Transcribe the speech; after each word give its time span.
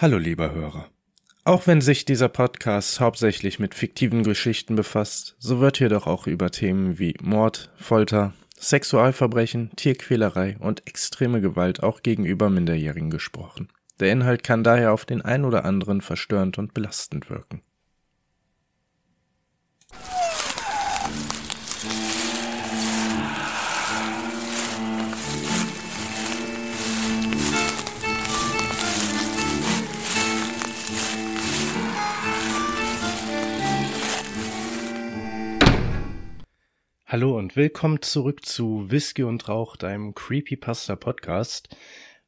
Hallo 0.00 0.16
lieber 0.16 0.54
Hörer. 0.54 0.88
Auch 1.44 1.66
wenn 1.66 1.82
sich 1.82 2.06
dieser 2.06 2.30
Podcast 2.30 3.00
hauptsächlich 3.00 3.58
mit 3.58 3.74
fiktiven 3.74 4.22
Geschichten 4.22 4.74
befasst, 4.74 5.36
so 5.38 5.60
wird 5.60 5.76
hier 5.76 5.90
doch 5.90 6.06
auch 6.06 6.26
über 6.26 6.50
Themen 6.50 6.98
wie 6.98 7.16
Mord, 7.20 7.70
Folter, 7.76 8.32
Sexualverbrechen, 8.58 9.72
Tierquälerei 9.76 10.56
und 10.58 10.86
extreme 10.86 11.42
Gewalt 11.42 11.82
auch 11.82 12.00
gegenüber 12.00 12.48
Minderjährigen 12.48 13.10
gesprochen. 13.10 13.68
Der 13.98 14.10
Inhalt 14.10 14.42
kann 14.42 14.64
daher 14.64 14.94
auf 14.94 15.04
den 15.04 15.20
ein 15.20 15.44
oder 15.44 15.66
anderen 15.66 16.00
verstörend 16.00 16.56
und 16.56 16.72
belastend 16.72 17.28
wirken. 17.28 17.60
Hallo 37.12 37.36
und 37.36 37.56
willkommen 37.56 38.02
zurück 38.02 38.46
zu 38.46 38.92
Whisky 38.92 39.24
und 39.24 39.48
Rauch, 39.48 39.74
deinem 39.74 40.14
Creepypasta 40.14 40.94
Podcast. 40.94 41.76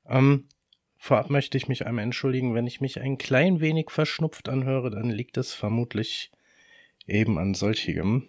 Ähm, 0.09 0.49
vorab 0.97 1.31
möchte 1.31 1.57
ich 1.57 1.69
mich 1.69 1.87
einmal 1.87 2.03
entschuldigen, 2.03 2.53
wenn 2.53 2.67
ich 2.67 2.81
mich 2.81 3.01
ein 3.01 3.17
klein 3.17 3.61
wenig 3.61 3.91
verschnupft 3.91 4.49
anhöre, 4.49 4.91
dann 4.91 5.09
liegt 5.09 5.37
es 5.37 5.55
vermutlich 5.55 6.33
eben 7.07 7.39
an 7.39 7.55
solchigem. 7.55 8.27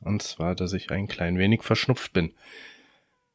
Und 0.00 0.22
zwar, 0.22 0.54
dass 0.54 0.72
ich 0.72 0.90
ein 0.90 1.06
klein 1.06 1.36
wenig 1.36 1.62
verschnupft 1.62 2.14
bin. 2.14 2.32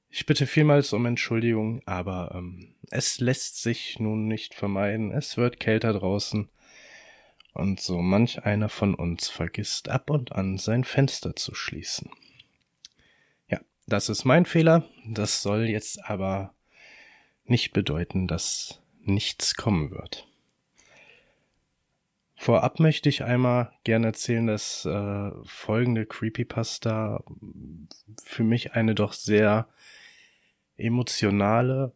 Ich 0.09 0.25
bitte 0.25 0.47
vielmals 0.47 0.91
um 0.91 1.05
Entschuldigung, 1.05 1.83
aber 1.85 2.33
ähm, 2.33 2.73
es 2.89 3.19
lässt 3.19 3.61
sich 3.61 3.99
nun 3.99 4.27
nicht 4.27 4.55
vermeiden. 4.55 5.11
Es 5.11 5.37
wird 5.37 5.59
kälter 5.59 5.93
draußen. 5.93 6.49
Und 7.53 7.79
so 7.79 8.01
manch 8.01 8.43
einer 8.43 8.69
von 8.69 8.95
uns 8.95 9.29
vergisst 9.29 9.87
ab 9.87 10.09
und 10.09 10.31
an 10.31 10.57
sein 10.57 10.83
Fenster 10.83 11.35
zu 11.35 11.53
schließen. 11.53 12.09
Das 13.87 14.09
ist 14.09 14.25
mein 14.25 14.45
Fehler. 14.45 14.83
Das 15.05 15.41
soll 15.41 15.69
jetzt 15.69 16.05
aber 16.05 16.53
nicht 17.45 17.73
bedeuten, 17.73 18.27
dass 18.27 18.81
nichts 19.01 19.55
kommen 19.55 19.91
wird. 19.91 20.27
Vorab 22.35 22.79
möchte 22.79 23.07
ich 23.07 23.23
einmal 23.23 23.71
gerne 23.83 24.07
erzählen, 24.07 24.47
dass 24.47 24.85
äh, 24.85 25.31
folgende 25.45 26.05
Creepypasta 26.05 27.23
für 28.21 28.43
mich 28.43 28.73
eine 28.73 28.95
doch 28.95 29.13
sehr 29.13 29.67
emotionale, 30.75 31.93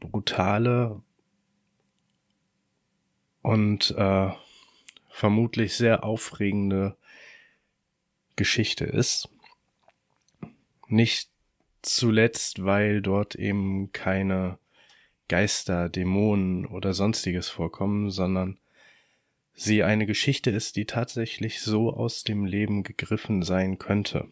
brutale 0.00 1.02
und 3.42 3.90
äh, 3.98 4.30
vermutlich 5.10 5.76
sehr 5.76 6.04
aufregende 6.04 6.96
Geschichte 8.36 8.84
ist. 8.84 9.28
Nicht 10.88 11.30
zuletzt, 11.82 12.64
weil 12.64 13.02
dort 13.02 13.34
eben 13.34 13.92
keine 13.92 14.58
Geister, 15.28 15.88
Dämonen 15.88 16.66
oder 16.66 16.94
sonstiges 16.94 17.48
vorkommen, 17.48 18.10
sondern 18.10 18.58
sie 19.54 19.82
eine 19.82 20.06
Geschichte 20.06 20.50
ist, 20.50 20.76
die 20.76 20.86
tatsächlich 20.86 21.60
so 21.60 21.92
aus 21.92 22.24
dem 22.24 22.44
Leben 22.44 22.82
gegriffen 22.82 23.42
sein 23.42 23.78
könnte. 23.78 24.28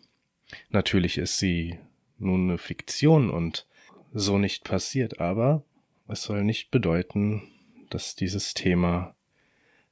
Natürlich 0.70 1.18
ist 1.18 1.38
sie 1.38 1.78
nun 2.18 2.48
eine 2.48 2.58
Fiktion 2.58 3.30
und 3.30 3.66
so 4.12 4.38
nicht 4.38 4.64
passiert, 4.64 5.20
aber 5.20 5.62
es 6.08 6.22
soll 6.22 6.44
nicht 6.44 6.70
bedeuten, 6.70 7.42
dass 7.90 8.14
dieses 8.16 8.54
Thema 8.54 9.14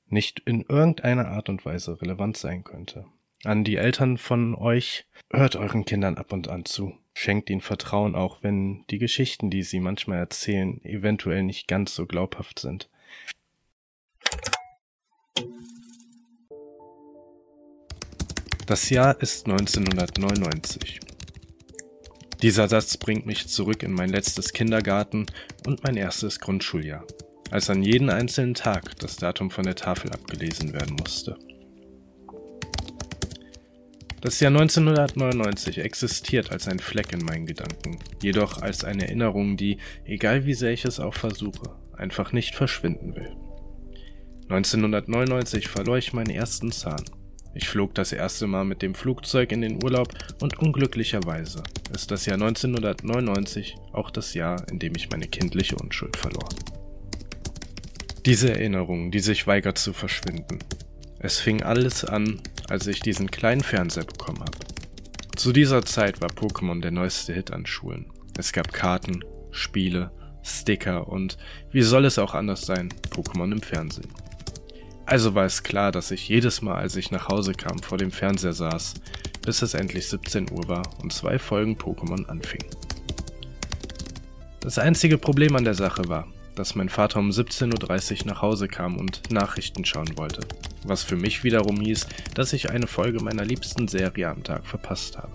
nicht 0.09 0.41
in 0.41 0.63
irgendeiner 0.63 1.29
Art 1.29 1.49
und 1.49 1.65
Weise 1.65 2.01
relevant 2.01 2.37
sein 2.37 2.65
könnte. 2.65 3.07
An 3.45 3.63
die 3.63 3.77
Eltern 3.77 4.17
von 4.17 4.55
euch, 4.55 5.05
hört 5.31 5.55
euren 5.55 5.85
Kindern 5.85 6.17
ab 6.17 6.33
und 6.33 6.49
an 6.49 6.65
zu. 6.65 6.95
Schenkt 7.13 7.51
ihnen 7.51 7.61
Vertrauen, 7.61 8.15
auch 8.15 8.43
wenn 8.43 8.87
die 8.89 8.99
Geschichten, 8.99 9.51
die 9.51 9.63
sie 9.63 9.81
manchmal 9.81 10.19
erzählen, 10.19 10.83
eventuell 10.83 11.43
nicht 11.43 11.69
ganz 11.69 11.95
so 11.95 12.07
glaubhaft 12.07 12.59
sind. 12.59 12.89
Das 18.67 18.89
Jahr 18.89 19.21
ist 19.21 19.47
1999. 19.47 21.01
Dieser 22.41 22.67
Satz 22.69 22.97
bringt 22.97 23.27
mich 23.27 23.47
zurück 23.49 23.83
in 23.83 23.93
mein 23.93 24.09
letztes 24.09 24.55
Kindergarten 24.55 25.27
und 25.67 25.85
mein 25.85 25.97
erstes 25.99 26.41
Grundschuljahr, 26.41 27.07
als 27.51 27.69
an 27.69 27.83
jeden 27.83 28.09
einzelnen 28.09 28.55
Tag 28.55 28.99
das 29.01 29.17
Datum 29.17 29.51
von 29.51 29.65
der 29.65 29.77
Tafel 29.77 30.13
abgelesen 30.13 30.73
werden 30.73 30.97
musste. 30.97 31.39
Das 34.25 34.41
Jahr 34.41 34.53
1999 34.53 35.77
existiert 35.77 36.51
als 36.51 36.67
ein 36.67 36.79
Fleck 36.79 37.13
in 37.13 37.27
meinen 37.27 37.45
Gedanken, 37.45 37.99
jedoch 38.23 38.63
als 38.63 38.83
eine 38.83 39.03
Erinnerung, 39.03 39.59
die, 39.59 39.77
egal 40.07 40.47
wie 40.47 40.55
sehr 40.55 40.73
ich 40.73 40.87
es 40.87 40.99
auch 40.99 41.13
versuche, 41.13 41.77
einfach 41.93 42.33
nicht 42.33 42.55
verschwinden 42.55 43.15
will. 43.15 43.37
1999 44.49 45.69
verlor 45.69 45.99
ich 45.99 46.15
meinen 46.15 46.31
ersten 46.31 46.73
Zahn. 46.73 47.05
Ich 47.53 47.69
flog 47.69 47.95
das 47.95 48.13
erste 48.13 48.47
Mal 48.47 48.65
mit 48.65 48.81
dem 48.81 48.95
Flugzeug 48.95 49.53
in 49.53 49.61
den 49.61 49.85
Urlaub 49.85 50.09
und 50.41 50.59
unglücklicherweise 50.59 51.63
ist 51.95 52.11
das 52.11 52.25
Jahr 52.25 52.41
1999 52.41 53.77
auch 53.93 54.11
das 54.11 54.33
Jahr, 54.33 54.67
in 54.71 54.79
dem 54.79 54.95
ich 54.97 55.11
meine 55.11 55.27
kindliche 55.29 55.77
Unschuld 55.77 56.17
verlor. 56.17 56.49
Diese 58.25 58.51
Erinnerung, 58.51 59.11
die 59.11 59.21
sich 59.21 59.47
weigert 59.47 59.77
zu 59.77 59.93
verschwinden. 59.93 60.61
Es 61.19 61.41
fing 61.41 61.63
alles 61.63 62.07
an, 62.07 62.41
als 62.69 62.87
ich 62.87 63.01
diesen 63.01 63.31
kleinen 63.31 63.63
Fernseher 63.63 64.05
bekommen 64.05 64.41
habe. 64.41 64.59
Zu 65.37 65.53
dieser 65.53 65.85
Zeit 65.85 66.21
war 66.21 66.31
Pokémon 66.31 66.81
der 66.81 66.91
neueste 66.91 67.33
Hit 67.33 67.53
an 67.53 67.67
Schulen. 67.67 68.07
Es 68.39 68.53
gab 68.53 68.73
Karten, 68.73 69.25
Spiele, 69.51 70.11
Sticker 70.43 71.09
und, 71.09 71.39
wie 71.71 71.83
soll 71.83 72.05
es 72.05 72.19
auch 72.19 72.35
anders 72.35 72.67
sein, 72.67 72.93
Pokémon 73.11 73.51
im 73.53 73.63
Fernsehen. 73.63 74.09
Also 75.07 75.35
war 75.35 75.45
es 75.45 75.63
klar, 75.63 75.93
dass 75.93 76.11
ich 76.11 76.29
jedes 76.29 76.63
Mal, 76.63 76.77
als 76.77 76.97
ich 76.97 77.11
nach 77.11 77.29
Hause 77.29 77.53
kam, 77.53 77.79
vor 77.81 77.99
dem 77.99 78.11
Fernseher 78.11 78.53
saß, 78.53 78.95
bis 79.43 79.63
es 79.63 79.75
endlich 79.75 80.09
17 80.09 80.51
Uhr 80.51 80.69
war 80.69 80.83
und 81.03 81.13
zwei 81.13 81.39
Folgen 81.39 81.77
Pokémon 81.77 82.27
anfingen. 82.27 82.69
Das 84.61 84.79
einzige 84.79 85.19
Problem 85.19 85.57
an 85.57 85.65
der 85.65 85.75
Sache 85.75 86.09
war, 86.09 86.27
dass 86.55 86.75
mein 86.75 86.89
Vater 86.89 87.19
um 87.19 87.31
17.30 87.31 88.21
Uhr 88.21 88.27
nach 88.29 88.41
Hause 88.41 88.69
kam 88.69 88.97
und 88.97 89.31
Nachrichten 89.31 89.85
schauen 89.85 90.17
wollte, 90.17 90.41
was 90.85 91.03
für 91.03 91.17
mich 91.17 91.45
wiederum 91.45 91.81
hieß, 91.81 92.07
dass 92.35 92.53
ich 92.53 92.71
eine 92.71 92.87
Folge 92.87 93.23
meiner 93.23 93.45
liebsten 93.45 93.89
Serie 93.89 94.29
am 94.29 94.43
Tag 94.43 94.67
verpasst 94.67 95.19
habe. 95.19 95.33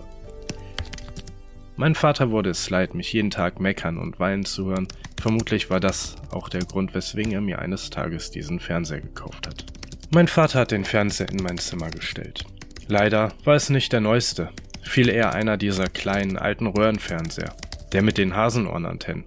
Mein 1.75 1.95
Vater 1.95 2.31
wurde 2.31 2.49
es 2.49 2.69
leid, 2.69 2.93
mich 2.93 3.13
jeden 3.13 3.31
Tag 3.31 3.59
meckern 3.59 3.97
und 3.97 4.19
weinen 4.19 4.43
zu 4.43 4.65
hören. 4.65 4.87
Vermutlich 5.19 5.69
war 5.69 5.79
das 5.79 6.17
auch 6.29 6.49
der 6.49 6.65
Grund, 6.65 6.93
weswegen 6.93 7.31
er 7.31 7.41
mir 7.41 7.59
eines 7.59 7.89
Tages 7.89 8.31
diesen 8.31 8.59
Fernseher 8.59 8.99
gekauft 8.99 9.47
hat. 9.47 9.65
Mein 10.11 10.27
Vater 10.27 10.59
hat 10.59 10.71
den 10.71 10.83
Fernseher 10.83 11.29
in 11.29 11.37
mein 11.41 11.57
Zimmer 11.57 11.89
gestellt. 11.89 12.43
Leider 12.87 13.31
war 13.45 13.55
es 13.55 13.69
nicht 13.69 13.93
der 13.93 14.01
neueste, 14.01 14.49
viel 14.81 15.07
eher 15.07 15.33
einer 15.33 15.55
dieser 15.55 15.87
kleinen 15.87 16.37
alten 16.37 16.67
Röhrenfernseher, 16.67 17.55
der 17.91 18.01
mit 18.01 18.17
den 18.17 18.35
Hasenohrenantennen. 18.35 19.25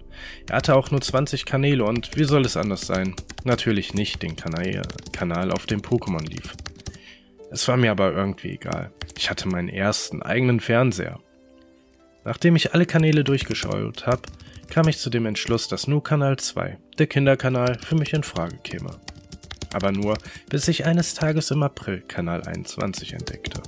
Er 0.49 0.57
hatte 0.57 0.75
auch 0.75 0.91
nur 0.91 1.01
20 1.01 1.45
Kanäle 1.45 1.85
und 1.85 2.15
wie 2.15 2.23
soll 2.23 2.45
es 2.45 2.57
anders 2.57 2.81
sein? 2.81 3.15
Natürlich 3.43 3.93
nicht 3.93 4.21
den 4.21 4.35
Kanal, 4.35 5.51
auf 5.51 5.65
dem 5.65 5.81
Pokémon 5.81 6.25
lief. 6.27 6.55
Es 7.51 7.67
war 7.67 7.77
mir 7.77 7.91
aber 7.91 8.13
irgendwie 8.13 8.51
egal. 8.51 8.91
Ich 9.17 9.29
hatte 9.29 9.47
meinen 9.47 9.69
ersten 9.69 10.21
eigenen 10.21 10.59
Fernseher. 10.59 11.19
Nachdem 12.25 12.55
ich 12.55 12.73
alle 12.73 12.85
Kanäle 12.85 13.23
durchgeschaut 13.23 14.07
habe, 14.07 14.21
kam 14.69 14.87
ich 14.87 14.97
zu 14.97 15.09
dem 15.09 15.25
Entschluss, 15.25 15.67
dass 15.67 15.87
nur 15.87 16.03
Kanal 16.03 16.37
2, 16.37 16.77
der 16.97 17.07
Kinderkanal, 17.07 17.77
für 17.79 17.95
mich 17.95 18.13
in 18.13 18.23
Frage 18.23 18.57
käme. 18.63 18.97
Aber 19.73 19.91
nur, 19.91 20.17
bis 20.49 20.67
ich 20.67 20.85
eines 20.85 21.13
Tages 21.15 21.51
im 21.51 21.63
April 21.63 22.01
Kanal 22.01 22.43
21 22.43 23.13
entdeckte. 23.13 23.61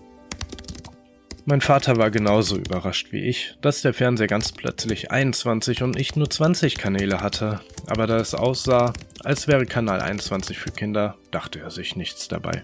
Mein 1.47 1.62
Vater 1.62 1.97
war 1.97 2.09
genauso 2.09 2.57
überrascht 2.57 3.12
wie 3.12 3.21
ich, 3.21 3.56
dass 3.62 3.83
der 3.83 3.94
Fernseher 3.94 4.25
ganz 4.25 4.51
plötzlich 4.51 5.12
21 5.12 5.83
und 5.83 5.94
nicht 5.94 6.18
nur 6.18 6.27
20 6.27 6.75
Kanäle 6.75 7.21
hatte, 7.21 7.62
aber 7.86 8.07
da 8.07 8.18
es 8.18 8.33
aussah, 8.33 8.94
als 9.24 9.47
wäre 9.47 9.68
Kanal 9.68 10.01
21 10.01 10.57
für 10.57 10.71
Kinder, 10.71 11.18
dachte 11.30 11.59
er 11.59 11.69
sich 11.69 11.95
nichts 11.95 12.27
dabei. 12.27 12.63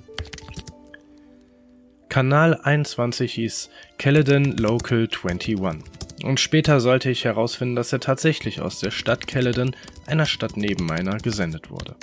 Kanal 2.09 2.59
21 2.59 3.31
hieß 3.35 3.69
Caledon 3.99 4.57
Local 4.57 5.07
21 5.07 5.83
und 6.23 6.39
später 6.39 6.79
sollte 6.79 7.11
ich 7.11 7.25
herausfinden, 7.25 7.75
dass 7.75 7.93
er 7.93 7.99
tatsächlich 7.99 8.61
aus 8.61 8.79
der 8.79 8.89
Stadt 8.89 9.27
Caledon, 9.27 9.75
einer 10.07 10.25
Stadt 10.25 10.57
neben 10.57 10.87
meiner, 10.87 11.17
gesendet 11.17 11.69
wurde. 11.69 11.95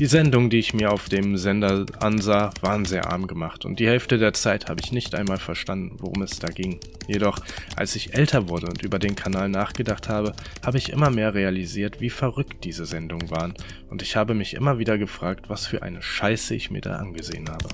Die 0.00 0.06
Sendungen, 0.06 0.50
die 0.50 0.58
ich 0.58 0.74
mir 0.74 0.90
auf 0.90 1.08
dem 1.08 1.36
Sender 1.36 1.86
ansah, 2.00 2.50
waren 2.60 2.84
sehr 2.84 3.12
arm 3.12 3.28
gemacht 3.28 3.64
und 3.64 3.78
die 3.78 3.86
Hälfte 3.86 4.18
der 4.18 4.32
Zeit 4.32 4.68
habe 4.68 4.80
ich 4.82 4.90
nicht 4.90 5.14
einmal 5.14 5.38
verstanden, 5.38 5.98
worum 6.00 6.22
es 6.22 6.40
da 6.40 6.48
ging. 6.48 6.80
Jedoch, 7.06 7.38
als 7.76 7.94
ich 7.94 8.12
älter 8.12 8.48
wurde 8.48 8.66
und 8.66 8.82
über 8.82 8.98
den 8.98 9.14
Kanal 9.14 9.48
nachgedacht 9.48 10.08
habe, 10.08 10.34
habe 10.66 10.78
ich 10.78 10.90
immer 10.90 11.10
mehr 11.10 11.34
realisiert, 11.34 12.00
wie 12.00 12.10
verrückt 12.10 12.64
diese 12.64 12.86
Sendungen 12.86 13.30
waren 13.30 13.54
und 13.88 14.02
ich 14.02 14.16
habe 14.16 14.34
mich 14.34 14.54
immer 14.54 14.80
wieder 14.80 14.98
gefragt, 14.98 15.48
was 15.48 15.68
für 15.68 15.82
eine 15.82 16.02
Scheiße 16.02 16.56
ich 16.56 16.72
mir 16.72 16.80
da 16.80 16.96
angesehen 16.96 17.48
habe. 17.48 17.68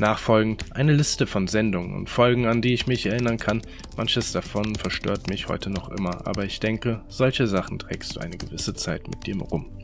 Nachfolgend 0.00 0.64
eine 0.74 0.94
Liste 0.94 1.26
von 1.26 1.48
Sendungen 1.48 1.94
und 1.94 2.08
Folgen, 2.08 2.46
an 2.46 2.62
die 2.62 2.72
ich 2.72 2.86
mich 2.86 3.04
erinnern 3.04 3.36
kann. 3.36 3.60
Manches 3.98 4.32
davon 4.32 4.74
verstört 4.74 5.28
mich 5.28 5.48
heute 5.48 5.68
noch 5.68 5.90
immer, 5.90 6.26
aber 6.26 6.46
ich 6.46 6.60
denke, 6.60 7.02
solche 7.08 7.46
Sachen 7.46 7.78
trägst 7.78 8.16
du 8.16 8.20
eine 8.20 8.38
gewisse 8.38 8.72
Zeit 8.72 9.06
mit 9.06 9.26
dir 9.26 9.36
rum. 9.36 9.77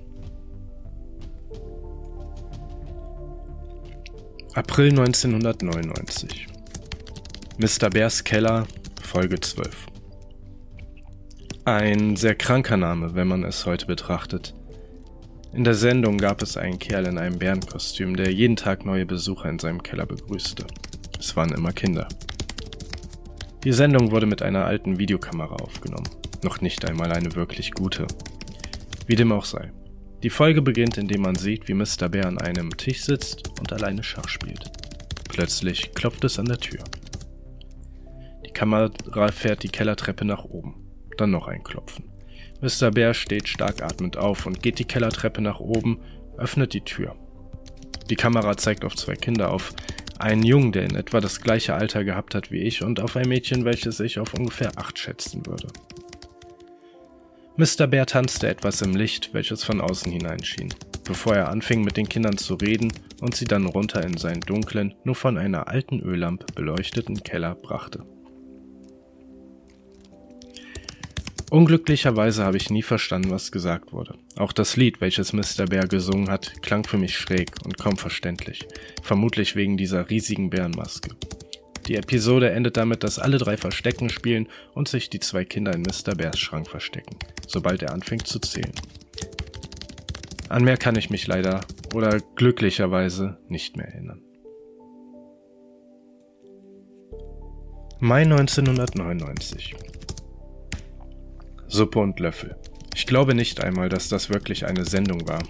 April 4.56 4.90
1999 4.90 6.46
Mr. 7.58 7.90
Bears 7.90 8.22
Keller, 8.22 8.68
Folge 9.02 9.40
12 9.40 9.86
Ein 11.64 12.14
sehr 12.14 12.36
kranker 12.36 12.76
Name, 12.76 13.16
wenn 13.16 13.26
man 13.26 13.42
es 13.42 13.66
heute 13.66 13.86
betrachtet. 13.86 14.54
In 15.52 15.64
der 15.64 15.74
Sendung 15.74 16.18
gab 16.18 16.40
es 16.40 16.56
einen 16.56 16.78
Kerl 16.78 17.06
in 17.06 17.18
einem 17.18 17.40
Bärenkostüm, 17.40 18.14
der 18.14 18.32
jeden 18.32 18.54
Tag 18.54 18.84
neue 18.86 19.06
Besucher 19.06 19.48
in 19.48 19.58
seinem 19.58 19.82
Keller 19.82 20.06
begrüßte. 20.06 20.64
Es 21.18 21.34
waren 21.34 21.50
immer 21.50 21.72
Kinder. 21.72 22.06
Die 23.64 23.72
Sendung 23.72 24.12
wurde 24.12 24.26
mit 24.26 24.40
einer 24.40 24.66
alten 24.66 25.00
Videokamera 25.00 25.56
aufgenommen, 25.56 26.08
noch 26.44 26.60
nicht 26.60 26.88
einmal 26.88 27.10
eine 27.10 27.34
wirklich 27.34 27.72
gute. 27.72 28.06
Wie 29.08 29.16
dem 29.16 29.32
auch 29.32 29.46
sei. 29.46 29.72
Die 30.25 30.31
Folge 30.31 30.62
beginnt, 30.62 30.97
indem 30.97 31.21
man 31.21 31.35
sieht, 31.35 31.69
wie 31.69 31.75
Mr. 31.75 32.09
Bear 32.09 32.25
an 32.25 32.38
einem 32.38 32.75
Tisch 32.79 33.03
sitzt 33.03 33.47
und 33.61 33.71
alleine 33.75 34.03
Schach 34.03 34.26
spielt. 34.26 34.73
Plötzlich 35.29 35.93
klopft 35.93 36.25
es 36.25 36.38
an 36.38 36.47
der 36.47 36.56
Tür. 36.56 36.82
Die 38.47 38.50
Kamera 38.50 38.91
fährt 39.31 39.62
die 39.62 39.69
Kellertreppe 39.69 40.25
nach 40.25 40.44
oben. 40.44 40.76
Dann 41.19 41.31
noch 41.31 41.47
ein 41.47 41.62
Klopfen. 41.62 42.06
Mr. 42.62 42.91
Bear 42.91 43.12
steht 43.12 43.49
stark 43.49 43.82
atmend 43.82 44.17
auf 44.17 44.47
und 44.47 44.62
geht 44.62 44.79
die 44.79 44.87
Kellertreppe 44.87 45.43
nach 45.43 45.61
oben, 45.61 46.00
öffnet 46.38 46.73
die 46.73 46.81
Tür. 46.81 47.15
Die 48.09 48.17
Kamera 48.17 48.56
zeigt 48.56 48.87
auf 48.87 48.97
zwei 48.97 49.17
Kinder 49.17 49.50
auf, 49.50 49.75
einen 50.19 50.43
Jungen, 50.43 50.73
der 50.73 50.85
in 50.85 50.97
etwa 50.97 51.21
das 51.21 51.43
gleiche 51.43 51.75
Alter 51.75 52.03
gehabt 52.03 52.35
hat 52.35 52.50
wie 52.50 52.62
ich, 52.62 52.82
und 52.82 52.99
auf 52.99 53.15
ein 53.17 53.29
Mädchen, 53.29 53.67
welches 53.67 54.00
ich 54.00 54.19
auf 54.19 54.32
ungefähr 54.32 54.73
acht 54.79 54.99
schätzen 54.99 55.44
würde. 55.44 55.69
Mr. 57.56 57.86
Bear 57.86 58.06
tanzte 58.06 58.48
etwas 58.48 58.82
im 58.82 58.96
Licht, 58.96 59.32
welches 59.32 59.62
von 59.62 59.80
außen 59.80 60.10
hineinschien, 60.10 60.74
bevor 61.04 61.36
er 61.36 61.50
anfing 61.50 61.84
mit 61.84 61.96
den 61.96 62.08
Kindern 62.08 62.36
zu 62.36 62.54
reden 62.54 62.92
und 63.20 63.36
sie 63.36 63.44
dann 63.44 63.66
runter 63.66 64.02
in 64.04 64.16
seinen 64.16 64.40
dunklen, 64.40 64.94
nur 65.04 65.14
von 65.14 65.38
einer 65.38 65.68
alten 65.68 66.00
Öllampe 66.00 66.46
beleuchteten 66.52 67.22
Keller 67.22 67.54
brachte. 67.54 68.04
Unglücklicherweise 71.48 72.42
habe 72.42 72.56
ich 72.56 72.70
nie 72.70 72.82
verstanden, 72.82 73.30
was 73.30 73.52
gesagt 73.52 73.92
wurde. 73.92 74.18
Auch 74.34 74.52
das 74.52 74.76
Lied, 74.76 75.00
welches 75.00 75.32
Mr. 75.32 75.66
Bear 75.66 75.86
gesungen 75.86 76.30
hat, 76.30 76.60
klang 76.60 76.82
für 76.82 76.98
mich 76.98 77.16
schräg 77.16 77.52
und 77.64 77.78
kaum 77.78 77.96
verständlich, 77.96 78.66
vermutlich 79.04 79.54
wegen 79.54 79.76
dieser 79.76 80.10
riesigen 80.10 80.50
Bärenmaske. 80.50 81.10
Die 81.86 81.96
Episode 81.96 82.50
endet 82.50 82.76
damit, 82.76 83.04
dass 83.04 83.19
alle 83.19 83.38
drei 83.38 83.56
Verstecken 83.56 84.08
spielen 84.08 84.48
und 84.72 84.88
sich 84.88 85.10
die 85.10 85.20
zwei 85.20 85.44
Kinder 85.44 85.75
in 85.75 85.82
Mr. 85.82 86.14
Bears 86.14 86.38
Schrank 86.38 86.69
verstecken, 86.69 87.16
sobald 87.46 87.82
er 87.82 87.92
anfängt 87.92 88.26
zu 88.26 88.38
zählen. 88.38 88.72
An 90.48 90.64
mehr 90.64 90.76
kann 90.76 90.96
ich 90.96 91.10
mich 91.10 91.26
leider 91.26 91.60
oder 91.94 92.20
glücklicherweise 92.36 93.38
nicht 93.48 93.76
mehr 93.76 93.88
erinnern. 93.88 94.22
Mai 98.00 98.22
1999 98.22 99.75
Suppe 101.66 101.98
und 101.98 102.20
Löffel. 102.20 102.56
Ich 102.94 103.06
glaube 103.06 103.34
nicht 103.34 103.62
einmal, 103.62 103.88
dass 103.88 104.08
das 104.08 104.30
wirklich 104.30 104.66
eine 104.66 104.84
Sendung 104.84 105.26
war. 105.26 105.42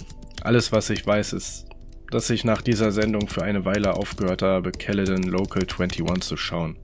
Alles, 0.42 0.72
was 0.72 0.90
ich 0.90 1.06
weiß, 1.06 1.32
ist, 1.32 1.66
dass 2.10 2.30
ich 2.30 2.44
nach 2.44 2.62
dieser 2.62 2.92
Sendung 2.92 3.28
für 3.28 3.42
eine 3.42 3.64
Weile 3.64 3.94
aufgehört 3.94 4.42
habe, 4.42 4.72
Caledon 4.72 5.22
Local 5.22 5.62
21 5.62 6.20
zu 6.20 6.36
schauen, 6.36 6.76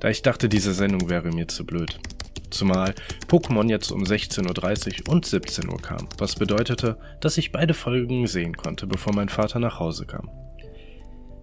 da 0.00 0.08
ich 0.08 0.22
dachte, 0.22 0.48
diese 0.48 0.72
Sendung 0.72 1.08
wäre 1.08 1.30
mir 1.32 1.48
zu 1.48 1.64
blöd. 1.64 1.98
Zumal 2.50 2.94
Pokémon 3.28 3.68
jetzt 3.68 3.90
um 3.90 4.02
16.30 4.04 5.08
Uhr 5.08 5.14
und 5.14 5.24
17 5.24 5.68
Uhr 5.68 5.80
kam, 5.80 6.08
was 6.18 6.36
bedeutete, 6.36 6.98
dass 7.20 7.38
ich 7.38 7.52
beide 7.52 7.74
Folgen 7.74 8.26
sehen 8.26 8.56
konnte, 8.56 8.86
bevor 8.86 9.14
mein 9.14 9.28
Vater 9.28 9.58
nach 9.58 9.78
Hause 9.78 10.06
kam. 10.06 10.28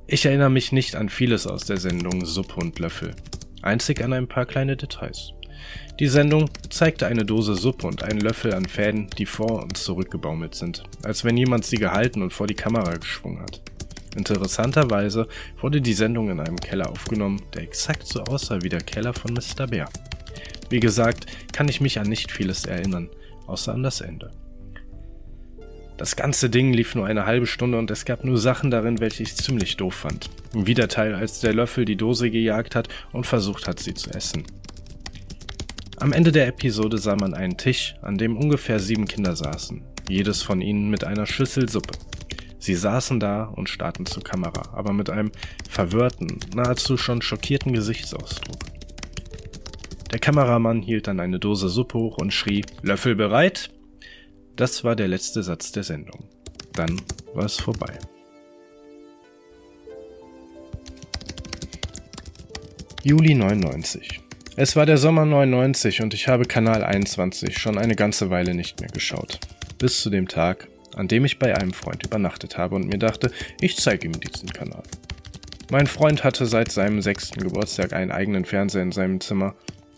Ich 0.05 0.25
erinnere 0.25 0.49
mich 0.49 0.71
nicht 0.71 0.95
an 0.95 1.09
vieles 1.09 1.47
aus 1.47 1.65
der 1.65 1.77
Sendung 1.77 2.25
Suppe 2.25 2.55
und 2.55 2.79
Löffel, 2.79 3.15
einzig 3.61 4.03
an 4.03 4.13
ein 4.13 4.27
paar 4.27 4.45
kleine 4.45 4.77
Details. 4.77 5.33
Die 5.99 6.07
Sendung 6.07 6.49
zeigte 6.69 7.07
eine 7.07 7.25
Dose 7.25 7.55
Suppe 7.55 7.85
und 7.85 8.03
einen 8.03 8.21
Löffel 8.21 8.53
an 8.53 8.65
Fäden, 8.65 9.09
die 9.17 9.25
vor 9.25 9.63
und 9.63 9.75
zurückgebaumelt 9.75 10.55
sind, 10.55 10.83
als 11.03 11.25
wenn 11.25 11.35
jemand 11.35 11.65
sie 11.65 11.75
gehalten 11.75 12.21
und 12.21 12.31
vor 12.31 12.47
die 12.47 12.55
Kamera 12.55 12.95
geschwungen 12.95 13.41
hat. 13.41 13.61
Interessanterweise 14.15 15.27
wurde 15.59 15.81
die 15.81 15.93
Sendung 15.93 16.29
in 16.29 16.39
einem 16.39 16.55
Keller 16.55 16.89
aufgenommen, 16.89 17.41
der 17.53 17.63
exakt 17.63 18.07
so 18.07 18.21
aussah 18.21 18.61
wie 18.61 18.69
der 18.69 18.79
Keller 18.79 19.13
von 19.13 19.33
Mr. 19.33 19.67
Bear. 19.67 19.89
Wie 20.69 20.79
gesagt, 20.79 21.25
kann 21.51 21.67
ich 21.67 21.81
mich 21.81 21.99
an 21.99 22.07
nicht 22.07 22.31
vieles 22.31 22.63
erinnern, 22.63 23.09
außer 23.45 23.73
an 23.73 23.83
das 23.83 23.99
Ende. 23.99 24.31
Das 25.97 26.15
ganze 26.15 26.49
Ding 26.49 26.71
lief 26.71 26.95
nur 26.95 27.07
eine 27.07 27.25
halbe 27.25 27.45
Stunde 27.45 27.77
und 27.77 27.91
es 27.91 28.05
gab 28.05 28.23
nur 28.23 28.37
Sachen 28.37 28.71
darin, 28.71 29.01
welche 29.01 29.23
ich 29.23 29.35
ziemlich 29.35 29.75
doof 29.75 29.95
fand. 29.95 30.29
Wie 30.53 30.75
der 30.75 30.87
Teil, 30.87 31.13
als 31.13 31.41
der 31.41 31.53
Löffel 31.53 31.83
die 31.83 31.97
Dose 31.97 32.31
gejagt 32.31 32.73
hat 32.73 32.87
und 33.11 33.27
versucht 33.27 33.67
hat, 33.67 33.81
sie 33.81 33.95
zu 33.95 34.09
essen. 34.11 34.45
Am 36.01 36.13
Ende 36.13 36.31
der 36.31 36.47
Episode 36.47 36.97
sah 36.97 37.17
man 37.17 37.33
einen 37.33 37.57
Tisch, 37.57 37.95
an 38.01 38.17
dem 38.17 38.37
ungefähr 38.37 38.79
sieben 38.79 39.05
Kinder 39.05 39.35
saßen, 39.35 39.81
jedes 40.07 40.41
von 40.41 40.61
ihnen 40.61 40.89
mit 40.89 41.03
einer 41.03 41.25
Schüssel 41.25 41.67
Suppe. 41.67 41.91
Sie 42.57 42.73
saßen 42.73 43.19
da 43.19 43.43
und 43.43 43.67
starrten 43.67 44.05
zur 44.05 44.23
Kamera, 44.23 44.73
aber 44.73 44.93
mit 44.93 45.09
einem 45.09 45.29
verwirrten, 45.69 46.39
nahezu 46.55 46.95
schon 46.95 47.21
schockierten 47.21 47.73
Gesichtsausdruck. 47.73 48.59
Der 50.13 50.19
Kameramann 50.19 50.81
hielt 50.81 51.07
dann 51.07 51.19
eine 51.19 51.37
Dose 51.37 51.67
Suppe 51.67 51.97
hoch 51.97 52.17
und 52.17 52.31
schrie, 52.31 52.63
Löffel 52.81 53.15
bereit? 53.17 53.69
Das 54.55 54.85
war 54.85 54.95
der 54.95 55.09
letzte 55.09 55.43
Satz 55.43 55.73
der 55.73 55.83
Sendung. 55.83 56.29
Dann 56.73 57.01
war 57.33 57.45
es 57.45 57.57
vorbei. 57.57 57.99
Juli 63.03 63.35
99 63.35 64.28
es 64.61 64.75
war 64.75 64.85
der 64.85 64.97
Sommer 64.97 65.23
99 65.23 66.01
und 66.01 66.13
ich 66.13 66.27
habe 66.27 66.43
Kanal 66.43 66.83
21 66.83 67.57
schon 67.57 67.77
eine 67.77 67.95
ganze 67.95 68.29
Weile 68.29 68.53
nicht 68.53 68.81
mehr 68.81 68.89
geschaut. 68.89 69.39
Bis 69.77 70.01
zu 70.01 70.09
dem 70.09 70.27
Tag, 70.27 70.67
an 70.97 71.07
dem 71.07 71.23
ich 71.23 71.39
bei 71.39 71.55
einem 71.55 71.71
Freund 71.71 72.05
übernachtet 72.05 72.57
habe 72.57 72.75
und 72.75 72.89
mir 72.89 72.97
dachte, 72.97 73.31
ich 73.61 73.77
zeige 73.77 74.07
ihm 74.07 74.19
diesen 74.19 74.51
Kanal. 74.51 74.83
Mein 75.71 75.87
Freund 75.87 76.25
hatte 76.25 76.45
seit 76.45 76.73
seinem 76.73 77.01
sechsten 77.01 77.39
Geburtstag 77.39 77.93
einen 77.93 78.11
eigenen 78.11 78.43
Fernseher 78.43 78.81
in 78.81 78.91
seinem 78.91 79.21
Zimmer, 79.21 79.55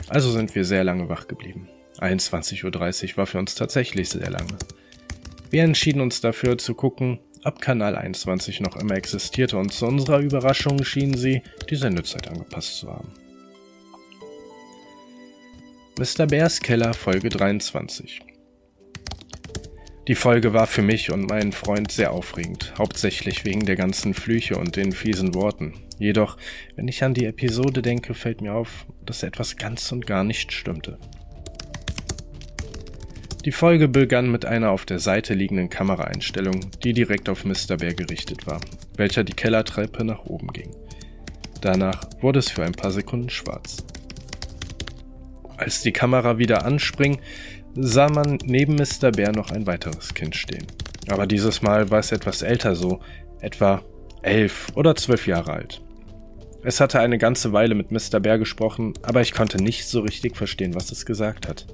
also 0.09 0.29
sind 0.29 0.53
wir 0.53 0.63
sehr 0.63 0.83
lange 0.83 1.09
wach 1.09 1.27
geblieben. 1.27 1.67
21.30 1.97 2.63
Uhr 3.13 3.17
war 3.17 3.25
für 3.25 3.39
uns 3.39 3.55
tatsächlich 3.55 4.09
sehr 4.09 4.29
lange. 4.29 4.59
Wir 5.49 5.63
entschieden 5.63 6.01
uns 6.01 6.21
dafür 6.21 6.59
zu 6.59 6.75
gucken, 6.75 7.19
ob 7.43 7.61
Kanal 7.61 7.95
21 7.95 8.59
noch 8.59 8.75
immer 8.75 8.93
existierte 8.93 9.57
und 9.57 9.73
zu 9.73 9.87
unserer 9.87 10.19
Überraschung 10.19 10.83
schienen 10.83 11.17
sie 11.17 11.41
die 11.71 11.77
Sendezeit 11.77 12.27
angepasst 12.27 12.77
zu 12.77 12.89
haben. 12.89 13.11
Mr. 16.01 16.25
Bears 16.25 16.59
Keller 16.59 16.95
Folge 16.95 17.29
23. 17.29 18.23
Die 20.07 20.15
Folge 20.15 20.51
war 20.51 20.65
für 20.65 20.81
mich 20.81 21.11
und 21.11 21.29
meinen 21.29 21.51
Freund 21.51 21.91
sehr 21.91 22.11
aufregend, 22.11 22.73
hauptsächlich 22.75 23.45
wegen 23.45 23.67
der 23.67 23.75
ganzen 23.75 24.15
Flüche 24.15 24.57
und 24.57 24.75
den 24.77 24.93
fiesen 24.93 25.35
Worten. 25.35 25.75
Jedoch, 25.99 26.37
wenn 26.75 26.87
ich 26.87 27.03
an 27.03 27.13
die 27.13 27.25
Episode 27.25 27.83
denke, 27.83 28.15
fällt 28.15 28.41
mir 28.41 28.55
auf, 28.55 28.87
dass 29.05 29.21
etwas 29.21 29.57
ganz 29.57 29.91
und 29.91 30.07
gar 30.07 30.23
nicht 30.23 30.51
stimmte. 30.53 30.97
Die 33.45 33.51
Folge 33.51 33.87
begann 33.87 34.31
mit 34.31 34.43
einer 34.43 34.71
auf 34.71 34.87
der 34.87 34.97
Seite 34.97 35.35
liegenden 35.35 35.69
Kameraeinstellung, 35.69 36.71
die 36.83 36.93
direkt 36.93 37.29
auf 37.29 37.45
Mr. 37.45 37.77
Bear 37.77 37.93
gerichtet 37.93 38.47
war, 38.47 38.59
welcher 38.97 39.23
die 39.23 39.33
Kellertreppe 39.33 40.03
nach 40.03 40.25
oben 40.25 40.47
ging. 40.47 40.75
Danach 41.61 42.01
wurde 42.21 42.39
es 42.39 42.49
für 42.49 42.63
ein 42.63 42.71
paar 42.71 42.89
Sekunden 42.89 43.29
schwarz. 43.29 43.85
Als 45.61 45.83
die 45.83 45.91
Kamera 45.91 46.39
wieder 46.39 46.65
anspring, 46.65 47.19
sah 47.75 48.09
man 48.09 48.39
neben 48.43 48.77
Mr. 48.77 49.11
Bear 49.11 49.31
noch 49.31 49.51
ein 49.51 49.67
weiteres 49.67 50.15
Kind 50.15 50.35
stehen. 50.35 50.65
Aber 51.07 51.27
dieses 51.27 51.61
Mal 51.61 51.91
war 51.91 51.99
es 51.99 52.11
etwas 52.11 52.41
älter 52.41 52.75
so, 52.75 52.99
etwa 53.41 53.83
elf 54.23 54.69
oder 54.73 54.95
zwölf 54.95 55.27
Jahre 55.27 55.53
alt. 55.53 55.83
Es 56.63 56.79
hatte 56.79 56.99
eine 56.99 57.19
ganze 57.19 57.53
Weile 57.53 57.75
mit 57.75 57.91
Mr. 57.91 58.19
Bear 58.19 58.39
gesprochen, 58.39 58.95
aber 59.03 59.21
ich 59.21 59.33
konnte 59.33 59.61
nicht 59.61 59.87
so 59.87 59.99
richtig 59.99 60.35
verstehen, 60.35 60.73
was 60.73 60.91
es 60.91 61.05
gesagt 61.05 61.47
hat. 61.47 61.67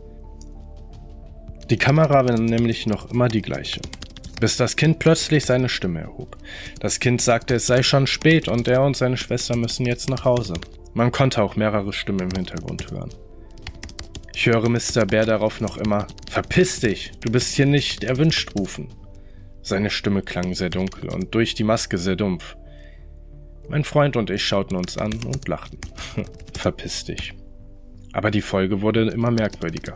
Die 1.70 1.78
Kamera 1.78 2.26
war 2.26 2.38
nämlich 2.38 2.88
noch 2.88 3.10
immer 3.10 3.30
die 3.30 3.42
gleiche. 3.42 3.80
bis 4.42 4.58
das 4.58 4.76
Kind 4.76 5.00
plötzlich 5.00 5.46
seine 5.46 5.70
Stimme 5.70 6.02
erhob. 6.02 6.38
Das 6.82 7.00
Kind 7.00 7.22
sagte, 7.22 7.56
es 7.56 7.68
sei 7.68 7.84
schon 7.84 8.06
spät 8.06 8.50
und 8.50 8.68
er 8.68 8.84
und 8.84 8.98
seine 8.98 9.18
Schwester 9.18 9.56
müssen 9.56 9.86
jetzt 9.86 10.10
nach 10.10 10.26
Hause. 10.26 10.56
Man 10.94 11.12
konnte 11.12 11.42
auch 11.42 11.56
mehrere 11.56 11.94
Stimmen 11.94 12.20
im 12.20 12.36
Hintergrund 12.36 12.92
hören. 12.92 13.10
Ich 14.40 14.46
höre 14.46 14.70
Mr. 14.70 15.08
Bär 15.08 15.26
darauf 15.26 15.62
noch 15.62 15.78
immer, 15.78 16.06
Verpiss 16.30 16.80
dich, 16.80 17.12
du 17.22 17.32
bist 17.32 17.56
hier 17.56 17.66
nicht 17.66 18.04
erwünscht 18.04 18.52
rufen. 18.54 18.90
Seine 19.64 19.90
Stimme 19.90 20.22
klang 20.22 20.54
sehr 20.54 20.70
dunkel 20.70 21.10
und 21.10 21.34
durch 21.34 21.56
die 21.56 21.64
Maske 21.64 21.98
sehr 21.98 22.16
dumpf. 22.16 22.56
Mein 23.68 23.84
Freund 23.84 24.16
und 24.16 24.30
ich 24.30 24.46
schauten 24.46 24.78
uns 24.78 24.96
an 25.00 25.12
und 25.26 25.48
lachten. 25.48 25.80
Verpiss 26.56 27.06
dich. 27.06 27.34
Aber 28.14 28.30
die 28.30 28.44
Folge 28.44 28.84
wurde 28.84 29.10
immer 29.10 29.32
merkwürdiger. 29.32 29.96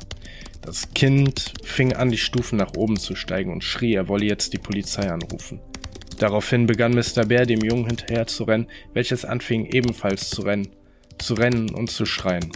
Das 0.64 0.92
Kind 0.96 1.54
fing 1.64 1.94
an, 1.94 2.10
die 2.10 2.18
Stufen 2.18 2.58
nach 2.58 2.74
oben 2.76 2.98
zu 2.98 3.16
steigen 3.16 3.54
und 3.54 3.64
schrie, 3.64 3.94
er 3.94 4.08
wolle 4.08 4.26
jetzt 4.26 4.54
die 4.54 4.58
Polizei 4.58 5.08
anrufen. 5.12 5.60
Daraufhin 6.18 6.66
begann 6.66 6.96
Mr. 6.96 7.28
Bär 7.28 7.46
dem 7.46 7.62
Jungen 7.62 7.86
hinterher 7.86 8.26
zu 8.26 8.46
rennen, 8.46 8.66
welches 8.96 9.24
anfing 9.24 9.68
ebenfalls 9.68 10.32
zu 10.32 10.42
rennen, 10.42 10.70
zu 11.20 11.36
rennen 11.36 11.70
und 11.70 11.92
zu 11.92 12.08
schreien. 12.08 12.52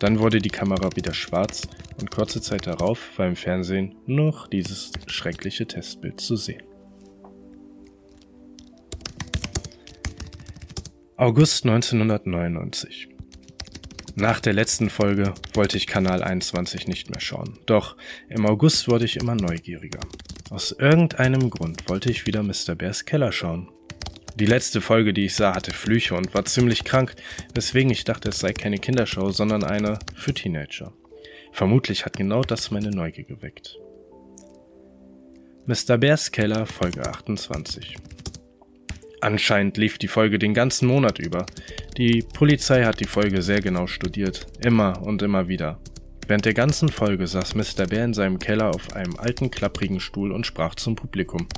Dann 0.00 0.18
wurde 0.18 0.40
die 0.40 0.50
Kamera 0.50 0.90
wieder 0.96 1.14
schwarz 1.14 1.68
und 2.00 2.10
kurze 2.10 2.40
Zeit 2.40 2.66
darauf 2.66 3.18
war 3.18 3.26
im 3.28 3.36
Fernsehen 3.36 3.94
noch 4.06 4.48
dieses 4.48 4.92
schreckliche 5.06 5.66
Testbild 5.66 6.20
zu 6.20 6.36
sehen. 6.36 6.62
August 11.16 11.64
1999 11.64 13.10
nach 14.16 14.40
der 14.40 14.52
letzten 14.52 14.90
Folge 14.90 15.34
wollte 15.54 15.76
ich 15.76 15.86
Kanal 15.86 16.22
21 16.22 16.88
nicht 16.88 17.10
mehr 17.10 17.20
schauen. 17.20 17.58
Doch 17.66 17.96
im 18.28 18.44
August 18.44 18.88
wurde 18.88 19.04
ich 19.04 19.16
immer 19.16 19.34
neugieriger. 19.34 20.00
Aus 20.50 20.72
irgendeinem 20.72 21.48
Grund 21.48 21.88
wollte 21.88 22.10
ich 22.10 22.26
wieder 22.26 22.42
Mr. 22.42 22.74
Bears 22.74 23.04
Keller 23.04 23.32
schauen. 23.32 23.70
Die 24.36 24.46
letzte 24.46 24.80
Folge, 24.80 25.12
die 25.12 25.26
ich 25.26 25.34
sah, 25.34 25.54
hatte 25.54 25.72
Flüche 25.72 26.14
und 26.14 26.34
war 26.34 26.44
ziemlich 26.44 26.84
krank, 26.84 27.14
weswegen 27.54 27.90
ich 27.90 28.04
dachte, 28.04 28.30
es 28.30 28.38
sei 28.38 28.52
keine 28.52 28.78
Kindershow, 28.78 29.30
sondern 29.30 29.64
eine 29.64 29.98
für 30.14 30.32
Teenager. 30.32 30.92
Vermutlich 31.52 32.06
hat 32.06 32.16
genau 32.16 32.42
das 32.42 32.70
meine 32.70 32.90
Neugier 32.90 33.24
geweckt. 33.24 33.78
Mr. 35.66 35.98
Bears 35.98 36.32
Keller, 36.32 36.66
Folge 36.66 37.06
28. 37.06 37.96
Anscheinend 39.20 39.76
lief 39.76 39.98
die 39.98 40.08
Folge 40.08 40.38
den 40.38 40.54
ganzen 40.54 40.88
Monat 40.88 41.18
über. 41.18 41.44
Die 41.98 42.22
Polizei 42.22 42.84
hat 42.84 43.00
die 43.00 43.06
Folge 43.06 43.42
sehr 43.42 43.60
genau 43.60 43.86
studiert, 43.86 44.46
immer 44.64 45.02
und 45.02 45.20
immer 45.20 45.48
wieder. 45.48 45.78
Während 46.26 46.46
der 46.46 46.54
ganzen 46.54 46.88
Folge 46.88 47.26
saß 47.26 47.54
Mr. 47.54 47.86
Bär 47.88 48.04
in 48.04 48.14
seinem 48.14 48.38
Keller 48.38 48.74
auf 48.74 48.94
einem 48.94 49.16
alten, 49.16 49.50
klapprigen 49.50 50.00
Stuhl 50.00 50.32
und 50.32 50.46
sprach 50.46 50.76
zum 50.76 50.96
Publikum. 50.96 51.48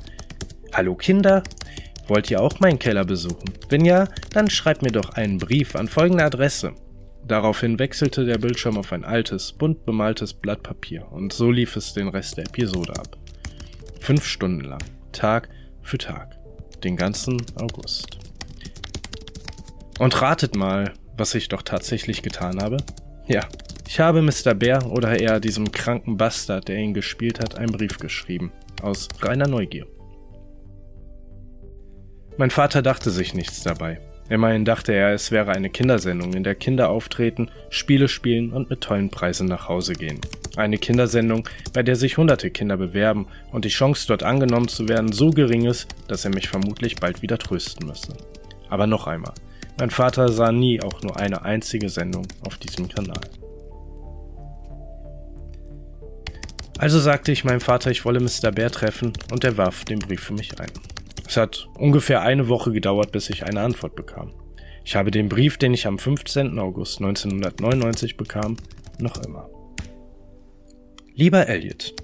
Hallo 0.73 0.97
Kinder, 0.97 1.43
wollt 2.09 2.31
ihr 2.31 2.41
auch 2.41 2.61
meinen 2.61 2.79
Keller 2.79 3.05
besuchen? 3.05 3.51
Wenn 3.69 3.85
ja, 3.85 4.09
dann 4.33 4.51
schreibt 4.51 4.83
mir 4.83 4.93
doch 4.93 5.11
einen 5.11 5.39
Brief 5.39 5.77
an 5.77 5.89
folgende 5.89 6.25
Adresse. 6.25 6.75
Daraufhin 7.27 7.79
wechselte 7.79 8.25
der 8.25 8.39
Bildschirm 8.39 8.77
auf 8.77 8.93
ein 8.93 9.05
altes, 9.05 9.53
bunt 9.53 9.87
bemaltes 9.87 10.35
Blatt 10.35 10.63
Papier 10.63 11.07
und 11.11 11.33
so 11.33 11.51
lief 11.51 11.77
es 11.77 11.95
den 11.95 12.09
Rest 12.09 12.37
der 12.37 12.47
Episode 12.47 12.95
ab. 12.97 13.17
Fünf 14.01 14.27
Stunden 14.27 14.65
lang, 14.65 14.83
Tag 15.13 15.49
für 15.83 15.99
Tag 15.99 16.37
den 16.83 16.97
ganzen 16.97 17.41
August. 17.57 18.19
Und 19.99 20.21
ratet 20.21 20.57
mal, 20.57 20.93
was 21.17 21.35
ich 21.35 21.49
doch 21.49 21.63
tatsächlich 21.63 22.23
getan 22.23 22.61
habe? 22.61 22.79
Ja, 23.29 23.49
ich 23.87 24.01
habe 24.01 24.23
Mr. 24.23 24.55
Bär 24.55 24.91
oder 24.91 25.19
eher 25.19 25.39
diesem 25.39 25.71
kranken 25.71 26.17
Bastard, 26.17 26.69
der 26.69 26.77
ihn 26.79 26.95
gespielt 26.95 27.39
hat, 27.41 27.57
einen 27.57 27.73
Brief 27.73 27.99
geschrieben. 27.99 28.53
Aus 28.81 29.09
reiner 29.21 29.47
Neugier. 29.47 29.87
Mein 32.39 32.51
Vater 32.51 32.81
dachte 32.83 33.11
sich 33.11 33.35
nichts 33.35 33.63
dabei. 33.63 34.01
Immerhin 34.29 34.65
dachte 34.65 34.93
er, 34.93 35.13
es 35.13 35.31
wäre 35.31 35.51
eine 35.51 35.69
Kindersendung, 35.69 36.33
in 36.33 36.45
der 36.45 36.55
Kinder 36.55 36.89
auftreten, 36.89 37.51
Spiele 37.69 38.09
spielen 38.09 38.53
und 38.53 38.71
mit 38.71 38.81
tollen 38.81 39.11
Preisen 39.11 39.47
nach 39.47 39.69
Hause 39.69 39.93
gehen. 39.93 40.21
Eine 40.57 40.79
Kindersendung, 40.79 41.47
bei 41.75 41.83
der 41.83 41.97
sich 41.97 42.17
hunderte 42.17 42.51
Kinder 42.51 42.79
bewerben 42.79 43.27
und 43.51 43.67
die 43.67 43.71
Chance 43.71 44.07
dort 44.09 44.23
angenommen 44.23 44.69
zu 44.69 44.89
werden 44.89 45.13
so 45.13 45.31
gering 45.31 45.67
ist, 45.67 45.89
dass 46.09 46.25
er 46.25 46.35
mich 46.35 46.49
vermutlich 46.49 46.97
bald 46.97 47.21
wieder 47.21 47.37
trösten 47.37 47.87
müsse. 47.87 48.17
Aber 48.71 48.87
noch 48.87 49.07
einmal, 49.07 49.35
mein 49.79 49.91
Vater 49.91 50.31
sah 50.31 50.53
nie 50.53 50.81
auch 50.81 51.03
nur 51.03 51.19
eine 51.19 51.43
einzige 51.43 51.91
Sendung 51.91 52.27
auf 52.47 52.57
diesem 52.57 52.89
Kanal. 52.89 53.21
Also 56.79 56.99
sagte 56.99 57.33
ich 57.33 57.45
meinem 57.45 57.61
Vater, 57.61 57.91
ich 57.91 58.07
wolle 58.07 58.21
Mr. 58.21 58.51
Bär 58.51 58.71
treffen 58.71 59.13
und 59.31 59.45
er 59.45 59.59
warf 59.59 59.85
den 59.85 59.99
Brief 59.99 60.23
für 60.23 60.33
mich 60.33 60.59
ein. 60.59 60.71
Es 61.33 61.39
hat 61.39 61.67
ungefähr 61.79 62.21
eine 62.21 62.49
Woche 62.49 62.73
gedauert, 62.73 63.11
bis 63.11 63.31
ich 63.31 63.43
eine 63.43 63.63
Antwort 63.63 63.97
bekam. 63.97 64.35
Ich 64.85 64.97
habe 64.97 65.11
den 65.11 65.31
Brief, 65.31 65.57
den 65.57 65.73
ich 65.73 65.87
am 65.87 65.99
15. 65.99 66.59
August 66.59 66.99
1999 67.01 68.19
bekam, 68.19 68.59
noch 68.99 69.17
immer. 69.25 69.49
Lieber 71.15 71.49
Elliot, 71.49 71.95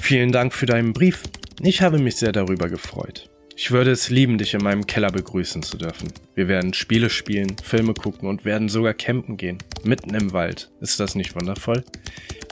vielen 0.00 0.32
Dank 0.32 0.54
für 0.54 0.64
deinen 0.64 0.94
Brief. 0.94 1.24
Ich 1.60 1.82
habe 1.82 1.98
mich 1.98 2.16
sehr 2.16 2.32
darüber 2.32 2.70
gefreut. 2.70 3.28
Ich 3.54 3.70
würde 3.70 3.90
es 3.90 4.08
lieben, 4.08 4.38
dich 4.38 4.54
in 4.54 4.62
meinem 4.62 4.86
Keller 4.86 5.10
begrüßen 5.10 5.62
zu 5.62 5.76
dürfen. 5.76 6.10
Wir 6.34 6.48
werden 6.48 6.72
Spiele 6.72 7.10
spielen, 7.10 7.58
Filme 7.62 7.92
gucken 7.92 8.30
und 8.30 8.46
werden 8.46 8.70
sogar 8.70 8.94
campen 8.94 9.36
gehen. 9.36 9.58
Mitten 9.82 10.14
im 10.14 10.32
Wald. 10.32 10.70
Ist 10.80 10.98
das 11.00 11.14
nicht 11.14 11.34
wundervoll? 11.34 11.84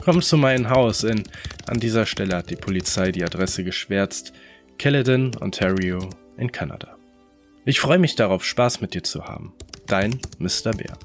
Komm 0.03 0.21
zu 0.21 0.37
meinem 0.37 0.69
Haus 0.69 1.05
in. 1.05 1.23
An 1.65 1.79
dieser 1.79 2.05
Stelle 2.05 2.35
hat 2.35 2.51
die 2.51 2.55
Polizei 2.55 3.11
die 3.11 3.23
Adresse 3.23 3.63
geschwärzt. 3.63 4.31
Caledon, 4.77 5.31
Ontario 5.39 6.09
in 6.37 6.51
Kanada. 6.51 6.97
Ich 7.65 7.79
freue 7.79 7.99
mich 7.99 8.15
darauf, 8.15 8.43
Spaß 8.43 8.81
mit 8.81 8.93
dir 8.93 9.03
zu 9.03 9.25
haben. 9.25 9.53
Dein 9.87 10.19
Mr. 10.39 10.71
Bär. 10.71 10.97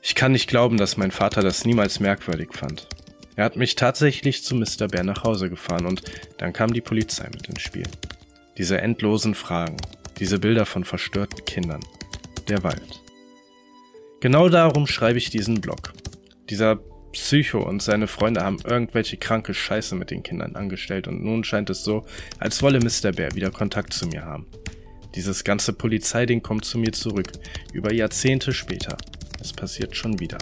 Ich 0.00 0.14
kann 0.14 0.32
nicht 0.32 0.48
glauben, 0.48 0.78
dass 0.78 0.96
mein 0.96 1.10
Vater 1.10 1.42
das 1.42 1.64
niemals 1.64 2.00
merkwürdig 2.00 2.52
fand. 2.52 2.88
Er 3.36 3.44
hat 3.44 3.56
mich 3.56 3.76
tatsächlich 3.76 4.42
zu 4.42 4.54
Mr. 4.54 4.88
Bär 4.88 5.04
nach 5.04 5.24
Hause 5.24 5.48
gefahren 5.50 5.86
und 5.86 6.02
dann 6.38 6.52
kam 6.52 6.72
die 6.72 6.80
Polizei 6.80 7.28
mit 7.32 7.48
ins 7.48 7.62
Spiel. 7.62 7.88
Diese 8.58 8.80
endlosen 8.80 9.34
Fragen, 9.34 9.76
diese 10.18 10.38
Bilder 10.38 10.66
von 10.66 10.84
verstörten 10.84 11.44
Kindern, 11.44 11.80
der 12.48 12.62
Wald. 12.62 13.00
Genau 14.20 14.48
darum 14.48 14.86
schreibe 14.86 15.18
ich 15.18 15.30
diesen 15.30 15.60
Blog. 15.60 15.92
Dieser 16.48 16.78
Psycho 17.12 17.62
und 17.62 17.82
seine 17.82 18.06
Freunde 18.06 18.42
haben 18.42 18.58
irgendwelche 18.64 19.16
kranke 19.16 19.54
Scheiße 19.54 19.94
mit 19.94 20.10
den 20.10 20.22
Kindern 20.22 20.56
angestellt 20.56 21.08
und 21.08 21.22
nun 21.22 21.44
scheint 21.44 21.70
es 21.70 21.84
so, 21.84 22.04
als 22.38 22.62
wolle 22.62 22.80
Mr. 22.80 23.12
Bear 23.12 23.34
wieder 23.34 23.50
Kontakt 23.50 23.92
zu 23.92 24.06
mir 24.06 24.24
haben. 24.24 24.46
Dieses 25.14 25.44
ganze 25.44 25.72
Polizeiding 25.72 26.42
kommt 26.42 26.64
zu 26.64 26.78
mir 26.78 26.92
zurück, 26.92 27.30
über 27.72 27.92
Jahrzehnte 27.92 28.52
später. 28.52 28.96
Es 29.40 29.52
passiert 29.52 29.94
schon 29.94 30.18
wieder. 30.20 30.38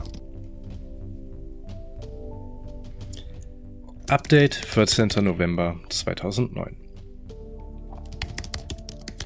Update 4.09 4.55
14. 4.55 5.09
November 5.25 5.79
2009 5.89 6.80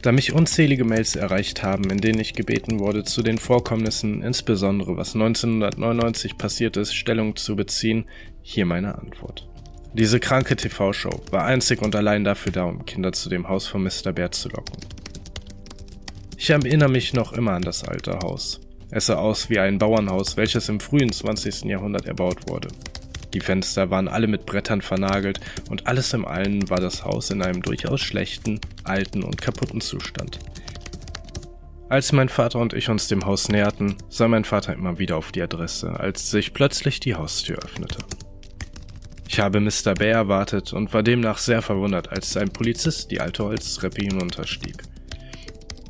da 0.05 0.13
mich 0.13 0.35
unzählige 0.35 0.85
Mails 0.85 1.17
erreicht 1.17 1.63
haben, 1.63 1.89
in 1.89 1.97
denen 1.97 2.21
ich 2.21 2.35
gebeten 2.35 2.79
wurde, 2.79 3.05
zu 3.05 3.23
den 3.23 3.39
Vorkommnissen, 3.39 4.23
insbesondere 4.23 4.99
was 4.99 5.15
1999 5.15 6.37
passiert 6.37 6.77
ist, 6.77 6.95
Stellung 6.95 7.37
zu 7.37 7.57
beziehen, 7.57 8.05
hier 8.43 8.67
meine 8.67 8.99
Antwort. 8.99 9.49
Diese 9.95 10.21
kranke 10.21 10.57
TV-Show 10.57 11.23
war 11.31 11.47
einzig 11.47 11.81
und 11.81 11.97
allein 11.97 12.23
dafür 12.23 12.53
da, 12.53 12.65
um 12.65 12.85
Kinder 12.85 13.13
zu 13.15 13.31
dem 13.31 13.49
Haus 13.49 13.67
von 13.67 13.83
Mr. 13.83 14.13
Bear 14.13 14.31
zu 14.31 14.51
locken. 14.51 14.77
Ich 16.37 16.51
erinnere 16.51 16.91
mich 16.91 17.15
noch 17.15 17.33
immer 17.33 17.53
an 17.53 17.63
das 17.63 17.83
alte 17.85 18.19
Haus. 18.19 18.61
Es 18.91 19.07
sah 19.07 19.15
aus 19.15 19.49
wie 19.49 19.59
ein 19.59 19.79
Bauernhaus, 19.79 20.37
welches 20.37 20.69
im 20.69 20.81
frühen 20.81 21.13
20. 21.13 21.65
Jahrhundert 21.65 22.05
erbaut 22.05 22.47
wurde. 22.47 22.69
Die 23.35 23.41
Fenster 23.41 23.91
waren 23.91 24.07
alle 24.07 24.29
mit 24.29 24.47
Brettern 24.47 24.81
vernagelt 24.81 25.41
und 25.69 25.89
alles 25.89 26.13
im 26.13 26.25
allen 26.25 26.71
war 26.71 26.81
das 26.81 27.05
Haus 27.05 27.31
in 27.31 27.43
einem 27.43 27.63
durchaus 27.63 28.01
schlechten, 28.01 28.61
alten 28.85 29.25
und 29.25 29.43
kaputten 29.43 29.81
Zustand. 29.81 30.39
Als 31.89 32.13
mein 32.13 32.29
Vater 32.29 32.61
und 32.61 32.73
ich 32.73 32.89
uns 32.89 33.09
dem 33.09 33.27
Haus 33.27 33.49
näherten, 33.49 33.97
sah 34.09 34.29
mein 34.29 34.45
Vater 34.45 34.73
immer 34.73 34.99
wieder 34.99 35.17
auf 35.17 35.33
die 35.33 35.43
Adresse, 35.43 35.99
als 35.99 36.31
sich 36.31 36.55
plötzlich 36.55 37.01
die 37.01 37.17
Haustür 37.17 37.59
öffnete. 37.59 37.99
Ich 39.29 39.41
habe 39.41 39.59
Mr. 39.59 39.95
Bear 39.95 40.15
erwartet 40.15 40.73
und 40.73 40.95
war 40.95 41.03
demnach 41.03 41.39
sehr 41.39 41.61
verwundert, 41.61 42.11
als 42.11 42.37
ein 42.37 42.51
Polizist 42.51 43.11
die 43.11 43.21
alte 43.21 43.45
Holztreppe 43.45 44.03
hinunterstieg. 44.03 44.77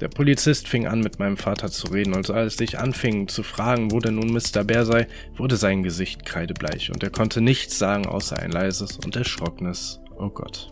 Der 0.01 0.09
Polizist 0.09 0.69
fing 0.69 0.87
an, 0.87 1.01
mit 1.01 1.19
meinem 1.19 1.37
Vater 1.37 1.71
zu 1.71 1.87
reden, 1.89 2.15
und 2.15 2.29
als 2.31 2.61
ich 2.61 2.79
anfing 2.79 3.29
zu 3.29 3.43
fragen, 3.43 3.93
wo 3.93 4.01
denn 4.01 4.17
nun 4.17 4.33
Mr. 4.33 4.65
Bear 4.65 4.85
sei, 4.85 5.07
wurde 5.37 5.57
sein 5.57 5.83
Gesicht 5.83 6.25
kreidebleich, 6.27 6.91
und 6.91 7.03
er 7.03 7.11
konnte 7.11 7.41
nichts 7.41 7.79
sagen 7.79 8.07
außer 8.07 8.39
ein 8.39 8.51
leises 8.51 8.99
und 9.05 9.15
erschrockenes 9.15 10.01
Oh 10.17 10.31
Gott. 10.31 10.69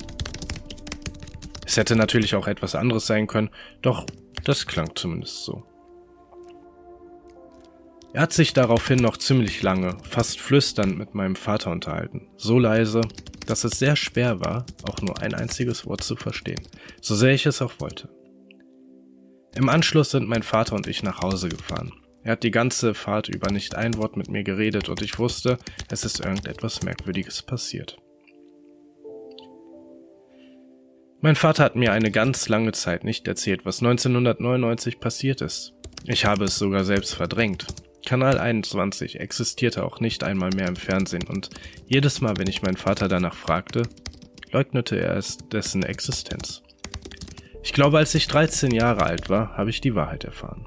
Es 1.66 1.76
hätte 1.76 1.96
natürlich 1.96 2.34
auch 2.34 2.48
etwas 2.48 2.74
anderes 2.74 3.06
sein 3.06 3.26
können, 3.26 3.50
doch 3.80 4.06
das 4.44 4.66
klang 4.66 4.94
zumindest 4.94 5.44
so. 5.44 5.64
Er 8.12 8.22
hat 8.22 8.32
sich 8.32 8.52
daraufhin 8.52 8.98
noch 8.98 9.16
ziemlich 9.16 9.62
lange, 9.62 9.96
fast 10.02 10.38
flüsternd 10.38 10.98
mit 10.98 11.14
meinem 11.14 11.34
Vater 11.34 11.70
unterhalten. 11.70 12.28
So 12.36 12.58
leise, 12.58 13.00
dass 13.46 13.64
es 13.64 13.78
sehr 13.78 13.96
schwer 13.96 14.40
war, 14.40 14.66
auch 14.82 15.00
nur 15.00 15.22
ein 15.22 15.34
einziges 15.34 15.86
Wort 15.86 16.04
zu 16.04 16.16
verstehen, 16.16 16.60
so 17.00 17.14
sehr 17.14 17.32
ich 17.32 17.46
es 17.46 17.62
auch 17.62 17.72
wollte. 17.78 18.10
Im 19.54 19.68
Anschluss 19.68 20.11
sind 20.11 20.28
mein 20.28 20.42
Vater 20.42 20.75
und 20.75 20.87
ich 20.87 21.02
nach 21.02 21.21
Hause 21.21 21.49
gefahren. 21.49 21.92
Er 22.25 22.32
hat 22.32 22.42
die 22.42 22.50
ganze 22.50 22.94
Fahrt 22.94 23.28
über 23.28 23.50
nicht 23.50 23.75
ein 23.75 23.97
Wort 23.97 24.16
mit 24.16 24.28
mir 24.28 24.44
geredet 24.44 24.88
und 24.88 25.02
ich 25.02 25.18
wusste, 25.18 25.59
es 25.90 26.04
ist 26.04 26.21
irgendetwas 26.21 26.82
Merkwürdiges 26.82 27.42
passiert. 27.42 27.99
Mein 31.21 31.37
Vater 31.37 31.64
hat 31.64 31.76
mir 31.76 31.92
eine 31.92 32.11
ganz 32.11 32.49
lange 32.49 32.73
Zeit 32.73 33.04
nicht 33.04 33.28
erzählt, 33.28 33.64
was 33.64 33.80
1999 33.80 34.99
passiert 35.00 35.40
ist. 35.40 35.75
Ich 36.04 36.25
habe 36.25 36.44
es 36.44 36.59
sogar 36.59 36.85
selbst 36.85 37.14
verdrängt. 37.14 37.66
Kanal 38.06 38.38
21 38.38 39.21
existierte 39.21 39.85
auch 39.85 40.00
nicht 40.00 40.25
einmal 40.25 40.50
mehr 40.50 40.66
im 40.66 40.76
Fernsehen 40.76 41.28
und 41.28 41.50
jedes 41.87 42.21
Mal, 42.21 42.37
wenn 42.38 42.49
ich 42.49 42.62
meinen 42.62 42.76
Vater 42.76 43.06
danach 43.06 43.35
fragte, 43.35 43.82
leugnete 44.50 44.99
er 44.99 45.16
es 45.16 45.38
dessen 45.38 45.85
Existenz. 45.85 46.62
Ich 47.72 47.74
glaube, 47.74 47.96
als 47.96 48.14
ich 48.14 48.28
13 48.28 48.70
Jahre 48.70 49.04
alt 49.04 49.30
war, 49.30 49.56
habe 49.56 49.70
ich 49.70 49.80
die 49.80 49.94
Wahrheit 49.94 50.24
erfahren. 50.24 50.66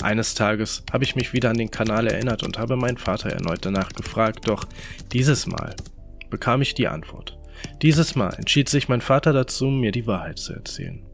Eines 0.00 0.36
Tages 0.36 0.84
habe 0.92 1.02
ich 1.02 1.16
mich 1.16 1.32
wieder 1.32 1.50
an 1.50 1.58
den 1.58 1.72
Kanal 1.72 2.06
erinnert 2.06 2.44
und 2.44 2.56
habe 2.56 2.76
meinen 2.76 2.98
Vater 2.98 3.30
erneut 3.30 3.66
danach 3.66 3.88
gefragt, 3.88 4.46
doch 4.46 4.64
dieses 5.10 5.48
Mal 5.48 5.74
bekam 6.30 6.62
ich 6.62 6.74
die 6.74 6.86
Antwort. 6.86 7.36
Dieses 7.82 8.14
Mal 8.14 8.32
entschied 8.34 8.68
sich 8.68 8.88
mein 8.88 9.00
Vater 9.00 9.32
dazu, 9.32 9.66
mir 9.66 9.90
die 9.90 10.06
Wahrheit 10.06 10.38
zu 10.38 10.52
erzählen. 10.52 11.04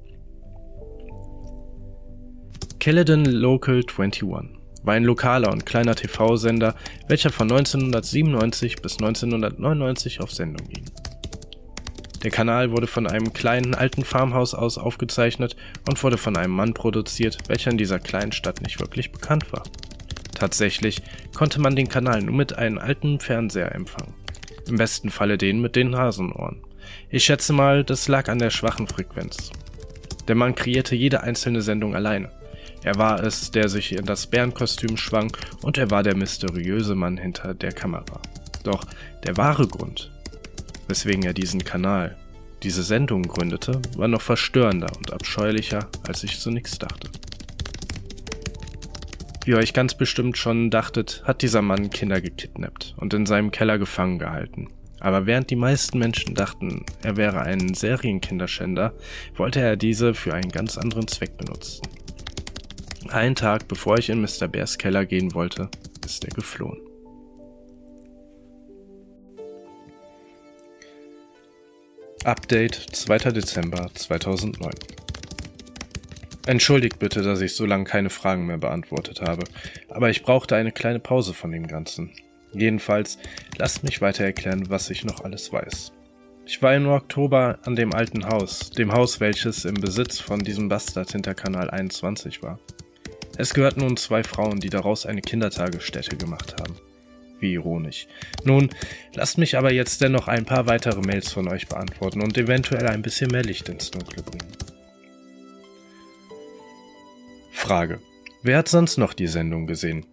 Caledon 2.78 3.24
Local 3.24 3.76
21 3.76 4.22
war 4.82 4.94
ein 4.94 5.04
lokaler 5.04 5.50
und 5.50 5.64
kleiner 5.64 5.94
TV-Sender, 5.94 6.74
welcher 7.08 7.32
von 7.32 7.50
1997 7.50 8.82
bis 8.82 8.98
1999 8.98 10.20
auf 10.20 10.30
Sendung 10.30 10.68
ging. 10.68 10.84
Der 12.26 12.32
Kanal 12.32 12.72
wurde 12.72 12.88
von 12.88 13.06
einem 13.06 13.32
kleinen 13.32 13.76
alten 13.76 14.02
Farmhaus 14.02 14.52
aus 14.52 14.78
aufgezeichnet 14.78 15.54
und 15.88 16.02
wurde 16.02 16.18
von 16.18 16.36
einem 16.36 16.54
Mann 16.54 16.74
produziert, 16.74 17.38
welcher 17.46 17.70
in 17.70 17.78
dieser 17.78 18.00
kleinen 18.00 18.32
Stadt 18.32 18.62
nicht 18.62 18.80
wirklich 18.80 19.12
bekannt 19.12 19.52
war. 19.52 19.62
Tatsächlich 20.34 21.02
konnte 21.36 21.60
man 21.60 21.76
den 21.76 21.88
Kanal 21.88 22.22
nur 22.22 22.34
mit 22.34 22.58
einem 22.58 22.78
alten 22.78 23.20
Fernseher 23.20 23.72
empfangen. 23.72 24.12
Im 24.66 24.76
besten 24.76 25.10
Falle 25.10 25.38
den 25.38 25.60
mit 25.60 25.76
den 25.76 25.94
Hasenohren. 25.94 26.64
Ich 27.10 27.22
schätze 27.22 27.52
mal, 27.52 27.84
das 27.84 28.08
lag 28.08 28.28
an 28.28 28.40
der 28.40 28.50
schwachen 28.50 28.88
Frequenz. 28.88 29.52
Der 30.26 30.34
Mann 30.34 30.56
kreierte 30.56 30.96
jede 30.96 31.22
einzelne 31.22 31.62
Sendung 31.62 31.94
alleine. 31.94 32.32
Er 32.82 32.96
war 32.96 33.22
es, 33.22 33.52
der 33.52 33.68
sich 33.68 33.92
in 33.92 34.04
das 34.04 34.26
Bärenkostüm 34.26 34.96
schwang, 34.96 35.30
und 35.62 35.78
er 35.78 35.92
war 35.92 36.02
der 36.02 36.16
mysteriöse 36.16 36.96
Mann 36.96 37.18
hinter 37.18 37.54
der 37.54 37.70
Kamera. 37.70 38.20
Doch 38.64 38.84
der 39.24 39.36
wahre 39.36 39.68
Grund, 39.68 40.10
weswegen 40.88 41.24
er 41.24 41.32
diesen 41.32 41.64
Kanal, 41.64 42.16
diese 42.62 42.82
Sendung 42.82 43.22
gründete, 43.22 43.80
war 43.96 44.08
noch 44.08 44.22
verstörender 44.22 44.88
und 44.96 45.12
abscheulicher, 45.12 45.88
als 46.06 46.24
ich 46.24 46.40
zunächst 46.40 46.82
dachte. 46.82 47.10
Wie 49.44 49.52
ihr 49.52 49.58
euch 49.58 49.74
ganz 49.74 49.94
bestimmt 49.94 50.38
schon 50.38 50.70
dachtet, 50.70 51.22
hat 51.24 51.42
dieser 51.42 51.62
Mann 51.62 51.90
Kinder 51.90 52.20
gekidnappt 52.20 52.94
und 52.96 53.14
in 53.14 53.26
seinem 53.26 53.52
Keller 53.52 53.78
gefangen 53.78 54.18
gehalten. 54.18 54.70
Aber 54.98 55.26
während 55.26 55.50
die 55.50 55.56
meisten 55.56 55.98
Menschen 55.98 56.34
dachten, 56.34 56.84
er 57.02 57.16
wäre 57.16 57.42
ein 57.42 57.74
Serienkinderschänder, 57.74 58.94
wollte 59.36 59.60
er 59.60 59.76
diese 59.76 60.14
für 60.14 60.34
einen 60.34 60.50
ganz 60.50 60.78
anderen 60.78 61.06
Zweck 61.06 61.36
benutzen. 61.36 61.86
Einen 63.08 63.36
Tag 63.36 63.68
bevor 63.68 63.98
ich 63.98 64.08
in 64.08 64.20
Mr. 64.20 64.48
Bears 64.48 64.78
Keller 64.78 65.04
gehen 65.04 65.34
wollte, 65.34 65.68
ist 66.04 66.24
er 66.24 66.30
geflohen. 66.30 66.85
Update 72.26 72.74
2. 72.90 73.18
Dezember 73.30 73.88
2009 73.94 74.72
Entschuldigt 76.48 76.98
bitte, 76.98 77.22
dass 77.22 77.40
ich 77.40 77.54
so 77.54 77.64
lange 77.64 77.84
keine 77.84 78.10
Fragen 78.10 78.46
mehr 78.46 78.58
beantwortet 78.58 79.20
habe, 79.20 79.44
aber 79.90 80.10
ich 80.10 80.24
brauchte 80.24 80.56
eine 80.56 80.72
kleine 80.72 80.98
Pause 80.98 81.34
von 81.34 81.52
dem 81.52 81.68
Ganzen. 81.68 82.10
Jedenfalls, 82.52 83.18
lasst 83.58 83.84
mich 83.84 84.00
weiter 84.00 84.24
erklären, 84.24 84.68
was 84.68 84.90
ich 84.90 85.04
noch 85.04 85.20
alles 85.20 85.52
weiß. 85.52 85.92
Ich 86.46 86.60
war 86.62 86.74
im 86.74 86.88
Oktober 86.88 87.60
an 87.62 87.76
dem 87.76 87.94
alten 87.94 88.26
Haus, 88.26 88.70
dem 88.70 88.92
Haus, 88.92 89.20
welches 89.20 89.64
im 89.64 89.74
Besitz 89.74 90.18
von 90.18 90.40
diesem 90.40 90.68
Bastard 90.68 91.12
hinter 91.12 91.34
Kanal 91.34 91.70
21 91.70 92.42
war. 92.42 92.58
Es 93.38 93.54
gehörten 93.54 93.82
nun 93.82 93.96
zwei 93.96 94.24
Frauen, 94.24 94.58
die 94.58 94.70
daraus 94.70 95.06
eine 95.06 95.20
Kindertagesstätte 95.20 96.16
gemacht 96.16 96.56
haben. 96.60 96.74
Wie 97.38 97.52
ironisch. 97.52 98.06
Nun, 98.44 98.70
lasst 99.14 99.38
mich 99.38 99.56
aber 99.56 99.72
jetzt 99.72 100.00
dennoch 100.00 100.28
ein 100.28 100.44
paar 100.44 100.66
weitere 100.66 101.00
Mails 101.00 101.32
von 101.32 101.48
euch 101.48 101.68
beantworten 101.68 102.22
und 102.22 102.36
eventuell 102.38 102.86
ein 102.86 103.02
bisschen 103.02 103.30
mehr 103.30 103.42
Licht 103.42 103.68
ins 103.68 103.90
Dunkle 103.90 104.22
bringen. 104.22 104.52
Frage. 107.52 108.00
Wer 108.42 108.58
hat 108.58 108.68
sonst 108.68 108.96
noch 108.96 109.12
die 109.12 109.26
Sendung 109.26 109.66
gesehen? 109.66 110.06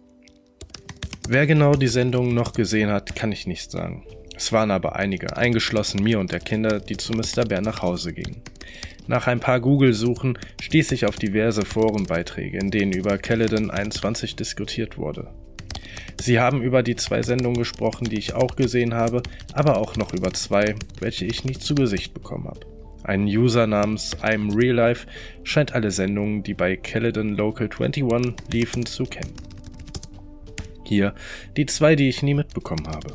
Wer 1.28 1.46
genau 1.46 1.74
die 1.74 1.88
Sendung 1.88 2.34
noch 2.34 2.52
gesehen 2.52 2.90
hat, 2.90 3.14
kann 3.14 3.32
ich 3.32 3.46
nicht 3.46 3.70
sagen. 3.70 4.04
Es 4.36 4.52
waren 4.52 4.70
aber 4.70 4.96
einige, 4.96 5.36
eingeschlossen 5.36 6.02
mir 6.02 6.18
und 6.18 6.32
der 6.32 6.40
Kinder, 6.40 6.80
die 6.80 6.96
zu 6.96 7.12
Mr. 7.12 7.44
Bär 7.46 7.60
nach 7.60 7.82
Hause 7.82 8.12
gingen. 8.12 8.42
Nach 9.06 9.26
ein 9.26 9.40
paar 9.40 9.60
Google-Suchen 9.60 10.38
stieß 10.60 10.92
ich 10.92 11.06
auf 11.06 11.16
diverse 11.16 11.64
Forenbeiträge, 11.64 12.58
in 12.58 12.70
denen 12.70 12.92
über 12.92 13.18
Caledon 13.18 13.70
21 13.70 14.34
diskutiert 14.34 14.98
wurde. 14.98 15.30
Sie 16.20 16.40
haben 16.40 16.62
über 16.62 16.82
die 16.82 16.96
zwei 16.96 17.22
Sendungen 17.22 17.58
gesprochen, 17.58 18.04
die 18.08 18.18
ich 18.18 18.34
auch 18.34 18.56
gesehen 18.56 18.94
habe, 18.94 19.22
aber 19.52 19.78
auch 19.78 19.96
noch 19.96 20.12
über 20.12 20.32
zwei, 20.32 20.74
welche 21.00 21.24
ich 21.24 21.44
nicht 21.44 21.62
zu 21.62 21.74
Gesicht 21.74 22.14
bekommen 22.14 22.46
habe. 22.46 22.60
Ein 23.02 23.24
User 23.24 23.66
namens 23.66 24.16
I'm 24.22 24.56
Real 24.56 24.76
Life 24.76 25.06
scheint 25.42 25.74
alle 25.74 25.90
Sendungen, 25.90 26.42
die 26.42 26.54
bei 26.54 26.76
Caledon 26.76 27.36
Local 27.36 27.68
21 27.68 28.34
liefen, 28.50 28.86
zu 28.86 29.04
kennen. 29.04 29.34
Hier 30.84 31.14
die 31.56 31.66
zwei, 31.66 31.96
die 31.96 32.08
ich 32.08 32.22
nie 32.22 32.34
mitbekommen 32.34 32.88
habe. 32.88 33.14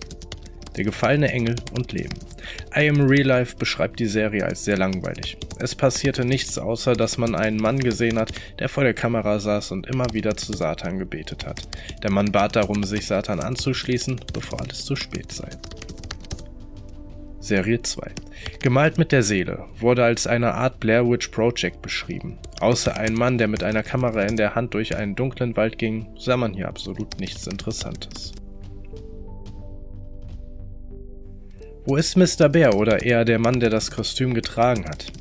Der 0.76 0.84
gefallene 0.84 1.32
Engel 1.32 1.56
und 1.76 1.92
Leben. 1.92 2.18
I 2.76 2.90
Am 2.90 3.02
Real 3.02 3.28
Life 3.28 3.58
beschreibt 3.58 4.00
die 4.00 4.06
Serie 4.06 4.46
als 4.46 4.66
sehr 4.66 4.78
langweilig. 4.78 5.38
Es 5.60 5.76
passierte 5.76 6.26
nichts 6.26 6.58
außer, 6.58 6.94
dass 6.94 7.18
man 7.18 7.36
einen 7.36 7.58
Mann 7.58 7.80
gesehen 7.80 8.18
hat, 8.18 8.32
der 8.60 8.70
vor 8.70 8.84
der 8.84 8.94
Kamera 8.94 9.40
saß 9.40 9.72
und 9.72 9.88
immer 9.88 10.06
wieder 10.14 10.38
zu 10.38 10.54
Satan 10.54 11.00
gebetet 11.00 11.46
hat. 11.46 11.68
Der 12.04 12.12
Mann 12.12 12.32
bat 12.32 12.56
darum, 12.56 12.84
sich 12.84 13.06
Satan 13.06 13.40
anzuschließen, 13.40 14.20
bevor 14.34 14.62
alles 14.62 14.86
zu 14.86 14.96
spät 14.96 15.32
sei. 15.32 15.50
Serie 17.42 17.82
2. 17.82 18.12
Gemalt 18.62 18.98
mit 18.98 19.12
der 19.12 19.24
Seele 19.24 19.66
wurde 19.80 20.04
als 20.04 20.28
eine 20.28 20.54
Art 20.54 20.80
Blair 20.80 21.10
Witch 21.10 21.30
Project 21.30 21.82
beschrieben. 21.82 22.38
Außer 22.60 22.96
ein 22.96 23.14
Mann, 23.14 23.38
der 23.38 23.48
mit 23.48 23.64
einer 23.64 23.82
Kamera 23.82 24.24
in 24.24 24.38
der 24.38 24.56
Hand 24.56 24.74
durch 24.74 24.96
einen 24.96 25.16
dunklen 25.16 25.58
Wald 25.58 25.78
ging, 25.78 26.08
sah 26.18 26.38
man 26.38 26.54
hier 26.54 26.68
absolut 26.68 27.20
nichts 27.20 27.48
Interessantes. 27.48 28.34
Wo 31.86 31.96
ist 31.96 32.18
Mr. 32.18 32.50
Bear 32.50 32.76
oder 32.76 33.02
eher 33.02 33.26
der 33.26 33.40
Mann, 33.40 33.60
der 33.60 33.70
das 33.70 33.90
Kostüm 33.90 34.34
getragen 34.34 34.86
hat? 34.86 35.12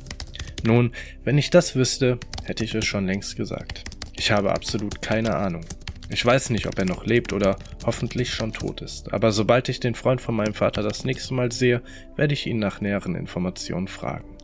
Nun, 0.63 0.91
wenn 1.23 1.37
ich 1.37 1.49
das 1.49 1.75
wüsste, 1.75 2.19
hätte 2.43 2.63
ich 2.63 2.75
es 2.75 2.85
schon 2.85 3.05
längst 3.05 3.37
gesagt. 3.37 3.83
Ich 4.17 4.31
habe 4.31 4.51
absolut 4.51 5.01
keine 5.01 5.35
Ahnung. 5.35 5.65
Ich 6.09 6.25
weiß 6.25 6.49
nicht, 6.49 6.67
ob 6.67 6.77
er 6.77 6.85
noch 6.85 7.05
lebt 7.05 7.33
oder 7.33 7.57
hoffentlich 7.85 8.33
schon 8.33 8.51
tot 8.51 8.81
ist, 8.81 9.13
aber 9.13 9.31
sobald 9.31 9.69
ich 9.69 9.79
den 9.79 9.95
Freund 9.95 10.21
von 10.21 10.35
meinem 10.35 10.53
Vater 10.53 10.81
das 10.81 11.05
nächste 11.05 11.33
Mal 11.33 11.51
sehe, 11.51 11.81
werde 12.15 12.33
ich 12.33 12.47
ihn 12.47 12.59
nach 12.59 12.81
näheren 12.81 13.15
Informationen 13.15 13.87
fragen. 13.87 14.35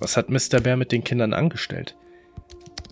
Was 0.00 0.16
hat 0.16 0.28
Mr. 0.28 0.60
Bear 0.60 0.76
mit 0.76 0.92
den 0.92 1.04
Kindern 1.04 1.32
angestellt? 1.32 1.96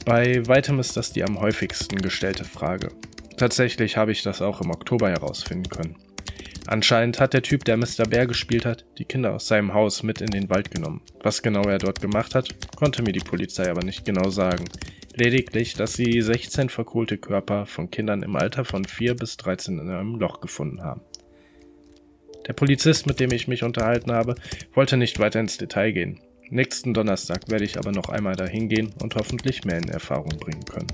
Bei 0.06 0.46
weitem 0.46 0.78
ist 0.78 0.96
das 0.96 1.12
die 1.12 1.24
am 1.24 1.40
häufigsten 1.40 1.96
gestellte 1.96 2.44
Frage. 2.44 2.88
Tatsächlich 3.36 3.96
habe 3.96 4.12
ich 4.12 4.22
das 4.22 4.40
auch 4.40 4.60
im 4.60 4.70
Oktober 4.70 5.10
herausfinden 5.10 5.68
können. 5.68 5.96
Anscheinend 6.66 7.20
hat 7.20 7.34
der 7.34 7.42
Typ, 7.42 7.64
der 7.64 7.76
Mr. 7.76 8.04
Bear 8.08 8.26
gespielt 8.26 8.64
hat, 8.64 8.86
die 8.98 9.04
Kinder 9.04 9.34
aus 9.34 9.46
seinem 9.46 9.74
Haus 9.74 10.02
mit 10.02 10.20
in 10.20 10.30
den 10.30 10.48
Wald 10.48 10.70
genommen. 10.70 11.02
Was 11.22 11.42
genau 11.42 11.62
er 11.64 11.78
dort 11.78 12.00
gemacht 12.00 12.34
hat, 12.34 12.48
konnte 12.76 13.02
mir 13.02 13.12
die 13.12 13.20
Polizei 13.20 13.70
aber 13.70 13.84
nicht 13.84 14.04
genau 14.04 14.30
sagen. 14.30 14.64
Lediglich, 15.14 15.74
dass 15.74 15.92
sie 15.92 16.20
16 16.20 16.70
verkohlte 16.70 17.18
Körper 17.18 17.66
von 17.66 17.90
Kindern 17.90 18.22
im 18.22 18.34
Alter 18.34 18.64
von 18.64 18.84
4 18.84 19.14
bis 19.14 19.36
13 19.36 19.78
in 19.78 19.90
einem 19.90 20.16
Loch 20.16 20.40
gefunden 20.40 20.82
haben. 20.82 21.02
Der 22.46 22.54
Polizist, 22.54 23.06
mit 23.06 23.20
dem 23.20 23.30
ich 23.32 23.46
mich 23.46 23.62
unterhalten 23.62 24.12
habe, 24.12 24.34
wollte 24.74 24.96
nicht 24.96 25.18
weiter 25.18 25.40
ins 25.40 25.58
Detail 25.58 25.92
gehen. 25.92 26.20
Nächsten 26.50 26.92
Donnerstag 26.92 27.48
werde 27.48 27.64
ich 27.64 27.78
aber 27.78 27.92
noch 27.92 28.08
einmal 28.08 28.36
dahin 28.36 28.68
gehen 28.68 28.92
und 29.02 29.14
hoffentlich 29.14 29.64
mehr 29.64 29.78
in 29.78 29.88
Erfahrung 29.88 30.36
bringen 30.38 30.64
können. 30.64 30.88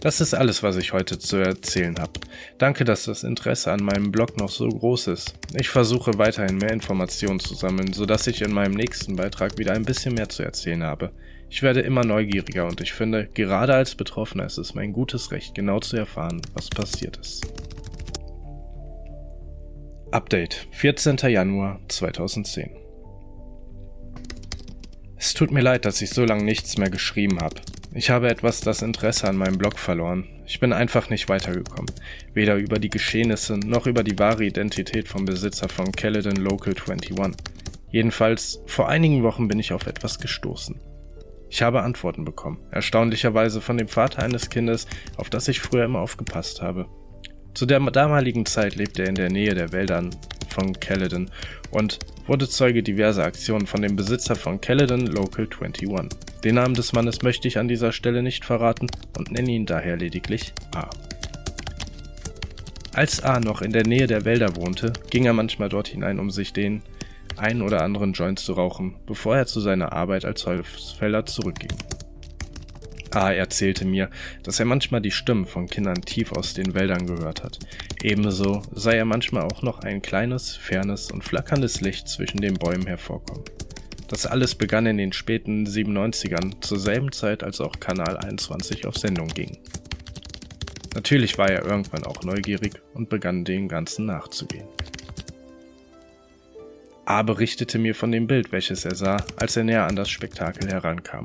Das 0.00 0.20
ist 0.20 0.32
alles, 0.32 0.62
was 0.62 0.76
ich 0.76 0.92
heute 0.92 1.18
zu 1.18 1.38
erzählen 1.38 1.98
habe. 1.98 2.12
Danke, 2.58 2.84
dass 2.84 3.04
das 3.04 3.24
Interesse 3.24 3.72
an 3.72 3.82
meinem 3.82 4.12
Blog 4.12 4.36
noch 4.36 4.48
so 4.48 4.68
groß 4.68 5.08
ist. 5.08 5.34
Ich 5.54 5.68
versuche 5.68 6.18
weiterhin 6.18 6.58
mehr 6.58 6.72
Informationen 6.72 7.40
zu 7.40 7.54
sammeln, 7.54 7.92
sodass 7.92 8.28
ich 8.28 8.40
in 8.42 8.52
meinem 8.52 8.74
nächsten 8.74 9.16
Beitrag 9.16 9.58
wieder 9.58 9.72
ein 9.72 9.84
bisschen 9.84 10.14
mehr 10.14 10.28
zu 10.28 10.44
erzählen 10.44 10.84
habe. 10.84 11.10
Ich 11.50 11.62
werde 11.62 11.80
immer 11.80 12.04
neugieriger 12.04 12.66
und 12.66 12.80
ich 12.80 12.92
finde, 12.92 13.28
gerade 13.34 13.74
als 13.74 13.96
Betroffener 13.96 14.46
ist 14.46 14.58
es 14.58 14.74
mein 14.74 14.92
gutes 14.92 15.32
Recht, 15.32 15.54
genau 15.54 15.80
zu 15.80 15.96
erfahren, 15.96 16.42
was 16.54 16.68
passiert 16.68 17.16
ist. 17.16 17.44
Update 20.12 20.68
14. 20.72 21.16
Januar 21.28 21.80
2010 21.88 22.87
Es 25.20 25.34
tut 25.34 25.50
mir 25.50 25.62
leid, 25.62 25.84
dass 25.84 26.00
ich 26.00 26.10
so 26.10 26.24
lange 26.24 26.44
nichts 26.44 26.78
mehr 26.78 26.90
geschrieben 26.90 27.40
habe. 27.40 27.56
Ich 27.92 28.08
habe 28.08 28.30
etwas 28.30 28.60
das 28.60 28.82
Interesse 28.82 29.28
an 29.28 29.36
meinem 29.36 29.58
Blog 29.58 29.76
verloren. 29.76 30.28
Ich 30.46 30.60
bin 30.60 30.72
einfach 30.72 31.10
nicht 31.10 31.28
weitergekommen. 31.28 31.90
Weder 32.34 32.54
über 32.54 32.78
die 32.78 32.88
Geschehnisse 32.88 33.58
noch 33.58 33.88
über 33.88 34.04
die 34.04 34.16
wahre 34.18 34.44
Identität 34.44 35.08
vom 35.08 35.24
Besitzer 35.24 35.68
von 35.68 35.90
Caledon 35.90 36.36
Local 36.36 36.72
21. 36.72 37.36
Jedenfalls, 37.90 38.62
vor 38.66 38.88
einigen 38.88 39.24
Wochen 39.24 39.48
bin 39.48 39.58
ich 39.58 39.72
auf 39.72 39.88
etwas 39.88 40.20
gestoßen. 40.20 40.80
Ich 41.50 41.62
habe 41.62 41.82
Antworten 41.82 42.24
bekommen, 42.24 42.60
erstaunlicherweise 42.70 43.60
von 43.60 43.76
dem 43.76 43.88
Vater 43.88 44.22
eines 44.22 44.50
Kindes, 44.50 44.86
auf 45.16 45.30
das 45.30 45.48
ich 45.48 45.60
früher 45.60 45.86
immer 45.86 46.00
aufgepasst 46.00 46.62
habe. 46.62 46.86
Zu 47.54 47.66
der 47.66 47.80
damaligen 47.80 48.46
Zeit 48.46 48.76
lebte 48.76 49.02
er 49.02 49.08
in 49.08 49.14
der 49.16 49.30
Nähe 49.30 49.54
der 49.54 49.72
Wäldern 49.72 50.14
von 50.58 50.78
Caledon 50.80 51.30
und 51.70 51.98
wurde 52.26 52.48
Zeuge 52.48 52.82
diverser 52.82 53.24
Aktionen 53.24 53.66
von 53.66 53.82
dem 53.82 53.94
Besitzer 53.94 54.34
von 54.34 54.60
Caledon 54.60 55.06
Local 55.06 55.48
21. 55.48 55.88
Den 56.42 56.56
Namen 56.56 56.74
des 56.74 56.92
Mannes 56.92 57.22
möchte 57.22 57.46
ich 57.46 57.58
an 57.58 57.68
dieser 57.68 57.92
Stelle 57.92 58.22
nicht 58.22 58.44
verraten 58.44 58.88
und 59.16 59.30
nenne 59.30 59.52
ihn 59.52 59.66
daher 59.66 59.96
lediglich 59.96 60.52
A. 60.74 60.90
Als 62.92 63.22
A 63.22 63.38
noch 63.38 63.62
in 63.62 63.72
der 63.72 63.86
Nähe 63.86 64.08
der 64.08 64.24
Wälder 64.24 64.56
wohnte, 64.56 64.92
ging 65.10 65.26
er 65.26 65.32
manchmal 65.32 65.68
dort 65.68 65.88
hinein, 65.88 66.18
um 66.18 66.30
sich 66.30 66.52
den 66.52 66.82
einen 67.36 67.62
oder 67.62 67.82
anderen 67.82 68.12
Joint 68.12 68.40
zu 68.40 68.54
rauchen, 68.54 68.96
bevor 69.06 69.36
er 69.36 69.46
zu 69.46 69.60
seiner 69.60 69.92
Arbeit 69.92 70.24
als 70.24 70.44
Holzfäller 70.44 71.24
zurückging. 71.24 71.70
A 73.10 73.32
erzählte 73.32 73.84
mir, 73.84 74.10
dass 74.42 74.60
er 74.60 74.66
manchmal 74.66 75.00
die 75.00 75.10
Stimmen 75.10 75.46
von 75.46 75.66
Kindern 75.66 76.02
tief 76.02 76.32
aus 76.32 76.54
den 76.54 76.74
Wäldern 76.74 77.06
gehört 77.06 77.42
hat. 77.42 77.58
Ebenso 78.02 78.62
sei 78.72 78.96
er 78.96 79.04
manchmal 79.04 79.44
auch 79.44 79.62
noch 79.62 79.80
ein 79.80 80.02
kleines, 80.02 80.56
fernes 80.56 81.10
und 81.10 81.24
flackerndes 81.24 81.80
Licht 81.80 82.08
zwischen 82.08 82.40
den 82.40 82.54
Bäumen 82.54 82.86
hervorkommen. 82.86 83.44
Das 84.08 84.26
alles 84.26 84.54
begann 84.54 84.86
in 84.86 84.96
den 84.96 85.12
späten 85.12 85.66
97ern, 85.66 86.60
zur 86.60 86.78
selben 86.78 87.12
Zeit 87.12 87.42
als 87.42 87.60
auch 87.60 87.78
Kanal 87.78 88.16
21 88.16 88.86
auf 88.86 88.96
Sendung 88.96 89.28
ging. 89.28 89.58
Natürlich 90.94 91.36
war 91.38 91.50
er 91.50 91.64
irgendwann 91.64 92.04
auch 92.04 92.22
neugierig 92.22 92.80
und 92.94 93.10
begann 93.10 93.44
dem 93.44 93.68
Ganzen 93.68 94.06
nachzugehen. 94.06 94.66
A 97.04 97.22
berichtete 97.22 97.78
mir 97.78 97.94
von 97.94 98.12
dem 98.12 98.26
Bild, 98.26 98.52
welches 98.52 98.84
er 98.84 98.94
sah, 98.94 99.18
als 99.36 99.56
er 99.56 99.64
näher 99.64 99.86
an 99.86 99.96
das 99.96 100.10
Spektakel 100.10 100.68
herankam. 100.68 101.22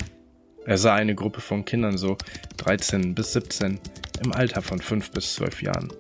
Er 0.65 0.77
sah 0.77 0.95
eine 0.95 1.15
Gruppe 1.15 1.41
von 1.41 1.65
Kindern 1.65 1.97
so 1.97 2.17
13 2.57 3.13
bis 3.15 3.33
17 3.33 3.79
im 4.23 4.31
Alter 4.31 4.61
von 4.61 4.79
5 4.79 5.11
bis 5.11 5.35
12 5.35 5.61
Jahren, 5.61 5.91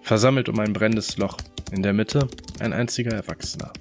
versammelt 0.00 0.48
um 0.48 0.58
ein 0.60 0.72
brennendes 0.72 1.16
Loch, 1.18 1.38
in 1.72 1.82
der 1.82 1.92
Mitte 1.92 2.28
ein 2.60 2.72
einziger 2.72 3.12
Erwachsener. 3.12 3.72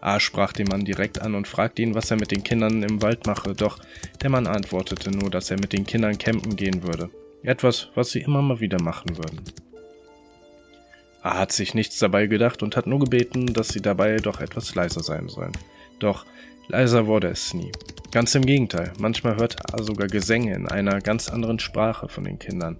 A 0.00 0.20
sprach 0.20 0.52
den 0.52 0.68
Mann 0.68 0.84
direkt 0.84 1.20
an 1.20 1.34
und 1.34 1.48
fragte 1.48 1.82
ihn, 1.82 1.94
was 1.94 2.10
er 2.10 2.18
mit 2.18 2.30
den 2.30 2.44
Kindern 2.44 2.82
im 2.82 3.02
Wald 3.02 3.26
mache, 3.26 3.54
doch 3.54 3.78
der 4.22 4.30
Mann 4.30 4.46
antwortete 4.46 5.10
nur, 5.10 5.30
dass 5.30 5.50
er 5.50 5.58
mit 5.58 5.72
den 5.72 5.86
Kindern 5.86 6.18
campen 6.18 6.54
gehen 6.54 6.82
würde, 6.82 7.10
etwas, 7.42 7.88
was 7.94 8.10
sie 8.10 8.20
immer 8.20 8.42
mal 8.42 8.60
wieder 8.60 8.80
machen 8.80 9.16
würden. 9.16 9.40
A 11.22 11.38
hat 11.38 11.52
sich 11.52 11.74
nichts 11.74 11.98
dabei 11.98 12.26
gedacht 12.26 12.62
und 12.62 12.76
hat 12.76 12.86
nur 12.86 13.00
gebeten, 13.00 13.52
dass 13.52 13.68
sie 13.68 13.82
dabei 13.82 14.16
doch 14.18 14.40
etwas 14.40 14.74
leiser 14.74 15.02
sein 15.02 15.28
sollen. 15.28 15.52
Doch 15.98 16.26
leiser 16.68 17.06
wurde 17.06 17.28
es 17.28 17.54
nie. 17.54 17.72
Ganz 18.10 18.34
im 18.34 18.46
Gegenteil, 18.46 18.92
manchmal 18.98 19.36
hörte 19.36 19.58
A 19.72 19.82
sogar 19.82 20.06
Gesänge 20.06 20.54
in 20.54 20.66
einer 20.66 21.00
ganz 21.00 21.28
anderen 21.28 21.58
Sprache 21.58 22.08
von 22.08 22.24
den 22.24 22.38
Kindern. 22.38 22.78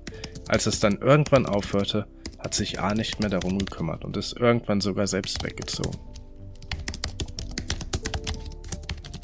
Als 0.48 0.66
es 0.66 0.80
dann 0.80 0.98
irgendwann 0.98 1.46
aufhörte, 1.46 2.06
hat 2.38 2.54
sich 2.54 2.80
A 2.80 2.94
nicht 2.94 3.20
mehr 3.20 3.28
darum 3.28 3.58
gekümmert 3.58 4.04
und 4.04 4.16
ist 4.16 4.36
irgendwann 4.36 4.80
sogar 4.80 5.06
selbst 5.06 5.44
weggezogen. 5.44 5.98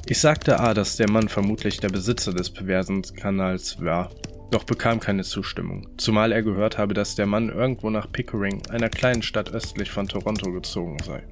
Ich 0.06 0.20
sagte 0.20 0.60
A, 0.60 0.74
dass 0.74 0.96
der 0.96 1.10
Mann 1.10 1.28
vermutlich 1.30 1.78
der 1.80 1.88
Besitzer 1.88 2.34
des 2.34 2.50
perversen 2.50 3.02
Kanals 3.02 3.82
war, 3.82 4.10
doch 4.50 4.64
bekam 4.64 5.00
keine 5.00 5.22
Zustimmung, 5.22 5.88
zumal 5.96 6.30
er 6.32 6.42
gehört 6.42 6.76
habe, 6.76 6.92
dass 6.92 7.14
der 7.14 7.24
Mann 7.24 7.48
irgendwo 7.48 7.88
nach 7.88 8.12
Pickering, 8.12 8.60
einer 8.68 8.90
kleinen 8.90 9.22
Stadt 9.22 9.52
östlich 9.52 9.90
von 9.90 10.06
Toronto, 10.06 10.52
gezogen 10.52 10.98
sei. 11.02 11.22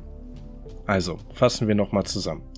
Also, 0.86 1.18
fassen 1.34 1.68
wir 1.68 1.74
nochmal 1.74 2.04
zusammen. 2.04 2.51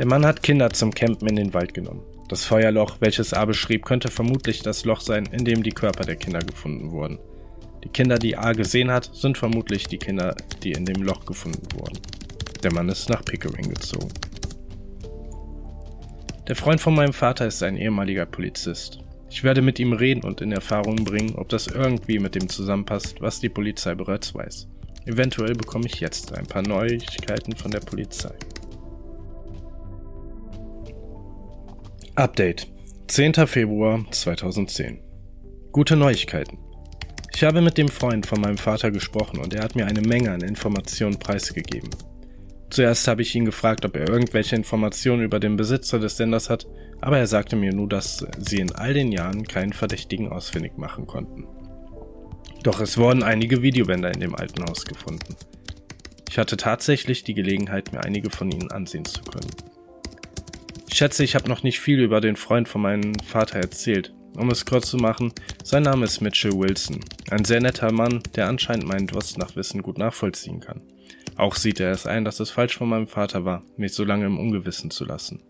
Der 0.00 0.06
Mann 0.06 0.24
hat 0.24 0.42
Kinder 0.42 0.70
zum 0.70 0.94
Campen 0.94 1.28
in 1.28 1.36
den 1.36 1.52
Wald 1.52 1.74
genommen. 1.74 2.00
Das 2.26 2.46
Feuerloch, 2.46 3.02
welches 3.02 3.34
A 3.34 3.44
beschrieb, 3.44 3.84
könnte 3.84 4.08
vermutlich 4.10 4.62
das 4.62 4.86
Loch 4.86 5.02
sein, 5.02 5.26
in 5.30 5.44
dem 5.44 5.62
die 5.62 5.72
Körper 5.72 6.04
der 6.04 6.16
Kinder 6.16 6.38
gefunden 6.38 6.90
wurden. 6.90 7.18
Die 7.84 7.90
Kinder, 7.90 8.18
die 8.18 8.34
A 8.34 8.54
gesehen 8.54 8.90
hat, 8.90 9.10
sind 9.12 9.36
vermutlich 9.36 9.88
die 9.88 9.98
Kinder, 9.98 10.34
die 10.62 10.72
in 10.72 10.86
dem 10.86 11.02
Loch 11.02 11.26
gefunden 11.26 11.68
wurden. 11.74 11.98
Der 12.62 12.72
Mann 12.72 12.88
ist 12.88 13.10
nach 13.10 13.22
Pickering 13.22 13.68
gezogen. 13.68 14.08
Der 16.48 16.56
Freund 16.56 16.80
von 16.80 16.94
meinem 16.94 17.12
Vater 17.12 17.46
ist 17.46 17.62
ein 17.62 17.76
ehemaliger 17.76 18.24
Polizist. 18.24 19.00
Ich 19.28 19.44
werde 19.44 19.60
mit 19.60 19.78
ihm 19.78 19.92
reden 19.92 20.24
und 20.24 20.40
in 20.40 20.52
Erfahrung 20.52 20.96
bringen, 21.04 21.34
ob 21.34 21.50
das 21.50 21.66
irgendwie 21.66 22.18
mit 22.18 22.34
dem 22.34 22.48
zusammenpasst, 22.48 23.20
was 23.20 23.40
die 23.40 23.50
Polizei 23.50 23.94
bereits 23.94 24.34
weiß. 24.34 24.66
Eventuell 25.04 25.52
bekomme 25.52 25.84
ich 25.84 26.00
jetzt 26.00 26.32
ein 26.32 26.46
paar 26.46 26.62
Neuigkeiten 26.62 27.54
von 27.54 27.70
der 27.70 27.80
Polizei. 27.80 28.32
Update 32.16 32.66
10. 33.06 33.34
Februar 33.46 34.04
2010 34.10 34.98
Gute 35.70 35.94
Neuigkeiten. 35.94 36.58
Ich 37.32 37.44
habe 37.44 37.60
mit 37.60 37.78
dem 37.78 37.88
Freund 37.88 38.26
von 38.26 38.40
meinem 38.40 38.58
Vater 38.58 38.90
gesprochen 38.90 39.38
und 39.38 39.54
er 39.54 39.62
hat 39.62 39.76
mir 39.76 39.86
eine 39.86 40.00
Menge 40.00 40.32
an 40.32 40.40
Informationen 40.40 41.20
preisgegeben. 41.20 41.90
Zuerst 42.68 43.06
habe 43.06 43.22
ich 43.22 43.34
ihn 43.36 43.44
gefragt, 43.44 43.84
ob 43.84 43.94
er 43.94 44.08
irgendwelche 44.08 44.56
Informationen 44.56 45.22
über 45.22 45.38
den 45.38 45.56
Besitzer 45.56 46.00
des 46.00 46.16
Senders 46.16 46.50
hat, 46.50 46.66
aber 47.00 47.18
er 47.18 47.28
sagte 47.28 47.54
mir 47.54 47.72
nur, 47.72 47.88
dass 47.88 48.26
sie 48.38 48.58
in 48.58 48.72
all 48.72 48.92
den 48.92 49.12
Jahren 49.12 49.46
keinen 49.46 49.72
Verdächtigen 49.72 50.30
ausfindig 50.30 50.76
machen 50.76 51.06
konnten. 51.06 51.46
Doch 52.64 52.80
es 52.80 52.98
wurden 52.98 53.22
einige 53.22 53.62
Videobänder 53.62 54.12
in 54.12 54.20
dem 54.20 54.34
alten 54.34 54.64
Haus 54.64 54.84
gefunden. 54.84 55.36
Ich 56.28 56.38
hatte 56.38 56.56
tatsächlich 56.56 57.22
die 57.22 57.34
Gelegenheit, 57.34 57.92
mir 57.92 58.00
einige 58.00 58.30
von 58.30 58.50
ihnen 58.50 58.70
ansehen 58.72 59.04
zu 59.04 59.22
können. 59.22 59.50
Ich 60.92 60.98
schätze, 60.98 61.22
ich 61.22 61.36
habe 61.36 61.48
noch 61.48 61.62
nicht 61.62 61.78
viel 61.78 62.00
über 62.00 62.20
den 62.20 62.34
Freund 62.34 62.68
von 62.68 62.82
meinem 62.82 63.14
Vater 63.20 63.60
erzählt. 63.60 64.12
Um 64.34 64.50
es 64.50 64.66
kurz 64.66 64.90
zu 64.90 64.96
machen, 64.96 65.32
sein 65.62 65.84
Name 65.84 66.04
ist 66.04 66.20
Mitchell 66.20 66.52
Wilson. 66.52 66.98
Ein 67.30 67.44
sehr 67.44 67.60
netter 67.60 67.92
Mann, 67.92 68.22
der 68.34 68.48
anscheinend 68.48 68.86
meinen 68.86 69.06
Durst 69.06 69.38
nach 69.38 69.54
Wissen 69.54 69.82
gut 69.82 69.98
nachvollziehen 69.98 70.58
kann. 70.58 70.82
Auch 71.36 71.54
sieht 71.54 71.78
er 71.78 71.92
es 71.92 72.06
ein, 72.06 72.24
dass 72.24 72.40
es 72.40 72.50
falsch 72.50 72.76
von 72.76 72.88
meinem 72.88 73.06
Vater 73.06 73.44
war, 73.44 73.62
mich 73.76 73.94
so 73.94 74.04
lange 74.04 74.26
im 74.26 74.38
Ungewissen 74.38 74.90
zu 74.90 75.04
lassen. 75.04 75.40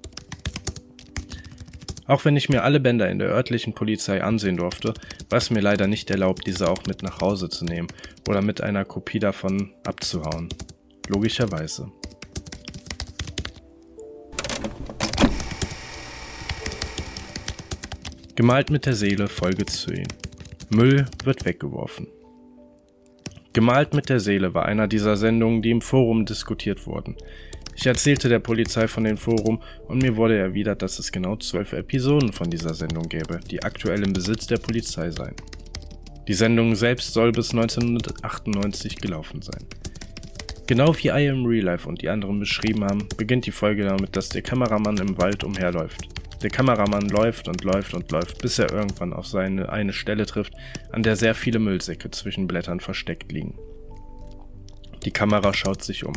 Auch 2.07 2.24
wenn 2.26 2.37
ich 2.37 2.50
mir 2.50 2.62
alle 2.62 2.79
Bänder 2.79 3.09
in 3.09 3.18
der 3.18 3.31
örtlichen 3.31 3.72
Polizei 3.72 4.22
ansehen 4.22 4.59
durfte, 4.59 4.92
war 5.31 5.38
es 5.38 5.50
mir 5.50 5.61
leider 5.61 5.87
nicht 5.87 6.11
erlaubt, 6.11 6.46
diese 6.46 6.68
auch 6.68 6.85
mit 6.87 7.03
nach 7.03 7.22
Hause 7.22 7.48
zu 7.48 7.64
nehmen 7.64 7.88
oder 8.29 8.42
mit 8.42 8.61
einer 8.61 8.85
Kopie 8.85 9.20
davon 9.20 9.72
abzuhauen. 9.85 10.50
Logischerweise. 11.09 11.90
Gemalt 18.40 18.70
mit 18.70 18.87
der 18.87 18.94
Seele 18.94 19.29
Folge 19.29 19.66
10. 19.66 20.09
Müll 20.70 21.05
wird 21.24 21.44
weggeworfen. 21.44 22.07
Gemalt 23.53 23.92
mit 23.92 24.09
der 24.09 24.18
Seele 24.18 24.55
war 24.55 24.64
einer 24.64 24.88
dieser 24.88 25.18
Sendungen, 25.18 25.61
die 25.61 25.70
im 25.70 25.83
Forum 25.83 26.24
diskutiert 26.24 26.87
wurden. 26.87 27.16
Ich 27.76 27.85
erzählte 27.85 28.31
der 28.31 28.38
Polizei 28.38 28.88
von 28.88 29.05
dem 29.05 29.18
Forum 29.18 29.61
und 29.88 30.03
mir 30.03 30.16
wurde 30.16 30.38
erwidert, 30.38 30.81
dass 30.81 30.98
es 30.98 31.12
genau 31.12 31.37
zwölf 31.37 31.74
Episoden 31.74 32.33
von 32.33 32.48
dieser 32.48 32.72
Sendung 32.72 33.11
gäbe, 33.11 33.40
die 33.50 33.62
aktuell 33.62 34.03
im 34.03 34.14
Besitz 34.14 34.46
der 34.46 34.57
Polizei 34.57 35.11
seien. 35.11 35.37
Die 36.26 36.33
Sendung 36.33 36.74
selbst 36.76 37.12
soll 37.12 37.33
bis 37.33 37.50
1998 37.50 38.96
gelaufen 38.96 39.42
sein. 39.42 39.66
Genau 40.66 40.96
wie 40.96 41.09
I 41.09 41.29
Am 41.29 41.44
Real 41.44 41.66
Life 41.66 41.87
und 41.87 42.00
die 42.00 42.09
anderen 42.09 42.40
beschrieben 42.40 42.85
haben, 42.85 43.07
beginnt 43.18 43.44
die 43.44 43.53
Folge 43.53 43.85
damit, 43.85 44.16
dass 44.16 44.31
der 44.31 44.40
Kameramann 44.40 44.96
im 44.96 45.18
Wald 45.18 45.44
umherläuft. 45.44 46.20
Der 46.42 46.50
Kameramann 46.50 47.09
läuft 47.09 47.48
und 47.48 47.64
läuft 47.64 47.92
und 47.92 48.11
läuft, 48.11 48.40
bis 48.40 48.59
er 48.59 48.72
irgendwann 48.72 49.12
auf 49.12 49.26
seine 49.26 49.68
eine 49.68 49.92
Stelle 49.92 50.24
trifft, 50.24 50.55
an 50.90 51.03
der 51.03 51.16
sehr 51.16 51.35
viele 51.35 51.59
Müllsäcke 51.59 52.11
zwischen 52.11 52.46
Blättern 52.46 52.81
versteckt 52.81 53.31
liegen. 53.31 53.59
Die 55.05 55.11
Kamera 55.11 55.53
schaut 55.53 55.83
sich 55.83 56.05
um. 56.05 56.14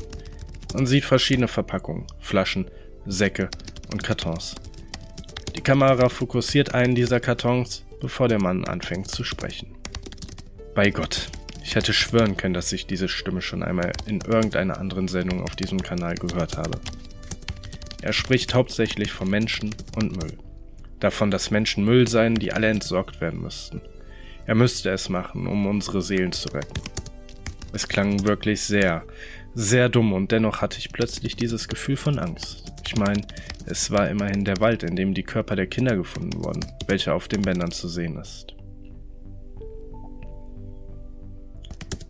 Man 0.73 0.85
sieht 0.85 1.05
verschiedene 1.05 1.47
Verpackungen, 1.47 2.07
Flaschen, 2.19 2.69
Säcke 3.05 3.49
und 3.91 4.03
Kartons. 4.03 4.55
Die 5.55 5.61
Kamera 5.61 6.09
fokussiert 6.09 6.73
einen 6.73 6.95
dieser 6.95 7.19
Kartons, 7.19 7.85
bevor 8.01 8.27
der 8.27 8.41
Mann 8.41 8.65
anfängt 8.65 9.09
zu 9.09 9.23
sprechen. 9.23 9.75
Bei 10.73 10.89
Gott, 10.89 11.27
ich 11.63 11.75
hätte 11.75 11.93
schwören 11.93 12.35
können, 12.35 12.53
dass 12.53 12.73
ich 12.73 12.87
diese 12.87 13.07
Stimme 13.07 13.41
schon 13.41 13.61
einmal 13.61 13.93
in 14.05 14.21
irgendeiner 14.21 14.79
anderen 14.79 15.07
Sendung 15.07 15.43
auf 15.43 15.55
diesem 15.55 15.81
Kanal 15.81 16.15
gehört 16.15 16.57
habe. 16.57 16.79
Er 18.03 18.11
spricht 18.11 18.53
hauptsächlich 18.53 19.13
von 19.13 19.29
Menschen 19.29 19.73
und 19.95 20.17
Müll. 20.17 20.37
Davon, 20.99 21.31
dass 21.31 21.51
Menschen 21.51 21.85
Müll 21.85 22.05
seien, 22.05 22.35
die 22.35 22.51
alle 22.51 22.67
entsorgt 22.67 23.21
werden 23.21 23.41
müssten. 23.41 23.81
Er 24.45 24.55
müsste 24.55 24.89
es 24.89 25.07
machen, 25.07 25.47
um 25.47 25.65
unsere 25.65 26.01
Seelen 26.01 26.33
zu 26.33 26.49
retten. 26.49 26.81
Es 27.71 27.87
klang 27.87 28.25
wirklich 28.25 28.61
sehr, 28.61 29.05
sehr 29.55 29.87
dumm 29.87 30.11
und 30.11 30.33
dennoch 30.33 30.61
hatte 30.61 30.79
ich 30.79 30.91
plötzlich 30.91 31.37
dieses 31.37 31.69
Gefühl 31.69 31.95
von 31.95 32.19
Angst. 32.19 32.73
Ich 32.85 32.97
meine, 32.97 33.21
es 33.67 33.89
war 33.89 34.09
immerhin 34.09 34.43
der 34.43 34.59
Wald, 34.59 34.83
in 34.83 34.97
dem 34.97 35.13
die 35.13 35.23
Körper 35.23 35.55
der 35.55 35.67
Kinder 35.67 35.95
gefunden 35.95 36.43
wurden, 36.43 36.65
welcher 36.87 37.15
auf 37.15 37.29
den 37.29 37.41
Bändern 37.41 37.71
zu 37.71 37.87
sehen 37.87 38.17
ist. 38.17 38.53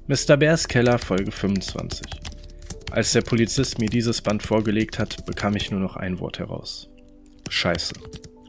Mr. 0.07 0.37
Bears 0.37 0.67
Keller 0.67 0.97
Folge 0.97 1.31
25. 1.31 2.32
Als 2.93 3.11
der 3.11 3.21
Polizist 3.21 3.79
mir 3.79 3.89
dieses 3.89 4.21
Band 4.21 4.43
vorgelegt 4.43 4.99
hat, 4.99 5.25
bekam 5.25 5.55
ich 5.55 5.71
nur 5.71 5.79
noch 5.79 5.95
ein 5.95 6.19
Wort 6.19 6.37
heraus. 6.37 6.91
Scheiße. 7.49 7.95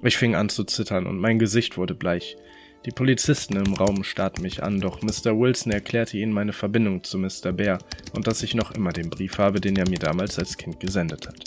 Ich 0.02 0.18
fing 0.18 0.34
an 0.34 0.50
zu 0.50 0.64
zittern 0.64 1.06
und 1.06 1.18
mein 1.18 1.38
Gesicht 1.38 1.78
wurde 1.78 1.94
bleich. 1.94 2.36
Die 2.84 2.90
Polizisten 2.90 3.56
im 3.56 3.72
Raum 3.72 4.04
starrten 4.04 4.42
mich 4.42 4.62
an, 4.62 4.82
doch 4.82 5.00
Mr. 5.00 5.34
Wilson 5.40 5.72
erklärte 5.72 6.18
ihnen 6.18 6.32
meine 6.32 6.52
Verbindung 6.52 7.02
zu 7.02 7.16
Mr. 7.16 7.52
Bear 7.52 7.78
und 8.12 8.26
dass 8.26 8.42
ich 8.42 8.54
noch 8.54 8.72
immer 8.72 8.92
den 8.92 9.08
Brief 9.08 9.38
habe, 9.38 9.62
den 9.62 9.76
er 9.76 9.88
mir 9.88 9.98
damals 9.98 10.38
als 10.38 10.58
Kind 10.58 10.78
gesendet 10.78 11.26
hat. 11.26 11.42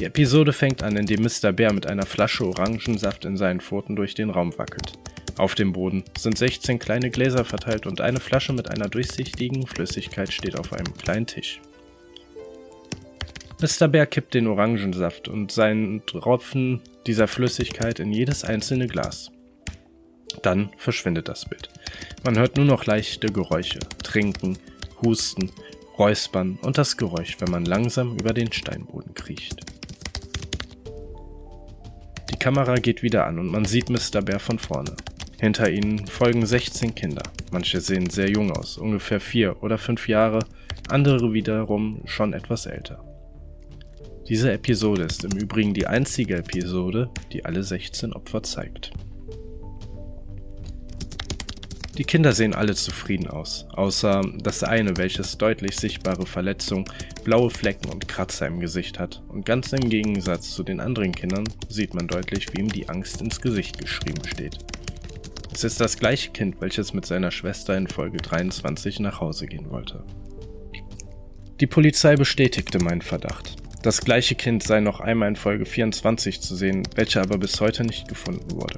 Die 0.00 0.06
Episode 0.06 0.52
fängt 0.52 0.82
an, 0.82 0.96
indem 0.96 1.22
Mr. 1.22 1.52
Bear 1.52 1.72
mit 1.72 1.86
einer 1.86 2.04
Flasche 2.04 2.44
Orangensaft 2.44 3.24
in 3.26 3.36
seinen 3.36 3.60
Pfoten 3.60 3.94
durch 3.94 4.16
den 4.16 4.30
Raum 4.30 4.58
wackelt. 4.58 4.94
Auf 5.40 5.54
dem 5.54 5.72
Boden 5.72 6.04
sind 6.18 6.36
16 6.36 6.78
kleine 6.78 7.08
Gläser 7.08 7.46
verteilt 7.46 7.86
und 7.86 8.02
eine 8.02 8.20
Flasche 8.20 8.52
mit 8.52 8.70
einer 8.70 8.90
durchsichtigen 8.90 9.66
Flüssigkeit 9.66 10.30
steht 10.30 10.54
auf 10.54 10.74
einem 10.74 10.92
kleinen 10.98 11.26
Tisch. 11.26 11.62
Mr. 13.58 13.88
Bear 13.88 14.04
kippt 14.04 14.34
den 14.34 14.46
Orangensaft 14.46 15.28
und 15.28 15.50
seinen 15.50 16.04
Tropfen 16.04 16.82
dieser 17.06 17.26
Flüssigkeit 17.26 18.00
in 18.00 18.12
jedes 18.12 18.44
einzelne 18.44 18.86
Glas. 18.86 19.30
Dann 20.42 20.72
verschwindet 20.76 21.26
das 21.26 21.46
Bild. 21.46 21.70
Man 22.22 22.38
hört 22.38 22.58
nur 22.58 22.66
noch 22.66 22.84
leichte 22.84 23.28
Geräusche, 23.28 23.78
Trinken, 24.02 24.58
Husten, 25.00 25.50
Räuspern 25.96 26.58
und 26.60 26.76
das 26.76 26.98
Geräusch, 26.98 27.38
wenn 27.38 27.50
man 27.50 27.64
langsam 27.64 28.18
über 28.18 28.34
den 28.34 28.52
Steinboden 28.52 29.14
kriecht. 29.14 29.60
Die 32.30 32.38
Kamera 32.38 32.74
geht 32.74 33.02
wieder 33.02 33.24
an 33.24 33.38
und 33.38 33.46
man 33.46 33.64
sieht 33.64 33.88
Mr. 33.88 34.20
Bear 34.20 34.38
von 34.38 34.58
vorne. 34.58 34.94
Hinter 35.40 35.70
ihnen 35.70 36.06
folgen 36.06 36.44
16 36.44 36.94
Kinder. 36.94 37.22
Manche 37.50 37.80
sehen 37.80 38.10
sehr 38.10 38.28
jung 38.28 38.50
aus, 38.50 38.76
ungefähr 38.76 39.20
vier 39.20 39.62
oder 39.62 39.78
fünf 39.78 40.06
Jahre, 40.06 40.40
andere 40.90 41.32
wiederum 41.32 42.02
schon 42.04 42.34
etwas 42.34 42.66
älter. 42.66 43.02
Diese 44.28 44.52
Episode 44.52 45.04
ist 45.04 45.24
im 45.24 45.32
Übrigen 45.32 45.72
die 45.72 45.86
einzige 45.86 46.36
Episode, 46.36 47.08
die 47.32 47.46
alle 47.46 47.62
16 47.62 48.12
Opfer 48.12 48.42
zeigt. 48.42 48.90
Die 51.96 52.04
Kinder 52.04 52.32
sehen 52.32 52.54
alle 52.54 52.74
zufrieden 52.74 53.28
aus, 53.28 53.66
außer 53.72 54.20
das 54.42 54.62
eine, 54.62 54.98
welches 54.98 55.38
deutlich 55.38 55.76
sichtbare 55.80 56.26
Verletzungen, 56.26 56.84
blaue 57.24 57.48
Flecken 57.48 57.88
und 57.88 58.08
Kratzer 58.08 58.46
im 58.46 58.60
Gesicht 58.60 58.98
hat. 58.98 59.22
Und 59.28 59.46
ganz 59.46 59.72
im 59.72 59.88
Gegensatz 59.88 60.50
zu 60.50 60.62
den 60.64 60.80
anderen 60.80 61.12
Kindern 61.12 61.44
sieht 61.70 61.94
man 61.94 62.08
deutlich, 62.08 62.52
wie 62.52 62.60
ihm 62.60 62.68
die 62.68 62.90
Angst 62.90 63.22
ins 63.22 63.40
Gesicht 63.40 63.78
geschrieben 63.78 64.22
steht. 64.26 64.58
Es 65.52 65.64
ist 65.64 65.80
das 65.80 65.98
gleiche 65.98 66.30
Kind, 66.30 66.60
welches 66.60 66.94
mit 66.94 67.04
seiner 67.04 67.30
Schwester 67.30 67.76
in 67.76 67.88
Folge 67.88 68.18
23 68.18 69.00
nach 69.00 69.20
Hause 69.20 69.46
gehen 69.46 69.70
wollte. 69.70 70.04
Die 71.60 71.66
Polizei 71.66 72.14
bestätigte 72.14 72.78
meinen 72.78 73.02
Verdacht. 73.02 73.56
Das 73.82 74.00
gleiche 74.00 74.34
Kind 74.34 74.62
sei 74.62 74.80
noch 74.80 75.00
einmal 75.00 75.28
in 75.28 75.36
Folge 75.36 75.66
24 75.66 76.40
zu 76.40 76.54
sehen, 76.54 76.84
welche 76.94 77.20
aber 77.20 77.36
bis 77.38 77.60
heute 77.60 77.82
nicht 77.82 78.08
gefunden 78.08 78.50
wurde. 78.52 78.76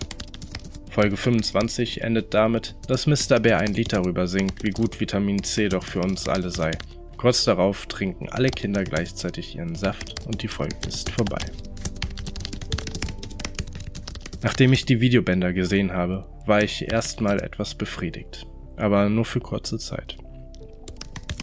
Folge 0.91 1.17
25 1.17 2.03
endet 2.03 2.35
damit, 2.35 2.75
dass 2.87 3.07
Mr. 3.07 3.41
Bear 3.41 3.61
ein 3.61 3.75
Lied 3.75 3.93
darüber 3.93 4.27
singt, 4.27 4.63
wie 4.63 4.71
gut 4.71 5.01
Vitamin 5.01 5.43
C 5.43 5.69
doch 5.69 5.85
für 5.85 6.01
uns 6.01 6.29
alle 6.29 6.51
sei. 6.51 6.73
Kurz 7.17 7.45
darauf 7.45 7.87
trinken 7.87 8.29
alle 8.29 8.51
Kinder 8.51 8.83
gleichzeitig 8.83 9.57
ihren 9.57 9.75
Saft 9.75 10.27
und 10.27 10.43
die 10.43 10.49
Folge 10.49 10.77
ist 10.89 11.11
vorbei. 11.11 11.39
Nachdem 14.43 14.73
ich 14.73 14.85
die 14.85 15.01
Videobänder 15.01 15.53
gesehen 15.53 15.93
habe, 15.93 16.27
war 16.47 16.63
ich 16.63 16.91
erstmal 16.91 17.43
etwas 17.43 17.75
befriedigt, 17.75 18.47
aber 18.77 19.09
nur 19.09 19.25
für 19.25 19.41
kurze 19.41 19.79
Zeit. 19.79 20.17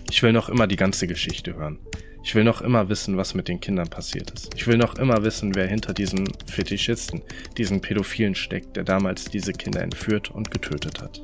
Ich 0.10 0.24
will 0.24 0.34
noch 0.34 0.50
immer 0.50 0.68
die 0.68 0.76
ganze 0.76 1.08
Geschichte 1.08 1.56
hören. 1.56 1.80
Ich 2.24 2.36
will 2.36 2.44
noch 2.44 2.62
immer 2.62 2.90
wissen, 2.90 3.18
was 3.18 3.34
mit 3.34 3.48
den 3.48 3.60
Kindern 3.60 3.90
passiert 3.90 4.32
ist. 4.32 4.54
Ich 4.56 4.68
will 4.68 4.78
noch 4.78 4.96
immer 4.96 5.24
wissen, 5.24 5.56
wer 5.56 5.68
hinter 5.68 5.94
diesem 5.94 6.28
Fetischisten, 6.46 7.22
diesen 7.58 7.82
Pädophilen 7.82 8.36
steckt, 8.36 8.76
der 8.76 8.84
damals 8.84 9.26
diese 9.26 9.54
Kinder 9.54 9.82
entführt 9.82 10.30
und 10.30 10.52
getötet 10.52 11.02
hat. 11.02 11.22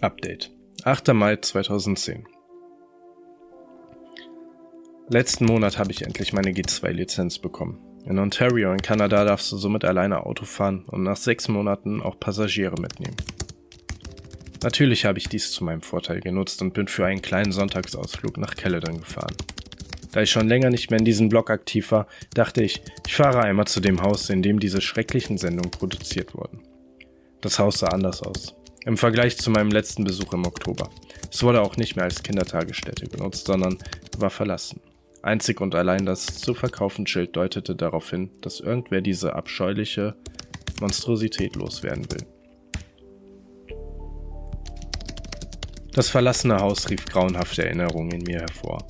Update. 0.00 0.50
8. 0.84 1.14
Mai 1.14 1.36
2010. 1.36 2.26
Letzten 5.08 5.44
Monat 5.44 5.78
habe 5.78 5.92
ich 5.92 6.02
endlich 6.02 6.32
meine 6.32 6.50
G2-Lizenz 6.50 7.38
bekommen. 7.38 7.78
In 8.04 8.18
Ontario 8.18 8.72
in 8.72 8.82
Kanada 8.82 9.24
darfst 9.24 9.52
du 9.52 9.56
somit 9.56 9.84
alleine 9.84 10.26
Auto 10.26 10.44
fahren 10.44 10.84
und 10.88 11.04
nach 11.04 11.16
sechs 11.16 11.48
Monaten 11.48 12.02
auch 12.02 12.18
Passagiere 12.18 12.80
mitnehmen. 12.80 13.16
Natürlich 14.62 15.04
habe 15.04 15.18
ich 15.18 15.28
dies 15.28 15.52
zu 15.52 15.64
meinem 15.64 15.82
Vorteil 15.82 16.20
genutzt 16.20 16.62
und 16.62 16.74
bin 16.74 16.88
für 16.88 17.06
einen 17.06 17.22
kleinen 17.22 17.52
Sonntagsausflug 17.52 18.38
nach 18.38 18.54
Caledon 18.54 18.98
gefahren. 19.00 19.34
Da 20.12 20.20
ich 20.20 20.30
schon 20.30 20.48
länger 20.48 20.70
nicht 20.70 20.90
mehr 20.90 20.98
in 20.98 21.04
diesem 21.04 21.28
Blog 21.28 21.50
aktiv 21.50 21.90
war, 21.90 22.06
dachte 22.34 22.62
ich, 22.62 22.82
ich 23.06 23.14
fahre 23.14 23.40
einmal 23.40 23.66
zu 23.66 23.80
dem 23.80 24.02
Haus, 24.02 24.30
in 24.30 24.42
dem 24.42 24.58
diese 24.58 24.80
schrecklichen 24.80 25.38
Sendungen 25.38 25.70
produziert 25.70 26.34
wurden. 26.34 26.60
Das 27.40 27.58
Haus 27.58 27.78
sah 27.78 27.88
anders 27.88 28.22
aus. 28.22 28.54
Im 28.84 28.98
Vergleich 28.98 29.38
zu 29.38 29.50
meinem 29.50 29.70
letzten 29.70 30.04
Besuch 30.04 30.32
im 30.32 30.44
Oktober. 30.44 30.90
Es 31.30 31.42
wurde 31.42 31.62
auch 31.62 31.76
nicht 31.76 31.96
mehr 31.96 32.04
als 32.04 32.22
Kindertagesstätte 32.22 33.06
genutzt, 33.06 33.46
sondern 33.46 33.78
war 34.18 34.30
verlassen. 34.30 34.80
Einzig 35.22 35.60
und 35.60 35.74
allein 35.74 36.04
das 36.04 36.26
zu 36.26 36.52
verkaufen 36.52 37.06
Schild 37.06 37.36
deutete 37.36 37.76
darauf 37.76 38.10
hin, 38.10 38.30
dass 38.40 38.60
irgendwer 38.60 39.00
diese 39.00 39.34
abscheuliche 39.34 40.16
Monstrosität 40.80 41.54
loswerden 41.54 42.06
will. 42.10 42.26
Das 45.92 46.08
verlassene 46.08 46.56
Haus 46.56 46.90
rief 46.90 47.04
grauenhafte 47.04 47.64
Erinnerungen 47.64 48.12
in 48.12 48.22
mir 48.22 48.40
hervor. 48.40 48.86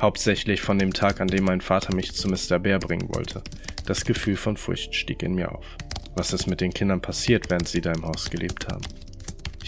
Hauptsächlich 0.00 0.62
von 0.62 0.78
dem 0.78 0.92
Tag, 0.92 1.20
an 1.20 1.28
dem 1.28 1.44
mein 1.44 1.60
Vater 1.60 1.94
mich 1.94 2.12
zu 2.12 2.28
Mr. 2.28 2.58
Bear 2.58 2.78
bringen 2.78 3.08
wollte. 3.14 3.42
Das 3.84 4.04
Gefühl 4.04 4.36
von 4.36 4.56
Furcht 4.56 4.94
stieg 4.94 5.22
in 5.22 5.34
mir 5.34 5.52
auf. 5.52 5.76
Was 6.16 6.32
ist 6.32 6.46
mit 6.46 6.60
den 6.60 6.72
Kindern 6.72 7.00
passiert, 7.00 7.50
während 7.50 7.68
sie 7.68 7.80
da 7.80 7.92
im 7.92 8.04
Haus 8.04 8.30
gelebt 8.30 8.66
haben? 8.68 8.82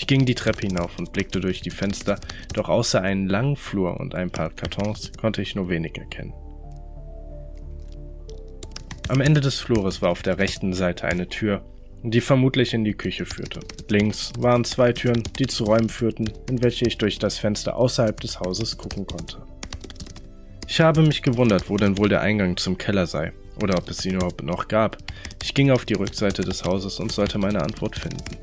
Ich 0.01 0.07
ging 0.07 0.25
die 0.25 0.35
Treppe 0.35 0.67
hinauf 0.67 0.99
und 0.99 1.13
blickte 1.13 1.41
durch 1.41 1.61
die 1.61 1.69
Fenster, 1.69 2.19
doch 2.55 2.71
außer 2.71 3.03
einen 3.03 3.29
langen 3.29 3.55
Flur 3.55 4.01
und 4.01 4.15
ein 4.15 4.31
paar 4.31 4.49
Kartons 4.49 5.13
konnte 5.21 5.43
ich 5.43 5.55
nur 5.55 5.69
wenig 5.69 5.99
erkennen. 5.99 6.33
Am 9.09 9.21
Ende 9.21 9.43
des 9.43 9.61
Flures 9.61 10.01
war 10.01 10.09
auf 10.09 10.23
der 10.23 10.39
rechten 10.39 10.73
Seite 10.73 11.05
eine 11.05 11.29
Tür, 11.29 11.63
die 12.03 12.23
vermutlich 12.23 12.73
in 12.73 12.83
die 12.83 12.95
Küche 12.95 13.27
führte. 13.27 13.61
Links 13.91 14.33
waren 14.39 14.65
zwei 14.65 14.95
Türen, 14.95 15.23
die 15.39 15.47
zu 15.47 15.65
Räumen 15.65 15.91
führten, 15.91 16.31
in 16.49 16.63
welche 16.63 16.87
ich 16.87 16.97
durch 16.97 17.19
das 17.19 17.37
Fenster 17.37 17.77
außerhalb 17.77 18.19
des 18.21 18.41
Hauses 18.41 18.79
gucken 18.79 19.07
konnte. 19.07 19.43
Ich 20.67 20.81
habe 20.81 21.03
mich 21.03 21.21
gewundert, 21.21 21.69
wo 21.69 21.77
denn 21.77 21.99
wohl 21.99 22.09
der 22.09 22.23
Eingang 22.23 22.57
zum 22.57 22.79
Keller 22.79 23.07
sei, 23.07 23.35
oder 23.63 23.77
ob 23.77 23.91
es 23.91 24.07
ihn 24.07 24.15
überhaupt 24.15 24.43
noch 24.43 24.67
gab. 24.67 24.97
Ich 25.43 25.53
ging 25.53 25.71
auf 25.71 25.85
die 25.85 25.93
Rückseite 25.93 26.41
des 26.41 26.65
Hauses 26.65 27.01
und 27.01 27.13
sollte 27.13 27.37
meine 27.37 27.61
Antwort 27.61 27.97
finden. 27.97 28.39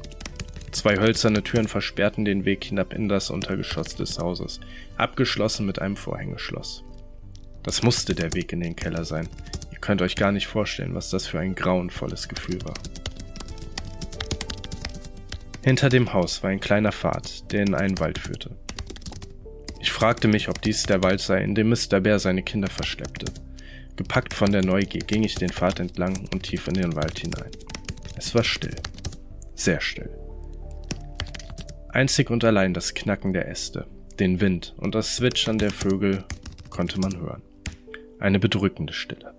Zwei 0.78 1.00
hölzerne 1.00 1.42
Türen 1.42 1.68
versperrten 1.68 2.24
den 2.24 2.46
Weg 2.46 2.66
hinab 2.66 2.94
in 2.94 3.10
das 3.10 3.32
Untergeschoss 3.32 3.96
des 3.96 4.20
Hauses, 4.20 4.60
abgeschlossen 4.96 5.66
mit 5.66 5.82
einem 5.82 5.96
Vorhängeschloss. 5.98 6.84
Das 7.64 7.82
musste 7.82 8.14
der 8.14 8.36
Weg 8.36 8.54
in 8.54 8.60
den 8.60 8.76
Keller 8.76 9.04
sein. 9.04 9.28
Ihr 9.72 9.80
könnt 9.80 10.04
euch 10.04 10.16
gar 10.16 10.32
nicht 10.32 10.46
vorstellen, 10.46 10.94
was 10.94 11.10
das 11.10 11.26
für 11.26 11.40
ein 11.40 11.56
grauenvolles 11.56 12.30
Gefühl 12.30 12.64
war. 12.64 12.76
Hinter 15.64 15.90
dem 15.90 16.14
Haus 16.14 16.44
war 16.44 16.52
ein 16.52 16.60
kleiner 16.60 16.92
Pfad, 16.92 17.52
der 17.52 17.64
in 17.64 17.74
einen 17.74 17.98
Wald 17.98 18.20
führte. 18.20 18.56
Ich 19.80 19.92
fragte 19.92 20.28
mich, 20.28 20.48
ob 20.48 20.62
dies 20.62 20.84
der 20.84 21.02
Wald 21.02 21.22
sei, 21.22 21.42
in 21.42 21.56
dem 21.56 21.70
Mr. 21.70 22.02
Bär 22.02 22.20
seine 22.20 22.44
Kinder 22.44 22.70
verschleppte. 22.70 23.34
Gepackt 23.96 24.36
von 24.36 24.52
der 24.52 24.64
Neugier 24.64 25.02
ging 25.02 25.24
ich 25.24 25.34
den 25.34 25.50
Pfad 25.50 25.80
entlang 25.80 26.30
und 26.32 26.44
tief 26.44 26.68
in 26.68 26.76
den 26.76 26.96
Wald 26.96 27.18
hinein. 27.18 27.50
Es 28.16 28.36
war 28.36 28.44
still. 28.44 28.76
Sehr 29.56 29.82
still. 29.82 30.27
Einzig 31.90 32.30
und 32.30 32.44
allein 32.44 32.74
das 32.74 32.94
Knacken 32.94 33.34
der 33.34 33.48
Äste, 33.48 33.88
den 34.20 34.42
Wind 34.42 34.74
und 34.78 34.96
das 34.96 35.16
Zwitschern 35.16 35.58
der 35.58 35.72
Vögel 35.72 36.24
konnte 36.70 37.00
man 37.00 37.18
hören. 37.20 37.42
Eine 38.20 38.40
bedrückende 38.40 38.94
Stille. 38.94 39.34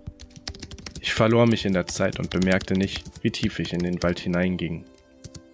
Ich 1.01 1.13
verlor 1.13 1.47
mich 1.47 1.65
in 1.65 1.73
der 1.73 1.87
Zeit 1.87 2.19
und 2.19 2.29
bemerkte 2.29 2.73
nicht, 2.73 3.03
wie 3.21 3.31
tief 3.31 3.59
ich 3.59 3.73
in 3.73 3.79
den 3.79 4.01
Wald 4.03 4.19
hineinging 4.19 4.85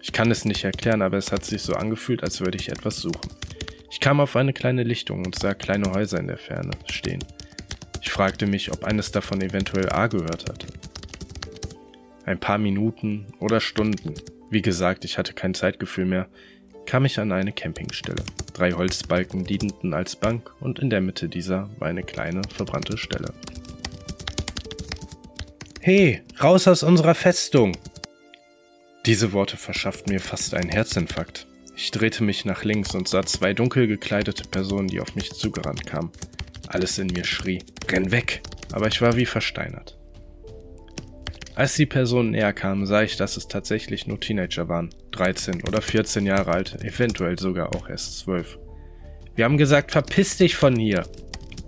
ich 0.06 0.12
kann 0.12 0.30
es 0.30 0.44
nicht 0.44 0.62
erklären, 0.62 1.02
aber 1.02 1.16
es 1.16 1.32
hat 1.32 1.44
sich 1.44 1.62
so 1.62 1.72
angefühlt, 1.72 2.22
als 2.22 2.40
würde 2.40 2.56
ich 2.58 2.68
etwas 2.68 2.98
suchen. 2.98 3.28
Ich 3.90 3.98
kam 3.98 4.20
auf 4.20 4.36
eine 4.36 4.52
kleine 4.52 4.84
Lichtung 4.84 5.26
und 5.26 5.36
sah 5.36 5.52
kleine 5.52 5.90
Häuser 5.90 6.20
in 6.20 6.28
der 6.28 6.38
Ferne 6.38 6.70
stehen. 6.88 7.24
Ich 8.00 8.10
fragte 8.10 8.46
mich, 8.46 8.70
ob 8.70 8.84
eines 8.84 9.10
davon 9.10 9.40
eventuell 9.40 9.90
A 9.90 10.06
gehört 10.06 10.48
hatte. 10.48 10.68
Ein 12.24 12.38
paar 12.38 12.58
Minuten 12.58 13.26
oder 13.40 13.58
Stunden, 13.58 14.14
wie 14.48 14.62
gesagt, 14.62 15.04
ich 15.04 15.18
hatte 15.18 15.32
kein 15.32 15.54
Zeitgefühl 15.54 16.04
mehr, 16.04 16.28
kam 16.86 17.04
ich 17.04 17.18
an 17.18 17.32
eine 17.32 17.52
Campingstelle. 17.52 18.24
Drei 18.54 18.72
Holzbalken 18.72 19.44
dienten 19.44 19.92
als 19.92 20.16
Bank 20.16 20.50
und 20.60 20.78
in 20.78 20.88
der 20.88 21.00
Mitte 21.00 21.28
dieser 21.28 21.68
war 21.78 21.88
eine 21.88 22.02
kleine 22.02 22.42
verbrannte 22.54 22.96
Stelle. 22.96 23.34
Hey, 25.80 26.22
raus 26.42 26.66
aus 26.66 26.82
unserer 26.82 27.14
Festung! 27.14 27.76
Diese 29.04 29.32
Worte 29.32 29.56
verschafften 29.56 30.12
mir 30.12 30.20
fast 30.20 30.54
einen 30.54 30.70
Herzinfarkt. 30.70 31.46
Ich 31.76 31.90
drehte 31.90 32.24
mich 32.24 32.44
nach 32.44 32.64
links 32.64 32.94
und 32.94 33.06
sah 33.06 33.24
zwei 33.24 33.52
dunkel 33.52 33.86
gekleidete 33.86 34.48
Personen, 34.48 34.88
die 34.88 35.00
auf 35.00 35.14
mich 35.14 35.32
zugerannt 35.32 35.86
kamen. 35.86 36.10
Alles 36.66 36.98
in 36.98 37.08
mir 37.08 37.24
schrie, 37.24 37.62
renn 37.88 38.10
weg! 38.10 38.42
Aber 38.72 38.88
ich 38.88 39.00
war 39.00 39.16
wie 39.16 39.26
versteinert. 39.26 39.95
Als 41.56 41.74
die 41.74 41.86
Personen 41.86 42.32
näher 42.32 42.52
kamen, 42.52 42.84
sah 42.84 43.02
ich, 43.02 43.16
dass 43.16 43.38
es 43.38 43.48
tatsächlich 43.48 44.06
nur 44.06 44.20
Teenager 44.20 44.68
waren. 44.68 44.90
13 45.12 45.64
oder 45.66 45.80
14 45.80 46.26
Jahre 46.26 46.52
alt, 46.52 46.84
eventuell 46.84 47.38
sogar 47.38 47.74
auch 47.74 47.88
erst 47.88 48.18
12. 48.18 48.58
Wir 49.34 49.46
haben 49.46 49.56
gesagt, 49.56 49.90
verpiss 49.90 50.36
dich 50.36 50.54
von 50.54 50.76
hier! 50.76 51.04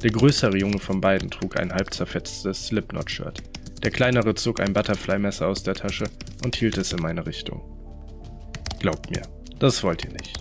Der 0.03 0.11
größere 0.11 0.59
Junge 0.59 0.79
von 0.79 1.01
beiden 1.01 1.31
trug 1.31 1.59
ein 1.59 1.73
halb 1.73 1.95
zerfetztes 1.95 2.67
Slipknot-Shirt. 2.67 3.43
Der 3.83 3.91
kleinere 3.91 4.35
zog 4.35 4.61
ein 4.61 4.75
Butterfly-Messer 4.75 5.47
aus 5.47 5.63
der 5.63 5.75
Tasche 5.75 6.05
und 6.45 6.55
hielt 6.55 6.77
es 6.77 6.93
in 6.93 7.01
meine 7.01 7.25
Richtung. 7.25 7.63
Glaubt 8.81 9.11
mir, 9.11 9.23
das 9.59 9.83
wollt 9.83 10.05
ihr 10.05 10.13
nicht, 10.13 10.39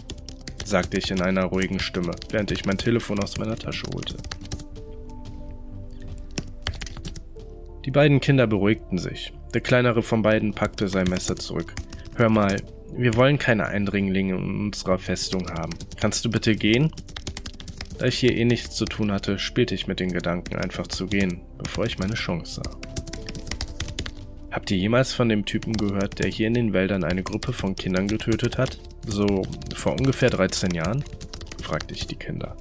sagte 0.65 0.97
ich 0.97 1.09
in 1.09 1.21
einer 1.21 1.45
ruhigen 1.45 1.79
Stimme, 1.79 2.11
während 2.31 2.51
ich 2.51 2.65
mein 2.65 2.77
Telefon 2.77 3.23
aus 3.23 3.37
meiner 3.37 3.55
Tasche 3.55 3.87
holte. 3.93 4.17
Die 7.87 7.91
beiden 7.91 8.19
Kinder 8.19 8.47
beruhigten 8.47 8.97
sich. 8.97 9.31
Der 9.53 9.61
kleinere 9.61 10.03
von 10.03 10.21
beiden 10.21 10.53
packte 10.53 10.89
sein 10.89 11.07
Messer 11.07 11.37
zurück. 11.37 11.73
Hör 12.17 12.27
mal, 12.27 12.57
wir 12.93 13.15
wollen 13.15 13.37
keine 13.37 13.67
Eindringlinge 13.67 14.35
in 14.35 14.59
unserer 14.65 14.97
Festung 14.99 15.49
haben. 15.51 15.71
Kannst 15.95 16.25
du 16.25 16.29
bitte 16.29 16.57
gehen? 16.57 16.91
Da 17.97 18.07
ich 18.07 18.19
hier 18.19 18.35
eh 18.35 18.43
nichts 18.43 18.75
zu 18.75 18.83
tun 18.83 19.13
hatte, 19.13 19.39
spielte 19.39 19.73
ich 19.73 19.87
mit 19.87 20.01
den 20.01 20.11
Gedanken, 20.11 20.57
einfach 20.57 20.87
zu 20.87 21.07
gehen, 21.07 21.39
bevor 21.63 21.85
ich 21.85 21.97
meine 21.97 22.15
Chance 22.15 22.61
sah. 22.61 22.77
Habt 24.51 24.69
ihr 24.69 24.77
jemals 24.77 25.13
von 25.13 25.29
dem 25.29 25.45
Typen 25.45 25.71
gehört, 25.71 26.19
der 26.19 26.29
hier 26.29 26.47
in 26.47 26.55
den 26.55 26.73
Wäldern 26.73 27.05
eine 27.05 27.23
Gruppe 27.23 27.53
von 27.53 27.77
Kindern 27.77 28.09
getötet 28.09 28.57
hat? 28.57 28.79
So 29.05 29.43
vor 29.73 29.93
ungefähr 29.93 30.29
13 30.29 30.71
Jahren? 30.71 31.05
fragte 31.63 31.93
ich 31.93 32.05
die 32.05 32.17
Kinder. 32.17 32.57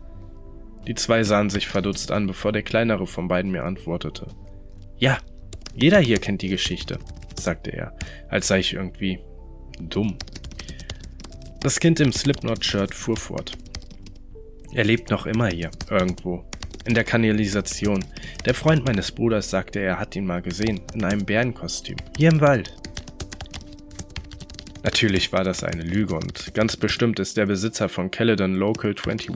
Die 0.87 0.95
zwei 0.95 1.25
sahen 1.25 1.51
sich 1.51 1.67
verdutzt 1.67 2.13
an, 2.13 2.29
bevor 2.29 2.53
der 2.53 2.63
kleinere 2.63 3.09
von 3.09 3.27
beiden 3.27 3.51
mir 3.51 3.65
antwortete. 3.65 4.29
Ja, 4.99 5.19
jeder 5.75 6.01
hier 6.01 6.19
kennt 6.19 6.43
die 6.43 6.49
Geschichte, 6.49 6.99
sagte 7.39 7.71
er, 7.71 7.97
als 8.29 8.49
sei 8.49 8.61
ich 8.61 8.73
irgendwie 8.73 9.19
dumm. 9.79 10.17
Das 11.61 11.81
Kind 11.81 12.01
im 12.01 12.13
Slipknot-Shirt 12.13 12.95
fuhr 12.95 13.17
fort. 13.17 13.53
Er 14.73 14.85
lebt 14.85 15.11
noch 15.11 15.27
immer 15.27 15.49
hier, 15.49 15.71
irgendwo. 15.91 16.45
In 16.87 16.95
der 16.95 17.05
Kanalisation. 17.05 18.05
Der 18.45 18.55
Freund 18.55 18.85
meines 18.87 19.11
Bruders 19.11 19.51
sagte, 19.51 19.81
er 19.81 19.99
hat 19.99 20.15
ihn 20.15 20.27
mal 20.27 20.41
gesehen, 20.41 20.81
in 20.95 21.05
einem 21.05 21.25
Bärenkostüm, 21.25 21.97
hier 22.17 22.31
im 22.31 22.41
Wald. 22.41 22.73
Natürlich 24.87 25.33
war 25.33 25.43
das 25.43 25.65
eine 25.65 25.83
Lüge 25.83 26.15
und 26.15 26.55
ganz 26.55 26.77
bestimmt 26.77 27.19
ist 27.19 27.37
der 27.37 27.47
Besitzer 27.47 27.89
von 27.89 28.13
Caledon 28.13 28.55
Local 28.55 28.95
21 28.97 29.33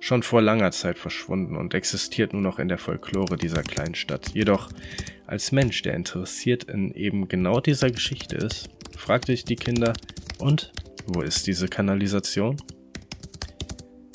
schon 0.00 0.24
vor 0.24 0.42
langer 0.42 0.72
Zeit 0.72 0.98
verschwunden 0.98 1.56
und 1.56 1.72
existiert 1.72 2.32
nur 2.32 2.42
noch 2.42 2.58
in 2.58 2.66
der 2.66 2.78
Folklore 2.78 3.36
dieser 3.36 3.62
kleinen 3.62 3.94
Stadt. 3.94 4.30
Jedoch 4.34 4.70
als 5.24 5.52
Mensch, 5.52 5.82
der 5.82 5.94
interessiert 5.94 6.64
in 6.64 6.92
eben 6.94 7.28
genau 7.28 7.60
dieser 7.60 7.92
Geschichte 7.92 8.34
ist, 8.34 8.70
fragte 8.96 9.32
ich 9.32 9.44
die 9.44 9.54
Kinder, 9.54 9.92
und 10.38 10.72
wo 11.06 11.20
ist 11.20 11.46
diese 11.46 11.68
Kanalisation? 11.68 12.56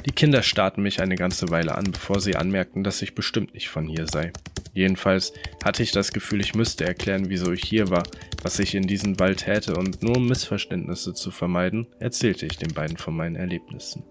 Die 0.05 0.11
Kinder 0.11 0.43
starrten 0.43 0.83
mich 0.83 0.99
eine 0.99 1.15
ganze 1.15 1.49
Weile 1.49 1.75
an, 1.75 1.93
bevor 1.93 2.19
sie 2.19 2.35
anmerkten, 2.35 2.83
dass 2.83 3.01
ich 3.01 3.15
bestimmt 3.15 3.53
nicht 3.53 3.69
von 3.69 3.87
hier 3.87 4.07
sei. 4.07 4.33
Jedenfalls 4.73 5.33
hatte 5.63 5.83
ich 5.83 5.91
das 5.91 6.11
Gefühl, 6.11 6.41
ich 6.41 6.55
müsste 6.55 6.85
erklären, 6.85 7.29
wieso 7.29 7.51
ich 7.51 7.63
hier 7.63 7.89
war, 7.89 8.03
was 8.41 8.59
ich 8.59 8.73
in 8.73 8.87
diesem 8.87 9.19
Wald 9.19 9.45
täte, 9.45 9.75
und 9.75 10.01
nur 10.01 10.17
um 10.17 10.27
Missverständnisse 10.27 11.13
zu 11.13 11.29
vermeiden, 11.29 11.87
erzählte 11.99 12.47
ich 12.47 12.57
den 12.57 12.73
beiden 12.73 12.97
von 12.97 13.15
meinen 13.15 13.35
Erlebnissen. 13.35 14.03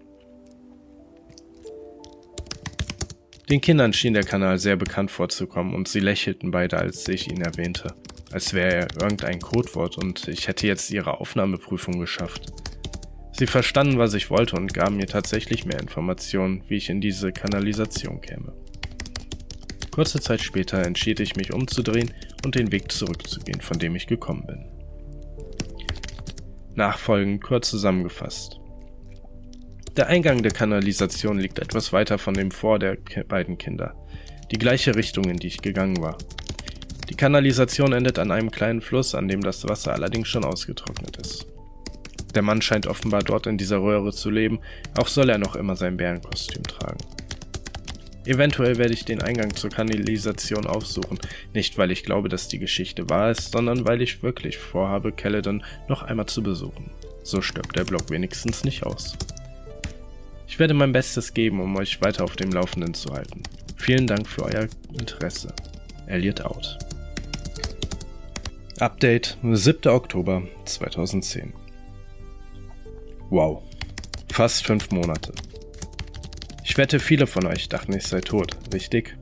Den 3.49 3.59
Kindern 3.59 3.91
schien 3.91 4.13
der 4.13 4.23
Kanal 4.23 4.57
sehr 4.57 4.77
bekannt 4.77 5.11
vorzukommen 5.11 5.75
und 5.75 5.89
sie 5.89 5.99
lächelten 5.99 6.51
beide, 6.51 6.77
als 6.77 7.07
ich 7.09 7.29
ihn 7.29 7.41
erwähnte, 7.41 7.93
als 8.31 8.53
wäre 8.53 8.73
er 8.73 8.87
irgendein 9.01 9.39
Codewort 9.39 9.97
und 9.97 10.29
ich 10.29 10.47
hätte 10.47 10.65
jetzt 10.65 10.89
ihre 10.91 11.19
Aufnahmeprüfung 11.19 11.99
geschafft. 11.99 12.53
Sie 13.33 13.47
verstanden, 13.47 13.97
was 13.97 14.13
ich 14.13 14.29
wollte 14.29 14.55
und 14.55 14.73
gaben 14.73 14.95
mir 14.95 15.07
tatsächlich 15.07 15.65
mehr 15.65 15.79
Informationen, 15.79 16.63
wie 16.67 16.77
ich 16.77 16.89
in 16.89 17.01
diese 17.01 17.33
Kanalisation 17.33 18.21
käme. 18.21 18.53
Kurze 19.93 20.19
Zeit 20.19 20.41
später 20.41 20.83
entschied 20.83 21.19
ich 21.19 21.35
mich 21.35 21.53
umzudrehen 21.53 22.11
und 22.43 22.55
den 22.55 22.71
Weg 22.71 22.91
zurückzugehen, 22.91 23.61
von 23.61 23.77
dem 23.77 23.95
ich 23.95 24.07
gekommen 24.07 24.47
bin. 24.47 24.65
Nachfolgend 26.73 27.43
kurz 27.43 27.69
zusammengefasst. 27.69 28.59
Der 29.95 30.07
Eingang 30.07 30.41
der 30.41 30.51
Kanalisation 30.51 31.37
liegt 31.37 31.59
etwas 31.59 31.93
weiter 31.93 32.17
von 32.17 32.33
dem 32.33 32.49
Vor 32.49 32.79
der 32.79 32.97
beiden 33.27 33.59
Kinder, 33.59 33.93
die 34.49 34.57
gleiche 34.57 34.95
Richtung, 34.95 35.25
in 35.25 35.37
die 35.37 35.45
ich 35.45 35.61
gegangen 35.61 36.01
war. 36.01 36.17
Die 37.11 37.15
Kanalisation 37.15 37.93
endet 37.93 38.17
an 38.17 38.31
einem 38.31 38.49
kleinen 38.49 38.81
Fluss, 38.81 39.13
an 39.13 39.27
dem 39.27 39.41
das 39.41 39.69
Wasser 39.69 39.93
allerdings 39.93 40.27
schon 40.27 40.43
ausgetrocknet 40.43 41.17
ist. 41.17 41.45
Der 42.33 42.41
Mann 42.41 42.63
scheint 42.63 42.87
offenbar 42.87 43.21
dort 43.21 43.45
in 43.45 43.59
dieser 43.59 43.77
Röhre 43.77 44.11
zu 44.11 44.31
leben, 44.31 44.59
auch 44.97 45.07
soll 45.07 45.29
er 45.29 45.37
noch 45.37 45.55
immer 45.55 45.75
sein 45.75 45.97
Bärenkostüm 45.97 46.63
tragen. 46.63 46.97
Eventuell 48.25 48.77
werde 48.77 48.93
ich 48.93 49.03
den 49.03 49.21
Eingang 49.21 49.53
zur 49.55 49.69
Kanalisation 49.69 50.65
aufsuchen, 50.65 51.19
nicht 51.53 51.77
weil 51.77 51.91
ich 51.91 52.03
glaube, 52.03 52.29
dass 52.29 52.47
die 52.47 52.59
Geschichte 52.59 53.09
wahr 53.09 53.31
ist, 53.31 53.51
sondern 53.51 53.85
weil 53.85 54.01
ich 54.01 54.23
wirklich 54.23 54.57
vorhabe, 54.57 55.11
Caledon 55.11 55.63
noch 55.89 56.03
einmal 56.03 56.27
zu 56.27 56.41
besuchen. 56.41 56.89
So 57.23 57.41
stirbt 57.41 57.75
der 57.75 57.83
Blog 57.83 58.09
wenigstens 58.09 58.63
nicht 58.63 58.83
aus. 58.83 59.17
Ich 60.47 60.59
werde 60.59 60.73
mein 60.73 60.91
Bestes 60.91 61.33
geben, 61.33 61.59
um 61.59 61.75
euch 61.75 62.01
weiter 62.01 62.23
auf 62.23 62.35
dem 62.35 62.51
Laufenden 62.51 62.93
zu 62.93 63.13
halten. 63.13 63.43
Vielen 63.75 64.07
Dank 64.07 64.27
für 64.27 64.43
euer 64.43 64.67
Interesse. 64.97 65.53
Elliot 66.07 66.41
out. 66.41 66.77
Update 68.79 69.37
7. 69.43 69.91
Oktober 69.91 70.43
2010. 70.65 71.53
Wow. 73.29 73.63
Fast 74.31 74.65
fünf 74.65 74.91
Monate. 74.91 75.33
Ich 76.63 76.77
wette, 76.77 76.99
viele 76.99 77.27
von 77.27 77.45
euch 77.45 77.67
dachten, 77.67 77.93
ich 77.93 78.07
sei 78.07 78.21
tot, 78.21 78.57
richtig? 78.73 79.17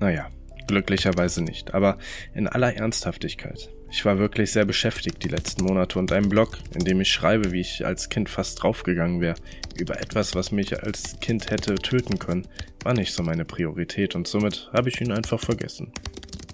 Naja, 0.00 0.28
glücklicherweise 0.66 1.42
nicht, 1.42 1.72
aber 1.72 1.98
in 2.34 2.48
aller 2.48 2.74
Ernsthaftigkeit. 2.74 3.70
Ich 3.90 4.04
war 4.04 4.18
wirklich 4.18 4.50
sehr 4.50 4.64
beschäftigt 4.64 5.22
die 5.22 5.28
letzten 5.28 5.64
Monate 5.64 6.00
und 6.00 6.10
ein 6.10 6.28
Blog, 6.28 6.58
in 6.74 6.84
dem 6.84 7.00
ich 7.00 7.12
schreibe, 7.12 7.52
wie 7.52 7.60
ich 7.60 7.86
als 7.86 8.08
Kind 8.08 8.28
fast 8.28 8.60
draufgegangen 8.60 9.20
wäre, 9.20 9.36
über 9.78 10.00
etwas, 10.00 10.34
was 10.34 10.50
mich 10.50 10.82
als 10.82 11.20
Kind 11.20 11.50
hätte 11.52 11.76
töten 11.76 12.18
können, 12.18 12.48
war 12.82 12.92
nicht 12.92 13.14
so 13.14 13.22
meine 13.22 13.44
Priorität 13.44 14.16
und 14.16 14.26
somit 14.26 14.68
habe 14.72 14.88
ich 14.88 15.00
ihn 15.00 15.12
einfach 15.12 15.38
vergessen. 15.38 15.92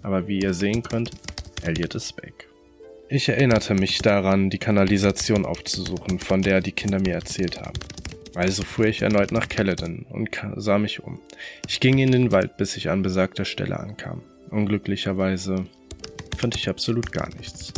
Aber 0.02 0.28
wie 0.28 0.40
ihr 0.40 0.52
sehen 0.52 0.83
könnt, 0.83 1.12
Elliot 1.62 1.94
ist 1.94 2.16
weg. 2.22 2.46
Ich 3.09 3.28
erinnerte 3.28 3.74
mich 3.74 3.98
daran, 3.98 4.50
die 4.50 4.59
Kanalisation 4.59 5.46
aufzusuchen, 5.46 6.18
von 6.18 6.42
der 6.42 6.61
die 6.61 6.72
Kinder 6.72 7.00
mir 7.00 7.14
erzählt 7.14 7.61
haben. 7.61 7.78
Also 8.35 8.62
fuhr 8.62 8.87
ich 8.87 9.03
erneut 9.03 9.33
nach 9.33 9.49
Caledon 9.49 10.07
und 10.09 10.31
sah 10.57 10.79
mich 10.79 11.03
um. 11.03 11.19
Ich 11.66 11.81
ging 11.81 11.99
in 11.99 12.12
den 12.12 12.33
Wald, 12.33 12.57
bis 12.57 12.77
ich 12.77 12.88
an 12.88 13.03
besagter 13.03 13.45
Stelle 13.45 13.79
ankam. 13.79 14.23
Unglücklicherweise 14.51 15.66
fand 16.37 16.57
ich 16.57 16.69
absolut 16.69 17.12
gar 17.12 17.29
nichts. 17.37 17.73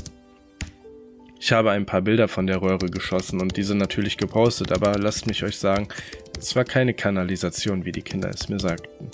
Ich 1.40 1.52
habe 1.52 1.72
ein 1.72 1.86
paar 1.86 2.02
Bilder 2.02 2.28
von 2.28 2.46
der 2.46 2.62
Röhre 2.62 2.86
geschossen 2.86 3.40
und 3.40 3.56
diese 3.56 3.74
natürlich 3.74 4.16
gepostet, 4.16 4.70
aber 4.70 4.96
lasst 4.98 5.26
mich 5.26 5.42
euch 5.42 5.56
sagen, 5.56 5.88
es 6.38 6.54
war 6.54 6.64
keine 6.64 6.94
Kanalisation, 6.94 7.84
wie 7.84 7.92
die 7.92 8.02
Kinder 8.02 8.30
es 8.30 8.48
mir 8.48 8.60
sagten. 8.60 9.10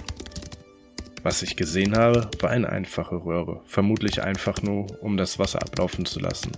Was 1.23 1.43
ich 1.43 1.57
gesehen 1.57 1.97
habe, 1.97 2.29
war 2.41 2.51
eine 2.51 2.69
einfache 2.69 3.25
Röhre, 3.25 3.63
vermutlich 3.67 4.23
einfach 4.23 4.61
nur, 4.63 5.03
um 5.03 5.17
das 5.17 5.39
Wasser 5.39 5.63
ablaufen 5.63 6.05
zu 6.05 6.21
lassen. 6.21 6.53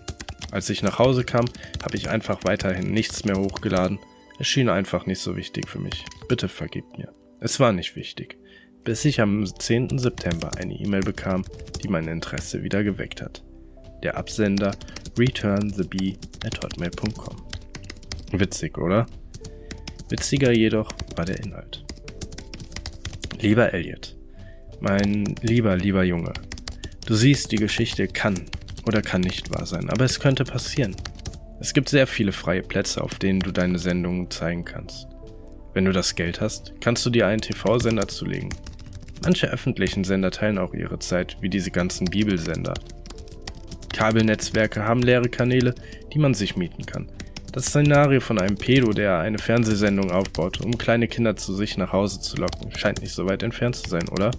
Als 0.50 0.68
ich 0.70 0.82
nach 0.82 0.98
Hause 0.98 1.22
kam, 1.22 1.44
habe 1.82 1.96
ich 1.96 2.10
einfach 2.10 2.40
weiterhin 2.42 2.90
nichts 2.90 3.24
mehr 3.24 3.36
hochgeladen 3.36 3.98
es 4.40 4.46
schien 4.46 4.70
einfach 4.70 5.04
nicht 5.04 5.20
so 5.20 5.36
wichtig 5.36 5.68
für 5.68 5.78
mich. 5.78 6.06
Bitte 6.26 6.48
vergebt 6.48 6.96
mir. 6.96 7.12
Es 7.40 7.60
war 7.60 7.72
nicht 7.72 7.94
wichtig. 7.94 8.38
Bis 8.84 9.04
ich 9.04 9.20
am 9.20 9.44
10. 9.44 9.98
September 9.98 10.50
eine 10.56 10.72
E-Mail 10.72 11.02
bekam, 11.02 11.44
die 11.82 11.88
mein 11.88 12.08
Interesse 12.08 12.62
wieder 12.62 12.82
geweckt 12.82 13.20
hat. 13.20 13.44
Der 14.02 14.16
Absender 14.16 14.74
returnthebee. 15.18 16.16
Witzig, 18.32 18.78
oder? 18.78 19.04
Witziger 20.08 20.52
jedoch 20.52 20.90
war 21.16 21.26
der 21.26 21.40
Inhalt. 21.40 21.84
Lieber 23.40 23.74
Elliot, 23.74 24.16
mein 24.80 25.34
lieber, 25.42 25.76
lieber 25.76 26.02
Junge, 26.02 26.32
du 27.04 27.14
siehst, 27.14 27.52
die 27.52 27.56
Geschichte 27.56 28.08
kann 28.08 28.46
oder 28.86 29.02
kann 29.02 29.20
nicht 29.20 29.50
wahr 29.50 29.66
sein, 29.66 29.90
aber 29.90 30.06
es 30.06 30.18
könnte 30.18 30.44
passieren. 30.44 30.96
Es 31.62 31.74
gibt 31.74 31.90
sehr 31.90 32.06
viele 32.06 32.32
freie 32.32 32.62
Plätze, 32.62 33.04
auf 33.04 33.16
denen 33.16 33.40
du 33.40 33.52
deine 33.52 33.78
Sendungen 33.78 34.30
zeigen 34.30 34.64
kannst. 34.64 35.06
Wenn 35.74 35.84
du 35.84 35.92
das 35.92 36.14
Geld 36.14 36.40
hast, 36.40 36.72
kannst 36.80 37.04
du 37.04 37.10
dir 37.10 37.26
einen 37.26 37.42
TV-Sender 37.42 38.08
zulegen. 38.08 38.48
Manche 39.22 39.50
öffentlichen 39.50 40.04
Sender 40.04 40.30
teilen 40.30 40.56
auch 40.56 40.72
ihre 40.72 40.98
Zeit, 41.00 41.36
wie 41.42 41.50
diese 41.50 41.70
ganzen 41.70 42.06
Bibelsender. 42.06 42.72
Kabelnetzwerke 43.92 44.84
haben 44.84 45.02
leere 45.02 45.28
Kanäle, 45.28 45.74
die 46.14 46.18
man 46.18 46.32
sich 46.32 46.56
mieten 46.56 46.86
kann. 46.86 47.10
Das 47.52 47.66
Szenario 47.66 48.20
von 48.20 48.38
einem 48.38 48.56
Pedo, 48.56 48.92
der 48.92 49.18
eine 49.18 49.38
Fernsehsendung 49.38 50.10
aufbaut, 50.10 50.62
um 50.62 50.78
kleine 50.78 51.08
Kinder 51.08 51.36
zu 51.36 51.54
sich 51.54 51.76
nach 51.76 51.92
Hause 51.92 52.20
zu 52.20 52.38
locken, 52.38 52.74
scheint 52.74 53.02
nicht 53.02 53.12
so 53.12 53.28
weit 53.28 53.42
entfernt 53.42 53.76
zu 53.76 53.90
sein, 53.90 54.08
oder? 54.08 54.30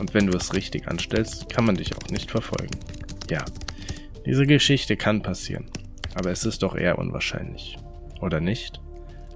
Und 0.00 0.12
wenn 0.12 0.26
du 0.26 0.36
es 0.36 0.54
richtig 0.54 0.88
anstellst, 0.88 1.48
kann 1.48 1.66
man 1.66 1.76
dich 1.76 1.96
auch 1.96 2.08
nicht 2.10 2.32
verfolgen. 2.32 2.80
Ja, 3.30 3.44
diese 4.26 4.46
Geschichte 4.46 4.96
kann 4.96 5.22
passieren, 5.22 5.66
aber 6.14 6.30
es 6.30 6.44
ist 6.44 6.62
doch 6.62 6.76
eher 6.76 6.98
unwahrscheinlich. 6.98 7.76
Oder 8.20 8.40
nicht? 8.40 8.80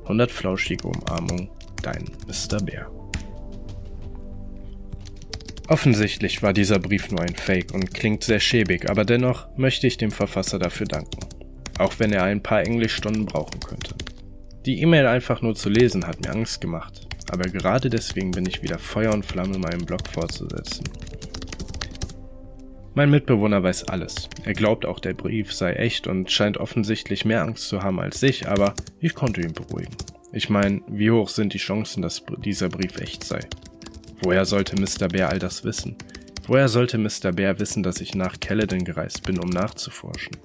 100 0.02 0.30
flauschige 0.30 0.88
Umarmungen, 0.88 1.50
dein 1.82 2.04
Mr. 2.26 2.62
Bär. 2.62 2.90
Offensichtlich 5.68 6.42
war 6.42 6.54
dieser 6.54 6.78
Brief 6.78 7.10
nur 7.10 7.20
ein 7.20 7.34
Fake 7.34 7.74
und 7.74 7.92
klingt 7.92 8.24
sehr 8.24 8.40
schäbig, 8.40 8.88
aber 8.88 9.04
dennoch 9.04 9.48
möchte 9.58 9.86
ich 9.86 9.98
dem 9.98 10.10
Verfasser 10.10 10.58
dafür 10.58 10.86
danken. 10.86 11.20
Auch 11.78 11.98
wenn 11.98 12.12
er 12.12 12.24
ein 12.24 12.42
paar 12.42 12.62
Englischstunden 12.62 13.26
brauchen 13.26 13.60
könnte. 13.60 13.94
Die 14.64 14.80
E-Mail 14.80 15.06
einfach 15.06 15.42
nur 15.42 15.54
zu 15.54 15.68
lesen 15.68 16.06
hat 16.06 16.22
mir 16.22 16.30
Angst 16.30 16.62
gemacht, 16.62 17.06
aber 17.30 17.44
gerade 17.44 17.90
deswegen 17.90 18.30
bin 18.30 18.46
ich 18.46 18.62
wieder 18.62 18.78
Feuer 18.78 19.12
und 19.12 19.26
Flamme 19.26 19.58
meinem 19.58 19.84
Blog 19.84 20.08
fortzusetzen. 20.10 20.84
Mein 22.98 23.10
Mitbewohner 23.10 23.62
weiß 23.62 23.84
alles. 23.84 24.28
Er 24.42 24.54
glaubt 24.54 24.84
auch, 24.84 24.98
der 24.98 25.14
Brief 25.14 25.52
sei 25.52 25.74
echt 25.74 26.08
und 26.08 26.32
scheint 26.32 26.56
offensichtlich 26.56 27.24
mehr 27.24 27.42
Angst 27.42 27.68
zu 27.68 27.84
haben 27.84 28.00
als 28.00 28.20
ich, 28.24 28.48
aber 28.48 28.74
ich 28.98 29.14
konnte 29.14 29.40
ihn 29.40 29.52
beruhigen. 29.52 29.94
Ich 30.32 30.50
meine, 30.50 30.82
wie 30.88 31.12
hoch 31.12 31.28
sind 31.28 31.54
die 31.54 31.58
Chancen, 31.58 32.02
dass 32.02 32.24
dieser 32.38 32.68
Brief 32.68 32.98
echt 32.98 33.22
sei? 33.22 33.38
Woher 34.22 34.44
sollte 34.44 34.74
Mr. 34.74 35.06
Bear 35.06 35.28
all 35.28 35.38
das 35.38 35.62
wissen? 35.62 35.94
Woher 36.48 36.66
sollte 36.66 36.98
Mr. 36.98 37.30
Bear 37.30 37.60
wissen, 37.60 37.84
dass 37.84 38.00
ich 38.00 38.16
nach 38.16 38.40
Caledon 38.40 38.82
gereist 38.82 39.22
bin, 39.22 39.38
um 39.38 39.48
nachzuforschen? 39.48 40.36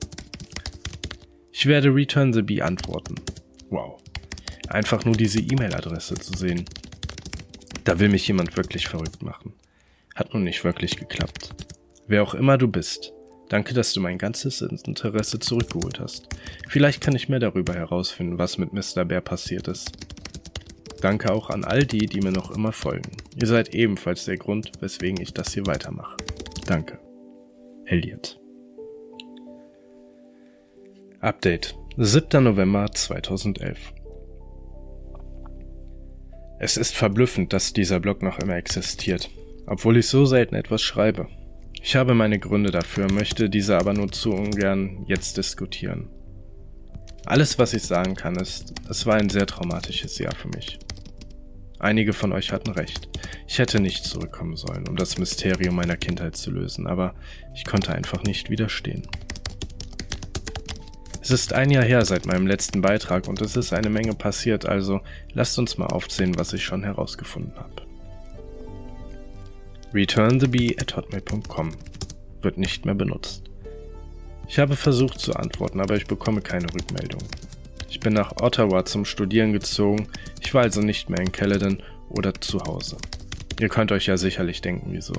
Ich 1.51 1.65
werde 1.65 1.89
Return 1.89 2.33
the 2.33 2.43
Bee 2.43 2.61
antworten. 2.61 3.15
Wow. 3.71 3.99
Einfach 4.69 5.05
nur 5.05 5.15
diese 5.15 5.39
E-Mail-Adresse 5.39 6.13
zu 6.13 6.37
sehen. 6.37 6.65
Da 7.83 7.97
will 7.97 8.09
mich 8.09 8.27
jemand 8.27 8.55
wirklich 8.55 8.87
verrückt 8.87 9.23
machen. 9.23 9.53
Hat 10.13 10.35
nun 10.35 10.43
nicht 10.43 10.63
wirklich 10.63 10.97
geklappt. 10.97 11.55
Wer 12.07 12.23
auch 12.23 12.33
immer 12.33 12.57
du 12.57 12.67
bist, 12.67 13.13
danke, 13.49 13.73
dass 13.73 13.93
du 13.93 14.01
mein 14.01 14.17
ganzes 14.17 14.61
Interesse 14.61 15.39
zurückgeholt 15.39 15.99
hast. 15.99 16.27
Vielleicht 16.67 17.01
kann 17.01 17.15
ich 17.15 17.29
mehr 17.29 17.39
darüber 17.39 17.73
herausfinden, 17.73 18.37
was 18.37 18.57
mit 18.57 18.73
Mr. 18.73 19.05
Bear 19.05 19.21
passiert 19.21 19.67
ist. 19.67 19.91
Danke 21.01 21.31
auch 21.33 21.49
an 21.49 21.63
all 21.65 21.85
die, 21.85 22.05
die 22.05 22.21
mir 22.21 22.31
noch 22.31 22.51
immer 22.51 22.71
folgen. 22.71 23.11
Ihr 23.35 23.47
seid 23.47 23.73
ebenfalls 23.73 24.25
der 24.25 24.37
Grund, 24.37 24.71
weswegen 24.79 25.21
ich 25.21 25.33
das 25.33 25.53
hier 25.53 25.65
weitermache. 25.65 26.17
Danke. 26.65 26.99
Elliot. 27.85 28.39
Update. 31.19 31.75
7. 31.97 32.43
November 32.43 32.89
2011. 32.91 33.93
Es 36.59 36.77
ist 36.77 36.95
verblüffend, 36.95 37.51
dass 37.53 37.73
dieser 37.73 37.99
Blog 37.99 38.23
noch 38.23 38.39
immer 38.39 38.55
existiert, 38.55 39.29
obwohl 39.67 39.97
ich 39.97 40.07
so 40.07 40.25
selten 40.25 40.55
etwas 40.55 40.81
schreibe. 40.81 41.27
Ich 41.85 41.97
habe 41.97 42.13
meine 42.13 42.39
Gründe 42.39 42.71
dafür, 42.71 43.11
möchte 43.11 43.49
diese 43.49 43.77
aber 43.77 43.93
nur 43.93 44.09
zu 44.09 44.31
ungern 44.31 45.03
jetzt 45.05 45.35
diskutieren. 45.35 46.07
Alles, 47.25 47.59
was 47.59 47.73
ich 47.73 47.83
sagen 47.83 48.15
kann, 48.15 48.37
ist, 48.37 48.73
es 48.89 49.05
war 49.05 49.15
ein 49.15 49.29
sehr 49.29 49.45
traumatisches 49.45 50.17
Jahr 50.17 50.33
für 50.33 50.47
mich. 50.47 50.79
Einige 51.79 52.13
von 52.13 52.31
euch 52.31 52.53
hatten 52.53 52.71
recht. 52.71 53.09
Ich 53.49 53.59
hätte 53.59 53.81
nicht 53.81 54.05
zurückkommen 54.05 54.55
sollen, 54.55 54.87
um 54.87 54.95
das 54.95 55.17
Mysterium 55.17 55.75
meiner 55.75 55.97
Kindheit 55.97 56.37
zu 56.37 56.51
lösen, 56.51 56.87
aber 56.87 57.15
ich 57.53 57.65
konnte 57.65 57.93
einfach 57.93 58.23
nicht 58.23 58.49
widerstehen. 58.49 59.05
Es 61.21 61.31
ist 61.31 61.51
ein 61.51 61.69
Jahr 61.69 61.83
her 61.83 62.05
seit 62.05 62.25
meinem 62.25 62.47
letzten 62.47 62.79
Beitrag 62.79 63.27
und 63.27 63.41
es 63.41 63.57
ist 63.57 63.73
eine 63.73 63.89
Menge 63.89 64.13
passiert, 64.13 64.65
also 64.65 65.01
lasst 65.33 65.59
uns 65.59 65.77
mal 65.77 65.87
aufzählen, 65.87 66.37
was 66.37 66.53
ich 66.53 66.63
schon 66.63 66.85
herausgefunden 66.85 67.57
habe 67.57 67.92
returnthebee 69.93 70.75
at 70.79 70.95
hotmail.com 70.95 71.71
wird 72.41 72.57
nicht 72.57 72.85
mehr 72.85 72.95
benutzt. 72.95 73.43
Ich 74.47 74.59
habe 74.59 74.75
versucht 74.75 75.19
zu 75.19 75.33
antworten, 75.33 75.79
aber 75.79 75.95
ich 75.95 76.07
bekomme 76.07 76.41
keine 76.41 76.67
Rückmeldung. 76.73 77.21
Ich 77.89 77.99
bin 77.99 78.13
nach 78.13 78.33
Ottawa 78.41 78.85
zum 78.85 79.05
Studieren 79.05 79.53
gezogen, 79.53 80.07
ich 80.41 80.53
war 80.53 80.63
also 80.63 80.81
nicht 80.81 81.09
mehr 81.09 81.19
in 81.19 81.31
Caledon 81.31 81.81
oder 82.09 82.33
zu 82.33 82.59
Hause. 82.61 82.97
Ihr 83.59 83.69
könnt 83.69 83.91
euch 83.91 84.07
ja 84.07 84.17
sicherlich 84.17 84.61
denken, 84.61 84.89
wieso. 84.91 85.13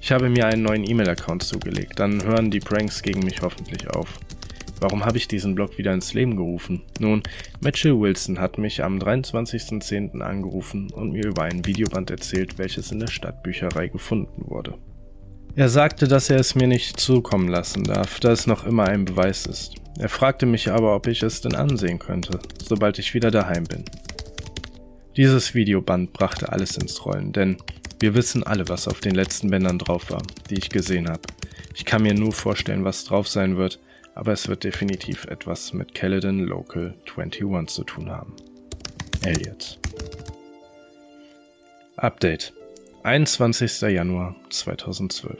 Ich 0.00 0.12
habe 0.12 0.30
mir 0.30 0.46
einen 0.46 0.62
neuen 0.62 0.88
E-Mail-Account 0.88 1.42
zugelegt, 1.42 1.98
dann 1.98 2.22
hören 2.22 2.50
die 2.50 2.60
Pranks 2.60 3.02
gegen 3.02 3.20
mich 3.20 3.42
hoffentlich 3.42 3.88
auf. 3.90 4.18
Warum 4.80 5.04
habe 5.04 5.18
ich 5.18 5.28
diesen 5.28 5.54
Blog 5.54 5.76
wieder 5.76 5.92
ins 5.92 6.14
Leben 6.14 6.36
gerufen? 6.36 6.82
Nun, 6.98 7.22
Mitchell 7.60 8.00
Wilson 8.00 8.40
hat 8.40 8.56
mich 8.56 8.82
am 8.82 8.98
23.10. 8.98 10.20
angerufen 10.20 10.90
und 10.90 11.12
mir 11.12 11.26
über 11.26 11.42
ein 11.42 11.66
Videoband 11.66 12.10
erzählt, 12.10 12.58
welches 12.58 12.90
in 12.90 13.00
der 13.00 13.08
Stadtbücherei 13.08 13.88
gefunden 13.88 14.42
wurde. 14.46 14.78
Er 15.54 15.68
sagte, 15.68 16.08
dass 16.08 16.30
er 16.30 16.38
es 16.38 16.54
mir 16.54 16.66
nicht 16.66 16.98
zukommen 16.98 17.48
lassen 17.48 17.84
darf, 17.84 18.20
da 18.20 18.32
es 18.32 18.46
noch 18.46 18.64
immer 18.64 18.84
ein 18.88 19.04
Beweis 19.04 19.44
ist. 19.44 19.74
Er 19.98 20.08
fragte 20.08 20.46
mich 20.46 20.70
aber, 20.70 20.94
ob 20.96 21.06
ich 21.08 21.22
es 21.22 21.42
denn 21.42 21.54
ansehen 21.54 21.98
könnte, 21.98 22.38
sobald 22.62 22.98
ich 22.98 23.12
wieder 23.12 23.30
daheim 23.30 23.64
bin. 23.64 23.84
Dieses 25.16 25.54
Videoband 25.54 26.14
brachte 26.14 26.52
alles 26.52 26.78
ins 26.78 27.04
Rollen, 27.04 27.32
denn 27.32 27.58
wir 27.98 28.14
wissen 28.14 28.44
alle, 28.44 28.68
was 28.70 28.88
auf 28.88 29.00
den 29.00 29.14
letzten 29.14 29.50
Bändern 29.50 29.78
drauf 29.78 30.10
war, 30.10 30.22
die 30.48 30.54
ich 30.54 30.70
gesehen 30.70 31.08
habe. 31.08 31.20
Ich 31.74 31.84
kann 31.84 32.02
mir 32.02 32.14
nur 32.14 32.32
vorstellen, 32.32 32.84
was 32.84 33.04
drauf 33.04 33.28
sein 33.28 33.58
wird, 33.58 33.78
aber 34.14 34.32
es 34.32 34.48
wird 34.48 34.64
definitiv 34.64 35.24
etwas 35.26 35.72
mit 35.72 35.94
Caledon 35.94 36.40
Local 36.40 36.94
21 37.16 37.74
zu 37.74 37.84
tun 37.84 38.10
haben. 38.10 38.34
Elliot. 39.22 39.78
Update. 41.96 42.52
21. 43.02 43.80
Januar 43.82 44.36
2012. 44.50 45.38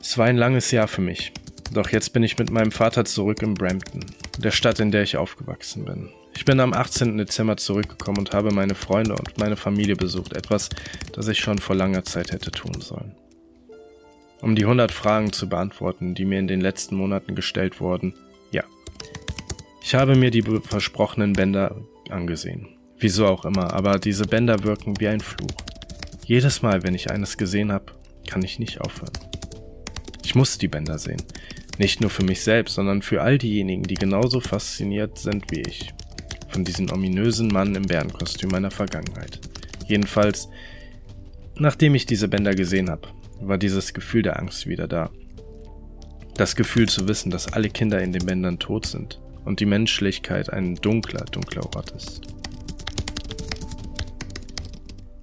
Es 0.00 0.16
war 0.18 0.26
ein 0.26 0.36
langes 0.36 0.70
Jahr 0.70 0.86
für 0.86 1.00
mich, 1.00 1.32
doch 1.72 1.90
jetzt 1.90 2.12
bin 2.12 2.22
ich 2.22 2.38
mit 2.38 2.50
meinem 2.50 2.70
Vater 2.70 3.04
zurück 3.04 3.42
in 3.42 3.54
Brampton, 3.54 4.04
der 4.38 4.52
Stadt, 4.52 4.78
in 4.78 4.92
der 4.92 5.02
ich 5.02 5.16
aufgewachsen 5.16 5.84
bin. 5.84 6.10
Ich 6.36 6.44
bin 6.44 6.60
am 6.60 6.72
18. 6.72 7.16
Dezember 7.16 7.56
zurückgekommen 7.56 8.18
und 8.18 8.32
habe 8.32 8.52
meine 8.52 8.74
Freunde 8.74 9.14
und 9.14 9.38
meine 9.38 9.56
Familie 9.56 9.96
besucht, 9.96 10.34
etwas, 10.34 10.68
das 11.12 11.28
ich 11.28 11.38
schon 11.38 11.58
vor 11.58 11.74
langer 11.74 12.04
Zeit 12.04 12.30
hätte 12.30 12.50
tun 12.50 12.80
sollen. 12.80 13.16
Um 14.40 14.54
die 14.54 14.64
100 14.64 14.92
Fragen 14.92 15.32
zu 15.32 15.48
beantworten, 15.48 16.14
die 16.14 16.24
mir 16.24 16.38
in 16.38 16.48
den 16.48 16.60
letzten 16.60 16.96
Monaten 16.96 17.34
gestellt 17.34 17.80
wurden, 17.80 18.14
ja. 18.50 18.64
Ich 19.82 19.94
habe 19.94 20.14
mir 20.14 20.30
die 20.30 20.42
versprochenen 20.42 21.32
Bänder 21.32 21.76
angesehen. 22.10 22.68
Wieso 22.98 23.26
auch 23.26 23.44
immer, 23.44 23.72
aber 23.72 23.98
diese 23.98 24.26
Bänder 24.26 24.62
wirken 24.64 24.98
wie 25.00 25.08
ein 25.08 25.20
Fluch. 25.20 25.50
Jedes 26.24 26.62
Mal, 26.62 26.82
wenn 26.82 26.94
ich 26.94 27.10
eines 27.10 27.36
gesehen 27.36 27.70
habe, 27.70 27.92
kann 28.28 28.42
ich 28.42 28.58
nicht 28.58 28.80
aufhören. 28.80 29.12
Ich 30.24 30.34
muss 30.34 30.58
die 30.58 30.68
Bänder 30.68 30.98
sehen. 30.98 31.22
Nicht 31.78 32.00
nur 32.00 32.10
für 32.10 32.24
mich 32.24 32.42
selbst, 32.42 32.74
sondern 32.74 33.02
für 33.02 33.22
all 33.22 33.38
diejenigen, 33.38 33.82
die 33.82 33.94
genauso 33.94 34.40
fasziniert 34.40 35.18
sind 35.18 35.50
wie 35.50 35.60
ich. 35.60 35.92
Von 36.48 36.64
diesem 36.64 36.90
ominösen 36.90 37.48
Mann 37.48 37.74
im 37.74 37.82
Bärenkostüm 37.82 38.50
meiner 38.50 38.70
Vergangenheit. 38.70 39.40
Jedenfalls, 39.86 40.48
nachdem 41.56 41.94
ich 41.94 42.06
diese 42.06 42.28
Bänder 42.28 42.54
gesehen 42.54 42.90
habe, 42.90 43.08
war 43.40 43.58
dieses 43.58 43.94
Gefühl 43.94 44.22
der 44.22 44.38
Angst 44.38 44.66
wieder 44.66 44.88
da. 44.88 45.10
Das 46.34 46.56
Gefühl 46.56 46.88
zu 46.88 47.08
wissen, 47.08 47.30
dass 47.30 47.52
alle 47.52 47.70
Kinder 47.70 48.00
in 48.02 48.12
den 48.12 48.26
Bändern 48.26 48.58
tot 48.58 48.86
sind 48.86 49.20
und 49.44 49.60
die 49.60 49.66
Menschlichkeit 49.66 50.52
ein 50.52 50.74
dunkler, 50.74 51.24
dunkler 51.24 51.64
Ort 51.74 51.92
ist. 51.92 52.20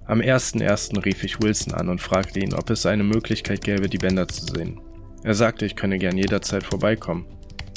Am 0.06 0.20
1.1. 0.20 1.04
rief 1.04 1.24
ich 1.24 1.40
Wilson 1.40 1.72
an 1.72 1.88
und 1.88 2.00
fragte 2.00 2.40
ihn, 2.40 2.52
ob 2.52 2.68
es 2.70 2.84
eine 2.84 3.04
Möglichkeit 3.04 3.62
gäbe, 3.62 3.88
die 3.88 3.98
Bänder 3.98 4.28
zu 4.28 4.44
sehen. 4.44 4.80
Er 5.22 5.34
sagte, 5.34 5.64
ich 5.64 5.76
könne 5.76 5.98
gern 5.98 6.18
jederzeit 6.18 6.62
vorbeikommen. 6.62 7.26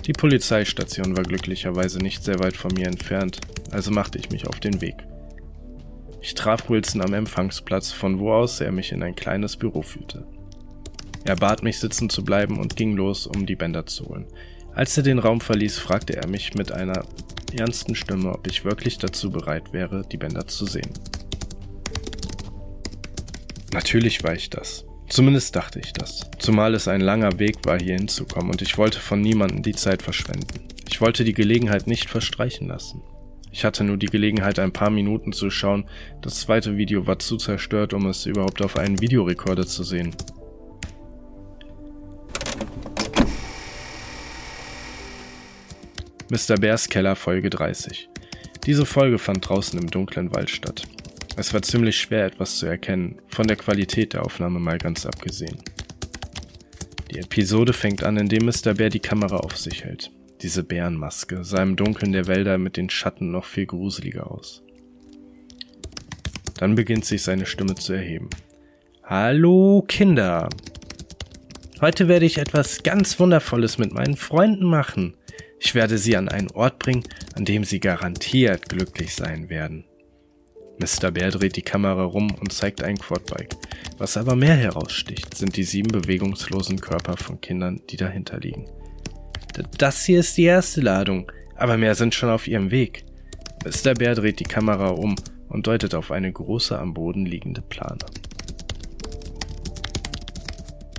Die 0.05 0.13
Polizeistation 0.13 1.15
war 1.15 1.23
glücklicherweise 1.23 1.99
nicht 1.99 2.23
sehr 2.23 2.39
weit 2.39 2.57
von 2.57 2.73
mir 2.73 2.87
entfernt, 2.87 3.39
also 3.71 3.91
machte 3.91 4.17
ich 4.17 4.29
mich 4.29 4.47
auf 4.47 4.59
den 4.59 4.81
Weg. 4.81 4.95
Ich 6.21 6.33
traf 6.33 6.69
Wilson 6.69 7.01
am 7.01 7.13
Empfangsplatz, 7.13 7.91
von 7.91 8.19
wo 8.19 8.33
aus 8.33 8.59
er 8.59 8.71
mich 8.71 8.91
in 8.91 9.03
ein 9.03 9.15
kleines 9.15 9.55
Büro 9.55 9.81
führte. 9.81 10.25
Er 11.23 11.35
bat 11.35 11.63
mich 11.63 11.79
sitzen 11.79 12.09
zu 12.09 12.23
bleiben 12.23 12.57
und 12.59 12.75
ging 12.75 12.95
los, 12.95 13.27
um 13.27 13.45
die 13.45 13.55
Bänder 13.55 13.85
zu 13.85 14.07
holen. 14.07 14.27
Als 14.73 14.95
er 14.95 15.03
den 15.03 15.19
Raum 15.19 15.41
verließ, 15.41 15.77
fragte 15.79 16.15
er 16.15 16.27
mich 16.27 16.53
mit 16.55 16.71
einer 16.71 17.03
ernsten 17.57 17.95
Stimme, 17.95 18.31
ob 18.31 18.47
ich 18.47 18.65
wirklich 18.65 18.97
dazu 18.97 19.31
bereit 19.31 19.73
wäre, 19.73 20.03
die 20.11 20.17
Bänder 20.17 20.47
zu 20.47 20.65
sehen. 20.65 20.91
Natürlich 23.73 24.23
war 24.23 24.33
ich 24.33 24.49
das. 24.49 24.85
Zumindest 25.09 25.55
dachte 25.55 25.79
ich 25.79 25.93
das. 25.93 26.29
Zumal 26.39 26.73
es 26.75 26.87
ein 26.87 27.01
langer 27.01 27.39
Weg 27.39 27.57
war, 27.65 27.79
hier 27.79 27.95
hinzukommen 27.95 28.51
und 28.51 28.61
ich 28.61 28.77
wollte 28.77 28.99
von 28.99 29.21
niemandem 29.21 29.63
die 29.63 29.75
Zeit 29.75 30.01
verschwenden. 30.01 30.67
Ich 30.89 31.01
wollte 31.01 31.23
die 31.23 31.33
Gelegenheit 31.33 31.87
nicht 31.87 32.09
verstreichen 32.09 32.67
lassen. 32.67 33.01
Ich 33.57 33.65
hatte 33.65 33.83
nur 33.83 33.97
die 33.97 34.05
Gelegenheit, 34.05 34.59
ein 34.59 34.71
paar 34.71 34.91
Minuten 34.91 35.33
zu 35.33 35.49
schauen. 35.49 35.85
Das 36.21 36.41
zweite 36.41 36.77
Video 36.77 37.07
war 37.07 37.17
zu 37.17 37.37
zerstört, 37.37 37.91
um 37.91 38.05
es 38.05 38.27
überhaupt 38.27 38.61
auf 38.61 38.77
einen 38.77 39.01
Videorekorder 39.01 39.65
zu 39.65 39.83
sehen. 39.83 40.15
Mr. 46.29 46.57
Bears 46.59 46.87
Keller 46.87 47.15
Folge 47.15 47.49
30. 47.49 48.09
Diese 48.67 48.85
Folge 48.85 49.17
fand 49.17 49.49
draußen 49.49 49.79
im 49.79 49.89
dunklen 49.89 50.35
Wald 50.35 50.51
statt. 50.51 50.83
Es 51.35 51.51
war 51.51 51.63
ziemlich 51.63 51.99
schwer 51.99 52.27
etwas 52.27 52.57
zu 52.57 52.67
erkennen, 52.67 53.19
von 53.27 53.47
der 53.47 53.57
Qualität 53.57 54.13
der 54.13 54.23
Aufnahme 54.23 54.59
mal 54.59 54.77
ganz 54.77 55.03
abgesehen. 55.07 55.57
Die 57.09 57.17
Episode 57.17 57.73
fängt 57.73 58.03
an, 58.03 58.17
indem 58.17 58.45
Mr. 58.45 58.75
Bear 58.75 58.91
die 58.91 58.99
Kamera 58.99 59.37
auf 59.37 59.57
sich 59.57 59.83
hält. 59.83 60.11
Diese 60.41 60.63
Bärenmaske 60.63 61.43
sah 61.43 61.63
im 61.63 61.75
Dunkeln 61.75 62.11
der 62.11 62.27
Wälder 62.27 62.59
mit 62.59 62.77
den 62.77 62.91
Schatten 62.91 63.31
noch 63.31 63.45
viel 63.45 63.65
gruseliger 63.65 64.29
aus. 64.29 64.63
Dann 66.59 66.75
beginnt 66.75 67.05
sich 67.05 67.23
seine 67.23 67.47
Stimme 67.47 67.75
zu 67.75 67.93
erheben. 67.93 68.29
Hallo 69.03 69.83
Kinder! 69.87 70.49
Heute 71.81 72.07
werde 72.07 72.25
ich 72.25 72.37
etwas 72.37 72.83
ganz 72.83 73.19
Wundervolles 73.19 73.77
mit 73.77 73.93
meinen 73.93 74.15
Freunden 74.15 74.65
machen. 74.65 75.15
Ich 75.59 75.73
werde 75.73 75.97
sie 75.97 76.15
an 76.15 76.29
einen 76.29 76.51
Ort 76.51 76.79
bringen, 76.79 77.03
an 77.35 77.45
dem 77.45 77.63
sie 77.63 77.79
garantiert 77.79 78.69
glücklich 78.69 79.15
sein 79.15 79.49
werden. 79.49 79.85
Mr. 80.79 81.09
Bär 81.09 81.31
dreht 81.31 81.55
die 81.55 81.63
Kamera 81.63 82.03
rum 82.03 82.35
und 82.39 82.53
zeigt 82.53 82.83
ein 82.83 82.99
Quadbike. 82.99 83.55
Was 83.97 84.17
aber 84.17 84.35
mehr 84.35 84.55
heraussticht, 84.55 85.35
sind 85.35 85.57
die 85.57 85.63
sieben 85.63 85.91
bewegungslosen 85.91 86.79
Körper 86.79 87.17
von 87.17 87.41
Kindern, 87.41 87.81
die 87.89 87.97
dahinter 87.97 88.39
liegen. 88.39 88.67
Das 89.77 90.05
hier 90.05 90.19
ist 90.19 90.37
die 90.37 90.43
erste 90.43 90.81
Ladung, 90.81 91.31
aber 91.55 91.77
mehr 91.77 91.95
sind 91.95 92.15
schon 92.15 92.29
auf 92.29 92.47
ihrem 92.47 92.71
Weg. 92.71 93.05
Mr. 93.65 93.93
Bär 93.93 94.15
dreht 94.15 94.39
die 94.39 94.45
Kamera 94.45 94.89
um 94.89 95.15
und 95.49 95.67
deutet 95.67 95.95
auf 95.95 96.11
eine 96.11 96.31
große 96.31 96.77
am 96.77 96.93
Boden 96.93 97.25
liegende 97.25 97.61
Plane. 97.61 97.99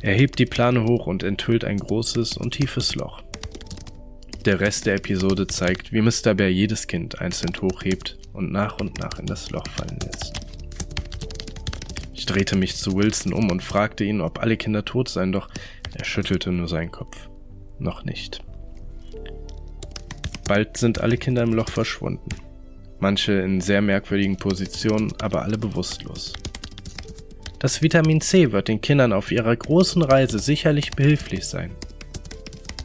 Er 0.01 0.15
hebt 0.15 0.39
die 0.39 0.47
Plane 0.47 0.85
hoch 0.85 1.07
und 1.07 1.23
enthüllt 1.23 1.65
ein 1.65 1.79
großes 1.79 2.37
und 2.37 2.53
tiefes 2.53 2.95
Loch. 2.95 3.23
Der 4.45 4.61
Rest 4.61 4.87
der 4.87 4.95
Episode 4.95 5.47
zeigt, 5.47 5.93
wie 5.93 6.01
Mr. 6.01 6.35
Bear 6.35 6.49
jedes 6.49 6.87
Kind 6.87 7.21
einzeln 7.21 7.53
hochhebt 7.61 8.19
und 8.33 8.53
nach 8.53 8.81
und 8.81 8.99
nach 8.99 9.19
in 9.19 9.27
das 9.27 9.51
Loch 9.51 9.67
fallen 9.77 9.99
lässt. 10.05 10.41
Ich 12.15 12.27
drehte 12.27 12.57
mich 12.57 12.77
zu 12.77 12.95
Wilson 12.95 13.33
um 13.33 13.51
und 13.51 13.63
fragte 13.63 14.05
ihn, 14.05 14.21
ob 14.21 14.41
alle 14.41 14.57
Kinder 14.57 14.85
tot 14.85 15.09
seien, 15.09 15.33
doch 15.33 15.49
er 15.95 16.05
schüttelte 16.05 16.53
nur 16.53 16.69
seinen 16.69 16.93
Kopf. 16.93 17.29
Noch 17.79 18.05
nicht. 18.05 18.43
Bald 20.49 20.79
sind 20.79 21.01
alle 21.01 21.19
Kinder 21.19 21.43
im 21.43 21.53
Loch 21.53 21.69
verschwunden. 21.69 22.31
Manche 22.99 23.33
in 23.35 23.61
sehr 23.61 23.83
merkwürdigen 23.83 24.39
Positionen, 24.39 25.13
aber 25.21 25.43
alle 25.43 25.59
bewusstlos. 25.59 26.33
Das 27.61 27.83
Vitamin 27.83 28.21
C 28.21 28.51
wird 28.51 28.69
den 28.69 28.81
Kindern 28.81 29.13
auf 29.13 29.31
ihrer 29.31 29.55
großen 29.55 30.03
Reise 30.03 30.39
sicherlich 30.39 30.91
behilflich 30.93 31.45
sein. 31.45 31.71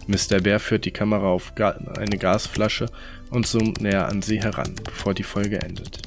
Mr. 0.08 0.42
Bear 0.42 0.60
führt 0.60 0.84
die 0.84 0.92
Kamera 0.92 1.28
auf 1.28 1.54
eine 1.58 2.18
Gasflasche 2.18 2.88
und 3.30 3.48
zoomt 3.48 3.82
näher 3.82 4.10
an 4.10 4.22
sie 4.22 4.42
heran, 4.42 4.76
bevor 4.84 5.14
die 5.14 5.24
Folge 5.24 5.62
endet. 5.62 6.02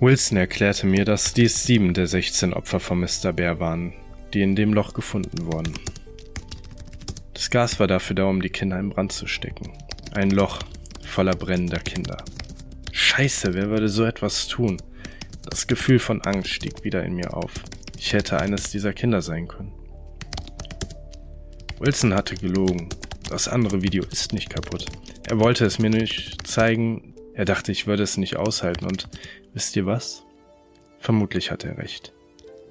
Wilson 0.00 0.38
erklärte 0.38 0.86
mir, 0.86 1.04
dass 1.04 1.34
dies 1.34 1.64
sieben 1.64 1.92
der 1.92 2.06
16 2.06 2.54
Opfer 2.54 2.80
von 2.80 3.00
Mr. 3.00 3.34
Bear 3.34 3.60
waren, 3.60 3.92
die 4.32 4.40
in 4.40 4.56
dem 4.56 4.72
Loch 4.72 4.94
gefunden 4.94 5.44
wurden. 5.44 5.74
Das 7.50 7.70
Gas 7.70 7.80
war 7.80 7.88
dafür 7.88 8.14
da, 8.14 8.26
um 8.26 8.40
die 8.40 8.48
Kinder 8.48 8.78
in 8.78 8.90
Brand 8.90 9.10
zu 9.10 9.26
stecken. 9.26 9.72
Ein 10.14 10.30
Loch 10.30 10.60
voller 11.04 11.34
brennender 11.34 11.80
Kinder. 11.80 12.22
Scheiße, 12.92 13.54
wer 13.54 13.70
würde 13.70 13.88
so 13.88 14.04
etwas 14.04 14.46
tun? 14.46 14.80
Das 15.50 15.66
Gefühl 15.66 15.98
von 15.98 16.22
Angst 16.22 16.50
stieg 16.50 16.84
wieder 16.84 17.02
in 17.02 17.14
mir 17.14 17.34
auf. 17.34 17.50
Ich 17.98 18.12
hätte 18.12 18.38
eines 18.38 18.70
dieser 18.70 18.92
Kinder 18.92 19.20
sein 19.20 19.48
können. 19.48 19.72
Wilson 21.80 22.14
hatte 22.14 22.36
gelogen. 22.36 22.88
Das 23.28 23.48
andere 23.48 23.82
Video 23.82 24.04
ist 24.04 24.32
nicht 24.32 24.48
kaputt. 24.48 24.86
Er 25.28 25.40
wollte 25.40 25.64
es 25.64 25.80
mir 25.80 25.90
nicht 25.90 26.46
zeigen. 26.46 27.14
Er 27.34 27.46
dachte, 27.46 27.72
ich 27.72 27.88
würde 27.88 28.04
es 28.04 28.16
nicht 28.16 28.36
aushalten. 28.36 28.86
Und 28.86 29.08
wisst 29.54 29.74
ihr 29.74 29.86
was? 29.86 30.22
Vermutlich 31.00 31.50
hat 31.50 31.64
er 31.64 31.78
recht. 31.78 32.12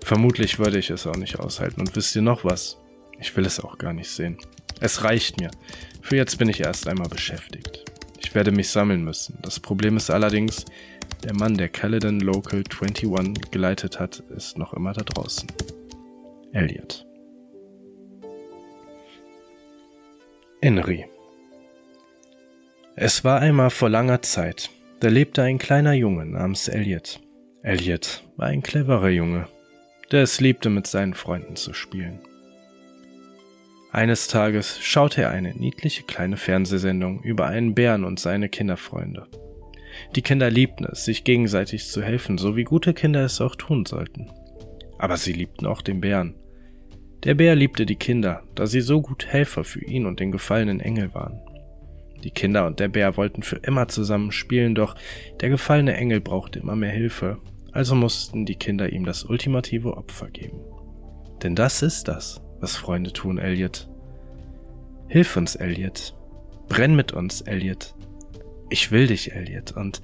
Vermutlich 0.05 0.57
würde 0.57 0.79
ich 0.79 0.89
es 0.89 1.05
auch 1.05 1.17
nicht 1.17 1.37
aushalten. 1.37 1.81
Und 1.81 1.97
wisst 1.97 2.15
ihr 2.15 2.21
noch 2.21 2.45
was? 2.45 2.77
Ich 3.19 3.35
will 3.35 3.45
es 3.45 3.59
auch 3.59 3.77
gar 3.77 3.91
nicht 3.91 4.09
sehen. 4.09 4.37
Es 4.79 5.03
reicht 5.03 5.39
mir. 5.39 5.51
Für 6.01 6.15
jetzt 6.15 6.37
bin 6.37 6.49
ich 6.49 6.61
erst 6.61 6.87
einmal 6.87 7.09
beschäftigt. 7.09 7.85
Ich 8.19 8.33
werde 8.35 8.51
mich 8.51 8.69
sammeln 8.69 9.03
müssen. 9.03 9.37
Das 9.41 9.59
Problem 9.59 9.97
ist 9.97 10.09
allerdings, 10.09 10.65
der 11.23 11.33
Mann, 11.33 11.55
der 11.55 11.69
Caledon 11.69 12.19
Local 12.19 12.63
21 12.69 13.51
geleitet 13.51 13.99
hat, 13.99 14.23
ist 14.35 14.57
noch 14.57 14.73
immer 14.73 14.93
da 14.93 15.03
draußen. 15.03 15.49
Elliot. 16.53 17.05
Inri. 20.61 21.05
Es 22.95 23.23
war 23.23 23.39
einmal 23.39 23.69
vor 23.69 23.89
langer 23.89 24.21
Zeit. 24.21 24.69
Da 24.99 25.07
lebte 25.07 25.41
ein 25.41 25.57
kleiner 25.57 25.93
Junge 25.93 26.25
namens 26.25 26.67
Elliot. 26.67 27.21
Elliot 27.61 28.23
war 28.35 28.47
ein 28.47 28.61
cleverer 28.61 29.09
Junge, 29.09 29.47
der 30.11 30.23
es 30.23 30.41
liebte, 30.41 30.69
mit 30.69 30.87
seinen 30.87 31.13
Freunden 31.13 31.55
zu 31.55 31.73
spielen. 31.73 32.19
Eines 33.91 34.27
Tages 34.27 34.79
schaute 34.81 35.23
er 35.23 35.31
eine 35.31 35.53
niedliche 35.55 36.03
kleine 36.03 36.37
Fernsehsendung 36.37 37.21
über 37.23 37.47
einen 37.47 37.73
Bären 37.73 38.03
und 38.03 38.19
seine 38.19 38.49
Kinderfreunde. 38.49 39.27
Die 40.15 40.21
Kinder 40.21 40.49
liebten 40.49 40.85
es, 40.85 41.05
sich 41.05 41.23
gegenseitig 41.23 41.87
zu 41.87 42.01
helfen, 42.03 42.37
so 42.37 42.55
wie 42.55 42.63
gute 42.63 42.93
Kinder 42.93 43.23
es 43.25 43.41
auch 43.41 43.55
tun 43.55 43.85
sollten. 43.85 44.31
Aber 44.97 45.17
sie 45.17 45.33
liebten 45.33 45.65
auch 45.65 45.81
den 45.81 46.01
Bären, 46.01 46.35
der 47.23 47.35
Bär 47.35 47.53
liebte 47.53 47.85
die 47.85 47.97
Kinder, 47.97 48.43
da 48.55 48.65
sie 48.65 48.79
so 48.79 49.01
gut 49.01 49.25
Helfer 49.25 49.65
für 49.65 49.83
ihn 49.83 50.05
und 50.05 50.21
den 50.21 50.31
gefallenen 50.31 50.79
Engel 50.79 51.13
waren. 51.13 51.41
Die 52.23 52.31
Kinder 52.31 52.65
und 52.65 52.79
der 52.79 52.87
Bär 52.87 53.17
wollten 53.17 53.43
für 53.43 53.57
immer 53.57 53.89
zusammen 53.89 54.31
spielen, 54.31 54.73
doch 54.73 54.95
der 55.41 55.49
gefallene 55.49 55.95
Engel 55.97 56.21
brauchte 56.21 56.59
immer 56.59 56.77
mehr 56.77 56.91
Hilfe, 56.91 57.39
also 57.73 57.93
mussten 57.93 58.45
die 58.45 58.55
Kinder 58.55 58.91
ihm 58.91 59.05
das 59.05 59.25
ultimative 59.25 59.97
Opfer 59.97 60.29
geben. 60.29 60.61
Denn 61.43 61.55
das 61.55 61.81
ist 61.81 62.07
das, 62.07 62.41
was 62.59 62.75
Freunde 62.75 63.13
tun, 63.13 63.37
Elliot. 63.37 63.89
Hilf 65.07 65.35
uns, 65.37 65.55
Elliot. 65.55 66.15
Brenn 66.67 66.95
mit 66.95 67.11
uns, 67.11 67.41
Elliot. 67.41 67.95
Ich 68.69 68.91
will 68.91 69.07
dich, 69.07 69.33
Elliot, 69.33 69.71
und 69.71 70.01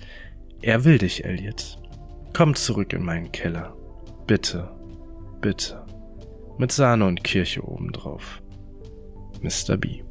er 0.61 0.83
will 0.83 0.97
dich, 0.97 1.25
Elliot. 1.25 1.79
Komm 2.33 2.55
zurück 2.55 2.93
in 2.93 3.03
meinen 3.03 3.31
Keller. 3.31 3.75
Bitte, 4.25 4.71
bitte 5.41 5.85
mit 6.57 6.71
Sahne 6.71 7.05
und 7.05 7.23
Kirche 7.23 7.67
obendrauf. 7.67 8.41
Mr. 9.41 9.77
B. 9.77 10.03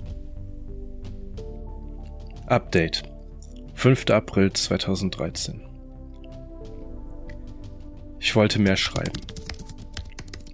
Update 2.47 3.03
5. 3.75 4.11
April 4.11 4.53
2013 4.53 5.63
Ich 8.19 8.37
wollte 8.37 8.59
mehr 8.59 8.77
schreiben. 8.77 9.21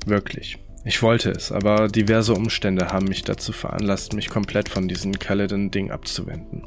Wirklich. 0.07 0.59
Ich 0.85 1.03
wollte 1.03 1.31
es, 1.31 1.53
aber 1.53 1.89
diverse 1.89 2.33
Umstände 2.33 2.89
haben 2.89 3.07
mich 3.07 3.23
dazu 3.23 3.53
veranlasst, 3.53 4.15
mich 4.15 4.31
komplett 4.31 4.69
von 4.69 4.89
diesem 4.89 5.19
Caledon-Ding 5.19 5.91
abzuwenden. 5.91 6.65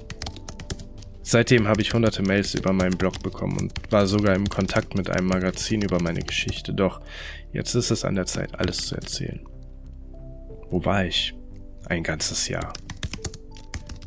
Seitdem 1.24 1.68
habe 1.68 1.82
ich 1.82 1.94
hunderte 1.94 2.22
Mails 2.22 2.54
über 2.54 2.74
meinen 2.74 2.98
Blog 2.98 3.24
bekommen 3.24 3.58
und 3.58 3.74
war 3.90 4.06
sogar 4.06 4.36
im 4.36 4.50
Kontakt 4.50 4.96
mit 4.96 5.10
einem 5.10 5.28
Magazin 5.28 5.82
über 5.82 6.02
meine 6.02 6.22
Geschichte, 6.22 6.74
doch 6.74 7.02
jetzt 7.54 7.74
ist 7.76 7.92
es 7.92 8.06
an 8.06 8.16
der 8.16 8.26
Zeit, 8.26 8.60
alles 8.60 8.88
zu 8.88 8.96
erzählen. 8.96 9.40
Wo 10.70 10.84
war 10.86 11.06
ich? 11.06 11.34
Ein 11.86 12.04
ganzes 12.04 12.50
Jahr. 12.50 12.74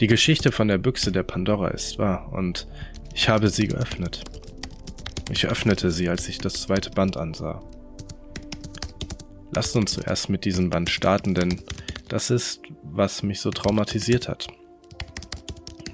Die 0.00 0.06
Geschichte 0.06 0.52
von 0.52 0.68
der 0.68 0.78
Büchse 0.78 1.10
der 1.10 1.22
Pandora 1.22 1.68
ist 1.68 1.98
wahr 1.98 2.32
und 2.32 2.68
ich 3.14 3.28
habe 3.28 3.48
sie 3.48 3.66
geöffnet. 3.66 4.22
Ich 5.30 5.46
öffnete 5.46 5.90
sie, 5.90 6.08
als 6.08 6.28
ich 6.28 6.38
das 6.38 6.62
zweite 6.62 6.90
Band 6.90 7.16
ansah. 7.16 7.62
Lasst 9.56 9.74
uns 9.74 9.94
zuerst 9.94 10.28
mit 10.28 10.44
diesem 10.44 10.70
Band 10.70 10.88
starten, 10.90 11.34
denn 11.34 11.60
das 12.08 12.30
ist, 12.30 12.60
was 12.84 13.24
mich 13.24 13.40
so 13.40 13.50
traumatisiert 13.50 14.28
hat 14.28 14.46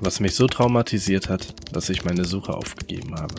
was 0.03 0.19
mich 0.19 0.35
so 0.35 0.49
traumatisiert 0.49 1.29
hat, 1.29 1.55
dass 1.73 1.89
ich 1.89 2.05
meine 2.05 2.25
Suche 2.25 2.55
aufgegeben 2.55 3.15
habe. 3.15 3.37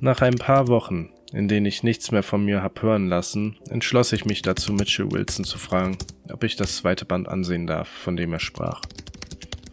Nach 0.00 0.22
ein 0.22 0.36
paar 0.36 0.68
Wochen 0.68 1.10
in 1.30 1.46
denen 1.46 1.66
ich 1.66 1.82
nichts 1.82 2.10
mehr 2.10 2.22
von 2.22 2.42
mir 2.42 2.62
hab 2.62 2.80
hören 2.80 3.08
lassen, 3.08 3.56
entschloss 3.68 4.12
ich 4.12 4.24
mich 4.24 4.40
dazu, 4.40 4.72
Mitchell 4.72 5.12
Wilson 5.12 5.44
zu 5.44 5.58
fragen, 5.58 5.98
ob 6.32 6.42
ich 6.42 6.56
das 6.56 6.78
zweite 6.78 7.04
Band 7.04 7.28
ansehen 7.28 7.66
darf, 7.66 7.86
von 7.86 8.16
dem 8.16 8.32
er 8.32 8.40
sprach. 8.40 8.80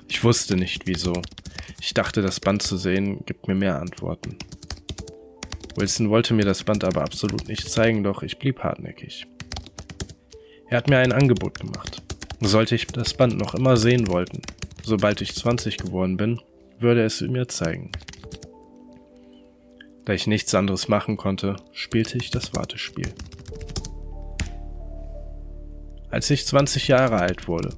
Ich 0.09 0.21
wusste 0.21 0.57
nicht 0.57 0.85
wieso. 0.85 1.13
Ich 1.79 1.93
dachte, 1.93 2.21
das 2.21 2.41
Band 2.41 2.61
zu 2.61 2.75
sehen 2.75 3.23
gibt 3.25 3.47
mir 3.47 3.55
mehr 3.55 3.79
Antworten. 3.79 4.37
Wilson 5.75 6.09
wollte 6.09 6.33
mir 6.33 6.45
das 6.45 6.63
Band 6.63 6.83
aber 6.83 7.01
absolut 7.01 7.47
nicht 7.47 7.69
zeigen, 7.69 8.03
doch 8.03 8.23
ich 8.23 8.39
blieb 8.39 8.59
hartnäckig. 8.59 9.27
Er 10.69 10.77
hat 10.77 10.89
mir 10.89 10.97
ein 10.97 11.11
Angebot 11.11 11.59
gemacht. 11.59 12.01
Sollte 12.39 12.75
ich 12.75 12.87
das 12.87 13.13
Band 13.13 13.37
noch 13.37 13.55
immer 13.55 13.77
sehen 13.77 14.07
wollten, 14.07 14.41
sobald 14.83 15.21
ich 15.21 15.35
20 15.35 15.77
geworden 15.77 16.17
bin, 16.17 16.41
würde 16.79 17.03
es 17.03 17.21
mir 17.21 17.47
zeigen. 17.47 17.91
Da 20.05 20.13
ich 20.13 20.27
nichts 20.27 20.53
anderes 20.53 20.87
machen 20.87 21.17
konnte, 21.17 21.55
spielte 21.71 22.17
ich 22.17 22.29
das 22.29 22.53
Wartespiel. 22.53 23.13
Als 26.09 26.29
ich 26.29 26.45
20 26.45 26.87
Jahre 26.87 27.17
alt 27.17 27.47
wurde, 27.47 27.71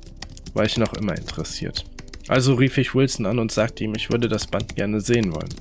war 0.54 0.66
ich 0.66 0.78
noch 0.78 0.94
immer 0.94 1.18
interessiert. 1.18 1.86
Also 2.28 2.56
rief 2.56 2.78
ich 2.78 2.94
Wilson 2.94 3.26
an 3.26 3.40
und 3.40 3.52
sagte 3.52 3.84
ihm, 3.84 3.96
ich 3.96 4.12
würde 4.12 4.28
das 4.28 4.48
Band 4.48 4.76
gerne 4.76 5.00
sehen 5.00 5.34
wollen. 5.34 5.54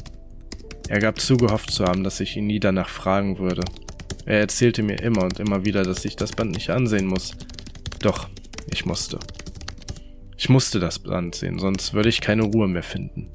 Er 0.88 1.00
gab 1.00 1.20
zu, 1.20 1.36
gehofft 1.36 1.70
zu 1.70 1.84
haben, 1.84 2.04
dass 2.04 2.20
ich 2.20 2.36
ihn 2.36 2.46
nie 2.46 2.60
danach 2.60 2.88
fragen 2.88 3.38
würde. 3.38 3.62
Er 4.24 4.40
erzählte 4.40 4.82
mir 4.82 5.00
immer 5.00 5.24
und 5.24 5.40
immer 5.40 5.64
wieder, 5.64 5.82
dass 5.82 6.04
ich 6.04 6.16
das 6.16 6.32
Band 6.32 6.52
nicht 6.52 6.70
ansehen 6.70 7.06
muss. 7.06 7.32
Doch, 8.00 8.28
ich 8.70 8.86
musste. 8.86 9.18
Ich 10.36 10.48
musste 10.48 10.78
das 10.78 10.98
Band 10.98 11.34
sehen, 11.34 11.58
sonst 11.58 11.94
würde 11.94 12.08
ich 12.08 12.20
keine 12.20 12.42
Ruhe 12.42 12.68
mehr 12.68 12.82
finden. 12.82 13.30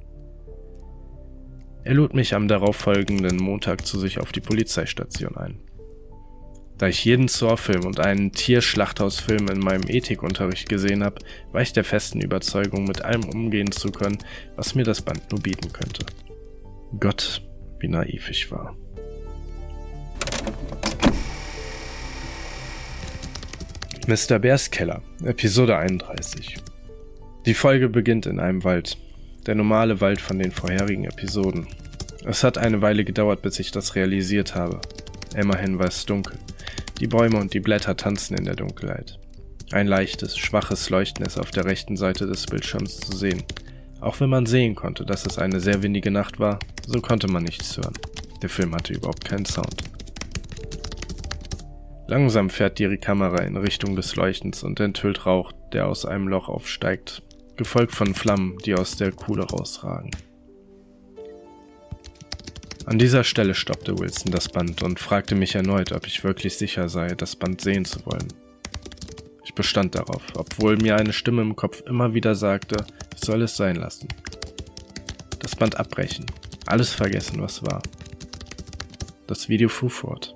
Er 1.84 1.96
lud 1.96 2.14
mich 2.14 2.36
am 2.36 2.48
darauffolgenden 2.48 3.38
Montag 3.38 3.86
zu 3.86 4.00
sich 4.00 4.20
auf 4.20 4.32
die 4.32 4.40
Polizeistation 4.40 5.36
ein. 5.36 5.60
Da 6.78 6.88
ich 6.88 7.06
jeden 7.06 7.28
Saw-Film 7.28 7.86
und 7.86 8.00
einen 8.00 8.32
Tierschlachthausfilm 8.32 9.48
in 9.50 9.60
meinem 9.60 9.88
Ethikunterricht 9.88 10.70
gesehen 10.70 11.04
habe, 11.04 11.22
war 11.52 11.62
ich 11.62 11.74
der 11.74 11.84
festen 11.84 12.22
Überzeugung, 12.22 12.86
mit 12.86 13.04
allem 13.04 13.24
umgehen 13.26 13.72
zu 13.72 13.92
können, 13.92 14.18
was 14.56 14.74
mir 14.74 14.84
das 14.84 15.02
Band 15.02 15.32
nur 15.32 15.42
bieten 15.42 15.72
könnte. 15.74 16.06
Gott, 17.00 17.42
wie 17.80 17.88
naiv 17.88 18.30
ich 18.30 18.52
war. 18.52 18.76
Mr. 24.08 24.40
Bears 24.40 24.70
Keller, 24.72 25.02
Episode 25.24 25.78
31. 25.78 26.58
Die 27.46 27.54
Folge 27.54 27.88
beginnt 27.88 28.26
in 28.26 28.42
einem 28.42 28.64
Wald, 28.66 28.98
der 29.46 29.56
normale 29.56 30.02
Wald 30.02 30.20
von 30.20 30.38
den 30.38 30.52
vorherigen 30.52 31.06
Episoden. 31.06 31.68
Es 32.26 32.44
hat 32.44 32.58
eine 32.58 32.82
Weile 32.82 33.06
gedauert, 33.06 33.42
bis 33.42 33.60
ich 33.60 33.72
das 33.72 33.96
realisiert 33.96 34.54
habe. 34.56 34.82
Immerhin 35.36 35.80
war 35.80 35.88
es 35.88 36.06
dunkel. 36.06 36.38
Die 37.00 37.08
Bäume 37.08 37.38
und 37.38 37.54
die 37.54 37.62
Blätter 37.62 37.96
tanzen 37.96 38.38
in 38.38 38.44
der 38.46 38.56
Dunkelheit. 38.56 39.18
Ein 39.72 39.88
leichtes, 39.88 40.38
schwaches 40.38 40.90
Leuchten 40.90 41.26
ist 41.26 41.40
auf 41.40 41.52
der 41.52 41.64
rechten 41.64 41.96
Seite 41.96 42.28
des 42.28 42.46
Bildschirms 42.48 43.00
zu 43.00 43.16
sehen. 43.16 43.44
Auch 44.02 44.20
wenn 44.20 44.30
man 44.30 44.46
sehen 44.46 44.76
konnte, 44.76 45.06
dass 45.06 45.26
es 45.26 45.38
eine 45.38 45.60
sehr 45.60 45.82
windige 45.84 46.12
Nacht 46.12 46.40
war, 46.40 46.60
so 46.86 47.00
konnte 47.00 47.28
man 47.28 47.44
nichts 47.44 47.78
hören. 47.78 47.94
Der 48.42 48.50
Film 48.50 48.76
hatte 48.76 48.94
überhaupt 48.94 49.24
keinen 49.24 49.46
Sound. 49.46 49.84
Langsam 52.08 52.50
fährt 52.50 52.80
die 52.80 52.98
Kamera 52.98 53.44
in 53.44 53.56
Richtung 53.56 53.96
des 53.96 54.16
Leuchtens 54.16 54.64
und 54.64 54.80
enthüllt 54.80 55.26
Rauch, 55.26 55.54
der 55.72 55.88
aus 55.88 56.06
einem 56.06 56.28
Loch 56.28 56.50
aufsteigt 56.50 57.24
gefolgt 57.62 57.94
von 57.94 58.16
Flammen, 58.16 58.58
die 58.66 58.74
aus 58.74 58.98
der 58.98 59.12
Kuhle 59.12 59.44
rausragen. 59.44 60.10
An 62.88 62.98
dieser 62.98 63.24
Stelle 63.24 63.54
stoppte 63.54 64.00
Wilson 64.00 64.32
das 64.32 64.50
Band 64.50 64.82
und 64.82 65.00
fragte 65.00 65.36
mich 65.36 65.54
erneut, 65.54 65.92
ob 65.92 66.08
ich 66.08 66.24
wirklich 66.24 66.58
sicher 66.58 66.90
sei, 66.90 67.10
das 67.10 67.36
Band 67.36 67.62
sehen 67.62 67.86
zu 67.86 68.04
wollen. 68.08 68.28
Ich 69.44 69.54
bestand 69.54 69.96
darauf, 69.96 70.22
obwohl 70.36 70.78
mir 70.78 70.96
eine 70.96 71.14
Stimme 71.14 71.42
im 71.42 71.56
Kopf 71.56 71.82
immer 71.88 72.14
wieder 72.14 72.36
sagte, 72.36 72.86
ich 73.16 73.22
soll 73.26 73.42
es 73.42 73.58
sein 73.58 73.76
lassen. 73.76 74.08
Das 75.40 75.56
Band 75.56 75.78
abbrechen, 75.78 76.26
alles 76.68 76.94
vergessen, 76.94 77.42
was 77.42 77.64
war. 77.64 77.82
Das 79.28 79.50
Video 79.50 79.70
fuhr 79.70 79.90
fort. 79.90 80.36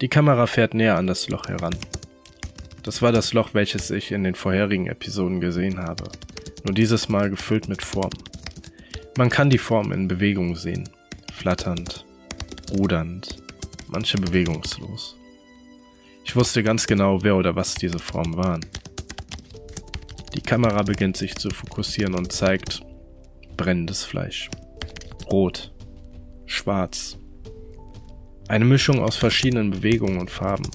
Die 0.00 0.08
Kamera 0.08 0.46
fährt 0.46 0.74
näher 0.74 0.96
an 0.96 1.08
das 1.08 1.28
Loch 1.28 1.48
heran. 1.48 1.74
Das 2.84 3.02
war 3.02 3.10
das 3.10 3.32
Loch, 3.32 3.52
welches 3.52 3.90
ich 3.90 4.12
in 4.12 4.22
den 4.22 4.36
vorherigen 4.36 4.86
Episoden 4.86 5.40
gesehen 5.40 5.78
habe, 5.78 6.04
nur 6.64 6.74
dieses 6.74 7.08
Mal 7.08 7.30
gefüllt 7.30 7.68
mit 7.68 7.82
Form. 7.82 8.12
Man 9.16 9.28
kann 9.28 9.50
die 9.50 9.58
Form 9.58 9.90
in 9.90 10.06
Bewegung 10.06 10.54
sehen, 10.54 10.88
flatternd, 11.34 12.06
rudernd, 12.70 13.42
manche 13.88 14.18
bewegungslos. 14.18 15.17
Ich 16.28 16.36
wusste 16.36 16.62
ganz 16.62 16.86
genau, 16.86 17.22
wer 17.22 17.36
oder 17.36 17.56
was 17.56 17.74
diese 17.74 17.98
Formen 17.98 18.36
waren. 18.36 18.60
Die 20.34 20.42
Kamera 20.42 20.82
beginnt 20.82 21.16
sich 21.16 21.34
zu 21.34 21.48
fokussieren 21.48 22.14
und 22.14 22.30
zeigt 22.32 22.82
brennendes 23.56 24.04
Fleisch. 24.04 24.50
Rot, 25.32 25.72
schwarz. 26.44 27.16
Eine 28.46 28.66
Mischung 28.66 29.00
aus 29.00 29.16
verschiedenen 29.16 29.70
Bewegungen 29.70 30.20
und 30.20 30.30
Farben. 30.30 30.70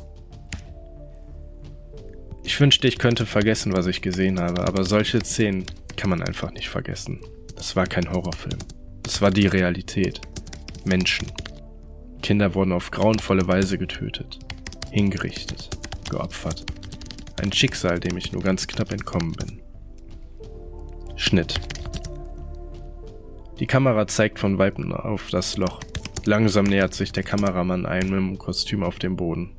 Ich 2.43 2.59
wünschte, 2.59 2.87
ich 2.87 2.97
könnte 2.97 3.27
vergessen, 3.27 3.73
was 3.73 3.85
ich 3.85 4.01
gesehen 4.01 4.39
habe, 4.39 4.67
aber 4.67 4.83
solche 4.83 5.23
Szenen 5.23 5.67
kann 5.95 6.09
man 6.09 6.23
einfach 6.23 6.51
nicht 6.51 6.69
vergessen. 6.69 7.21
Das 7.55 7.75
war 7.75 7.85
kein 7.85 8.11
Horrorfilm. 8.11 8.57
Das 9.03 9.21
war 9.21 9.29
die 9.29 9.45
Realität. 9.45 10.19
Menschen. 10.83 11.31
Kinder 12.23 12.55
wurden 12.55 12.71
auf 12.71 12.89
grauenvolle 12.89 13.47
Weise 13.47 13.77
getötet, 13.77 14.39
hingerichtet, 14.93 15.69
geopfert. 16.09 16.65
Ein 17.41 17.51
Schicksal, 17.51 17.99
dem 17.99 18.15
ich 18.15 18.31
nur 18.31 18.43
ganz 18.43 18.67
knapp 18.67 18.91
entkommen 18.91 19.31
bin. 19.31 19.61
Schnitt. 21.15 21.59
Die 23.59 23.65
Kamera 23.65 24.07
zeigt 24.07 24.37
von 24.37 24.59
Weitem 24.59 24.93
auf 24.93 25.29
das 25.31 25.57
Loch. 25.57 25.79
Langsam 26.25 26.65
nähert 26.65 26.93
sich 26.93 27.11
der 27.11 27.23
Kameramann 27.23 27.87
einem 27.87 28.37
Kostüm 28.37 28.83
auf 28.83 28.99
dem 28.99 29.15
Boden. 29.15 29.55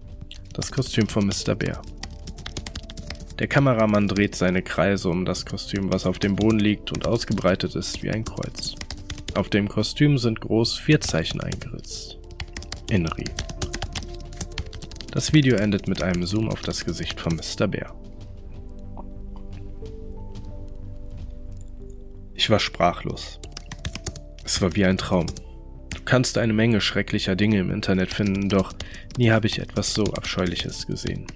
Das 0.52 0.70
Kostüm 0.70 1.08
von 1.08 1.26
Mr. 1.26 1.56
Bear. 1.56 1.82
Der 3.40 3.48
Kameramann 3.48 4.06
dreht 4.06 4.36
seine 4.36 4.62
Kreise 4.62 5.08
um 5.08 5.24
das 5.24 5.44
Kostüm, 5.44 5.92
was 5.92 6.06
auf 6.06 6.20
dem 6.20 6.36
Boden 6.36 6.60
liegt 6.60 6.92
und 6.92 7.06
ausgebreitet 7.08 7.74
ist 7.74 8.04
wie 8.04 8.10
ein 8.10 8.24
Kreuz. 8.24 8.76
Auf 9.34 9.48
dem 9.48 9.68
Kostüm 9.68 10.16
sind 10.16 10.40
groß 10.40 10.78
vier 10.78 11.00
Zeichen 11.00 11.40
eingeritzt. 11.40 12.18
Inri. 12.88 13.24
Das 15.14 15.32
Video 15.32 15.56
endet 15.56 15.86
mit 15.86 16.02
einem 16.02 16.26
Zoom 16.26 16.48
auf 16.48 16.62
das 16.62 16.84
Gesicht 16.84 17.20
von 17.20 17.36
Mr. 17.36 17.68
Bear. 17.68 17.94
Ich 22.34 22.50
war 22.50 22.58
sprachlos. 22.58 23.38
Es 24.44 24.60
war 24.60 24.74
wie 24.74 24.84
ein 24.84 24.98
Traum. 24.98 25.26
Du 25.94 26.00
kannst 26.04 26.36
eine 26.36 26.52
Menge 26.52 26.80
schrecklicher 26.80 27.36
Dinge 27.36 27.60
im 27.60 27.70
Internet 27.70 28.12
finden, 28.12 28.48
doch 28.48 28.72
nie 29.16 29.30
habe 29.30 29.46
ich 29.46 29.60
etwas 29.60 29.94
so 29.94 30.02
Abscheuliches 30.02 30.88
gesehen. 30.88 31.28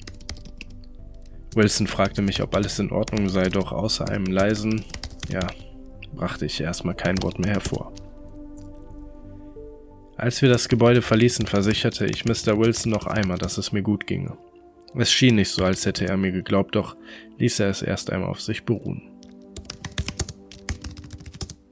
Wilson 1.55 1.87
fragte 1.87 2.21
mich, 2.21 2.43
ob 2.43 2.57
alles 2.57 2.81
in 2.81 2.91
Ordnung 2.91 3.29
sei, 3.29 3.49
doch 3.49 3.71
außer 3.71 4.09
einem 4.09 4.27
leisen, 4.27 4.85
ja, 5.29 5.47
brachte 6.17 6.47
ich 6.47 6.61
erstmal 6.61 6.97
kein 6.97 7.23
Wort 7.23 7.39
mehr 7.39 7.53
hervor. 7.53 7.93
Als 10.19 10.43
wir 10.43 10.49
das 10.49 10.69
Gebäude 10.69 11.01
verließen, 11.01 11.47
versicherte 11.47 12.05
ich 12.05 12.25
Mr. 12.25 12.59
Wilson 12.59 12.91
noch 12.91 13.07
einmal, 13.07 13.39
dass 13.39 13.57
es 13.57 13.71
mir 13.71 13.83
gut 13.83 14.09
ginge. 14.09 14.37
Es 14.97 15.13
schien 15.13 15.37
nicht 15.37 15.51
so, 15.51 15.65
als 15.65 15.87
hätte 15.87 16.09
er 16.09 16.17
mir 16.17 16.33
geglaubt, 16.33 16.75
doch 16.75 16.97
ließ 17.39 17.61
er 17.61 17.71
es 17.71 17.83
erst 17.83 18.11
einmal 18.11 18.29
auf 18.29 18.41
sich 18.41 18.65
beruhen. 18.65 19.01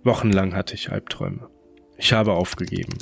Wochenlang 0.05 0.55
hatte 0.55 0.77
ich 0.77 0.93
Albträume. 0.93 1.51
Ich 1.99 2.13
habe 2.13 2.35
aufgegeben. 2.35 2.97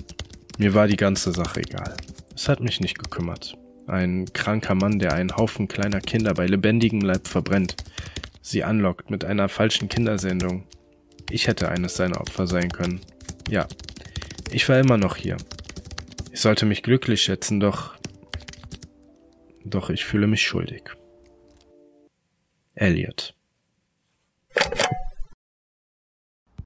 Mir 0.56 0.72
war 0.72 0.88
die 0.88 0.96
ganze 0.96 1.30
Sache 1.32 1.60
egal. 1.60 1.94
Es 2.34 2.48
hat 2.48 2.60
mich 2.60 2.80
nicht 2.80 2.98
gekümmert. 2.98 3.58
Ein 3.86 4.24
kranker 4.32 4.74
Mann, 4.74 4.98
der 4.98 5.12
einen 5.12 5.36
Haufen 5.36 5.68
kleiner 5.68 6.00
Kinder 6.00 6.32
bei 6.32 6.46
lebendigem 6.46 7.02
Leib 7.02 7.28
verbrennt, 7.28 7.76
sie 8.40 8.64
anlockt 8.64 9.10
mit 9.10 9.26
einer 9.26 9.50
falschen 9.50 9.90
Kindersendung. 9.90 10.66
Ich 11.28 11.48
hätte 11.48 11.68
eines 11.68 11.96
seiner 11.96 12.22
Opfer 12.22 12.46
sein 12.46 12.70
können. 12.70 13.00
Ja, 13.50 13.66
ich 14.54 14.68
war 14.68 14.78
immer 14.78 14.96
noch 14.96 15.16
hier. 15.16 15.36
Ich 16.30 16.40
sollte 16.40 16.64
mich 16.64 16.84
glücklich 16.84 17.22
schätzen, 17.22 17.58
doch... 17.58 17.96
Doch 19.64 19.90
ich 19.90 20.04
fühle 20.04 20.28
mich 20.28 20.46
schuldig. 20.46 20.92
Elliot. 22.76 23.34